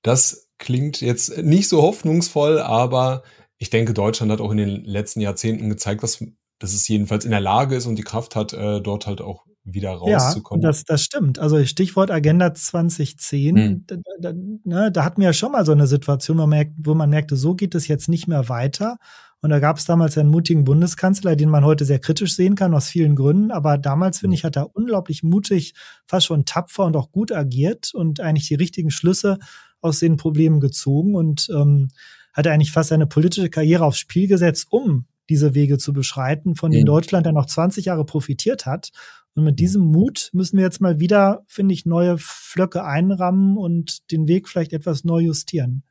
Das 0.02 0.50
klingt 0.58 1.02
jetzt 1.02 1.38
nicht 1.38 1.68
so 1.68 1.82
hoffnungsvoll, 1.82 2.60
aber 2.60 3.24
ich 3.58 3.70
denke, 3.70 3.94
Deutschland 3.94 4.32
hat 4.32 4.42
auch 4.42 4.52
in 4.52 4.58
den 4.58 4.84
letzten 4.86 5.22
Jahrzehnten 5.22 5.70
gezeigt, 5.70 6.04
dass, 6.04 6.24
dass 6.60 6.74
es 6.74 6.88
jedenfalls 6.88 7.26
in 7.26 7.32
der 7.32 7.42
Lage 7.42 7.76
ist 7.76 7.86
und 7.86 7.96
die 7.96 8.04
Kraft 8.04 8.36
hat, 8.36 8.54
äh, 8.54 8.82
dort 8.82 9.08
halt 9.08 9.22
auch 9.22 9.46
wieder 9.64 9.92
rauszukommen. 9.92 10.62
Ja, 10.62 10.70
das, 10.70 10.84
das 10.86 11.02
stimmt. 11.02 11.40
Also 11.40 11.64
Stichwort 11.66 12.12
Agenda 12.12 12.54
2010, 12.54 13.56
hm. 13.56 13.84
da, 13.86 13.96
da, 14.20 14.34
ne, 14.34 14.92
da 14.92 15.04
hatten 15.04 15.22
wir 15.22 15.28
ja 15.28 15.34
schon 15.34 15.52
mal 15.52 15.66
so 15.66 15.72
eine 15.72 15.88
Situation, 15.88 16.38
wo 16.38 16.42
man, 16.42 16.50
merkt, 16.50 16.74
wo 16.78 16.94
man 16.94 17.10
merkte, 17.10 17.36
so 17.36 17.56
geht 17.56 17.76
es 17.76 17.88
jetzt 17.88 18.10
nicht 18.10 18.28
mehr 18.28 18.50
weiter. 18.50 18.98
Und 19.42 19.52
da 19.52 19.60
gab 19.60 19.78
es 19.78 19.86
damals 19.86 20.18
einen 20.18 20.30
mutigen 20.30 20.66
Bundeskanzler, 20.66 21.38
den 21.38 21.50
man 21.50 21.64
heute 21.64 21.86
sehr 21.86 22.00
kritisch 22.00 22.36
sehen 22.36 22.56
kann, 22.56 22.74
aus 22.74 22.90
vielen 22.90 23.16
Gründen. 23.16 23.52
Aber 23.52 23.78
damals, 23.78 24.20
finde 24.20 24.34
hm. 24.34 24.38
ich, 24.38 24.44
hat 24.44 24.56
er 24.56 24.76
unglaublich 24.76 25.24
mutig, 25.24 25.74
fast 26.08 26.28
schon 26.28 26.46
tapfer 26.46 26.86
und 26.86 26.96
auch 26.96 27.12
gut 27.12 27.32
agiert 27.32 27.94
und 27.94 28.20
eigentlich 28.20 28.48
die 28.48 28.56
richtigen 28.56 28.92
Schlüsse 28.92 29.38
aus 29.82 30.00
den 30.00 30.18
Problemen 30.18 30.60
gezogen 30.60 31.16
und 31.16 31.50
ähm, 31.50 31.90
hat 32.34 32.48
eigentlich 32.48 32.72
fast 32.72 32.90
seine 32.90 33.08
politische 33.08 33.50
Karriere 33.50 33.86
aufs 33.86 34.00
Spiel 34.00 34.28
gesetzt, 34.28 34.68
um 34.70 35.06
diese 35.30 35.54
Wege 35.54 35.78
zu 35.78 35.94
beschreiten, 35.94 36.56
von 36.56 36.72
denen 36.72 36.84
mhm. 36.84 36.88
Deutschland 36.88 37.26
ja 37.26 37.32
noch 37.32 37.46
20 37.46 37.86
Jahre 37.86 38.06
profitiert 38.06 38.66
hat. 38.66 38.92
Und 39.36 39.44
mit 39.44 39.60
diesem 39.60 39.84
Mut 39.84 40.30
müssen 40.34 40.58
wir 40.58 40.66
jetzt 40.66 40.82
mal 40.82 41.00
wieder, 41.00 41.44
finde 41.48 41.74
ich, 41.74 41.86
neue 41.86 42.18
Flöcke 42.18 42.84
einrammen 42.84 43.58
und 43.58 44.12
den 44.12 44.28
Weg 44.28 44.50
vielleicht 44.50 44.74
etwas 44.74 45.04
neu 45.04 45.20
justieren. 45.20 45.84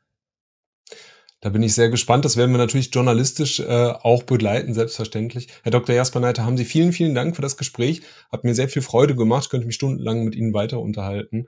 Da 1.40 1.50
bin 1.50 1.62
ich 1.62 1.72
sehr 1.72 1.88
gespannt. 1.88 2.24
Das 2.24 2.36
werden 2.36 2.50
wir 2.50 2.58
natürlich 2.58 2.92
journalistisch 2.92 3.60
äh, 3.60 3.64
auch 3.64 4.24
begleiten, 4.24 4.74
selbstverständlich. 4.74 5.46
Herr 5.62 5.70
Dr. 5.70 5.94
Jasper 5.94 6.18
Neiter, 6.18 6.44
haben 6.44 6.56
Sie 6.56 6.64
vielen, 6.64 6.92
vielen 6.92 7.14
Dank 7.14 7.36
für 7.36 7.42
das 7.42 7.56
Gespräch. 7.56 8.02
Hat 8.32 8.42
mir 8.42 8.56
sehr 8.56 8.68
viel 8.68 8.82
Freude 8.82 9.14
gemacht. 9.14 9.44
Ich 9.44 9.50
könnte 9.50 9.66
mich 9.66 9.76
stundenlang 9.76 10.24
mit 10.24 10.34
Ihnen 10.34 10.52
weiter 10.52 10.80
unterhalten. 10.80 11.46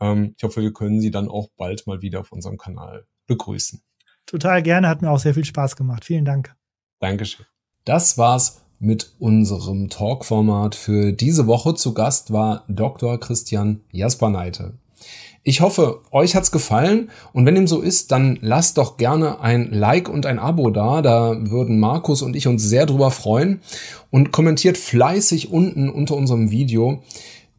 Ähm, 0.00 0.34
ich 0.36 0.42
hoffe, 0.42 0.62
wir 0.62 0.72
können 0.72 1.00
Sie 1.00 1.10
dann 1.10 1.28
auch 1.28 1.48
bald 1.56 1.86
mal 1.86 2.02
wieder 2.02 2.20
auf 2.20 2.32
unserem 2.32 2.58
Kanal 2.58 3.06
begrüßen. 3.26 3.82
Total 4.26 4.62
gerne, 4.62 4.88
hat 4.88 5.02
mir 5.02 5.10
auch 5.10 5.18
sehr 5.18 5.34
viel 5.34 5.44
Spaß 5.44 5.76
gemacht. 5.76 6.04
Vielen 6.04 6.24
Dank. 6.24 6.54
Dankeschön. 7.00 7.46
Das 7.84 8.18
war's 8.18 8.62
mit 8.78 9.14
unserem 9.18 9.90
Talk-Format 9.90 10.74
für 10.74 11.12
diese 11.12 11.46
Woche. 11.46 11.74
Zu 11.74 11.94
Gast 11.94 12.32
war 12.32 12.64
Dr. 12.68 13.18
Christian 13.20 13.80
Jasperneite. 13.92 14.74
Ich 15.42 15.62
hoffe, 15.62 16.02
euch 16.10 16.36
hat's 16.36 16.52
gefallen 16.52 17.10
und 17.32 17.46
wenn 17.46 17.54
dem 17.54 17.66
so 17.66 17.80
ist, 17.80 18.12
dann 18.12 18.38
lasst 18.42 18.76
doch 18.76 18.98
gerne 18.98 19.40
ein 19.40 19.72
Like 19.72 20.10
und 20.10 20.26
ein 20.26 20.38
Abo 20.38 20.70
da. 20.70 21.00
Da 21.00 21.34
würden 21.50 21.80
Markus 21.80 22.20
und 22.20 22.36
ich 22.36 22.46
uns 22.46 22.62
sehr 22.62 22.84
drüber 22.84 23.10
freuen 23.10 23.62
und 24.10 24.32
kommentiert 24.32 24.76
fleißig 24.76 25.50
unten 25.50 25.88
unter 25.88 26.14
unserem 26.14 26.50
Video. 26.50 27.02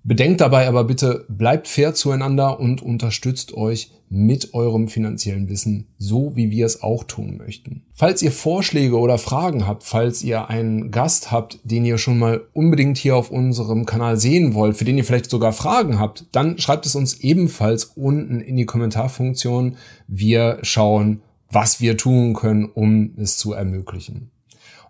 Bedenkt 0.04 0.42
dabei 0.42 0.68
aber 0.68 0.84
bitte, 0.84 1.26
bleibt 1.30 1.68
fair 1.68 1.94
zueinander 1.94 2.60
und 2.60 2.82
unterstützt 2.82 3.54
euch 3.54 3.92
mit 4.10 4.56
eurem 4.56 4.88
finanziellen 4.88 5.48
Wissen, 5.48 5.88
so 6.00 6.36
wie 6.36 6.50
wir 6.50 6.66
es 6.66 6.82
auch 6.82 7.04
tun 7.04 7.38
möchten. 7.38 7.84
Falls 7.94 8.24
ihr 8.24 8.32
Vorschläge 8.32 8.98
oder 8.98 9.20
Fragen 9.20 9.68
habt, 9.68 9.84
falls 9.84 10.24
ihr 10.24 10.50
einen 10.50 10.90
Gast 10.90 11.32
habt, 11.32 11.60
den 11.64 11.86
ihr 11.86 12.00
schon 12.00 12.18
mal 12.18 12.42
unbedingt 12.54 12.98
hier 12.98 13.16
auf 13.16 13.30
unserem 13.30 13.86
Kanal 13.86 14.18
sehen 14.18 14.56
wollt, 14.56 14.76
für 14.76 14.86
den 14.86 14.98
ihr 14.98 15.06
vielleicht 15.06 15.30
sogar 15.30 15.54
Fragen 15.54 16.00
habt, 16.00 16.26
dann 16.32 16.58
schreibt 16.58 16.88
es 16.88 16.96
uns 16.96 17.20
ebenfalls 17.20 17.86
unten 17.96 18.42
in 18.42 18.58
die 18.58 18.66
Kommentarfunktion. 18.66 19.78
Wir 20.08 20.58
schauen, 20.64 21.22
was 21.52 21.80
wir 21.80 21.96
tun 21.96 22.34
können, 22.34 22.66
um 22.66 23.14
es 23.18 23.38
zu 23.38 23.54
ermöglichen. 23.54 24.32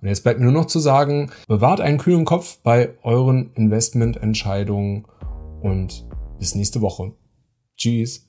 Und 0.02 0.08
jetzt 0.08 0.24
bleibt 0.24 0.40
mir 0.40 0.46
nur 0.46 0.54
noch 0.54 0.66
zu 0.66 0.80
sagen, 0.80 1.32
bewahrt 1.48 1.80
einen 1.80 2.00
kühlen 2.00 2.26
Kopf 2.26 2.58
bei 2.64 2.96
euren 3.04 3.52
Investmententscheidungen 3.54 5.06
und 5.62 6.08
bis 6.40 6.56
nächste 6.56 6.82
Woche. 6.82 7.14
Tschüss. 7.78 8.28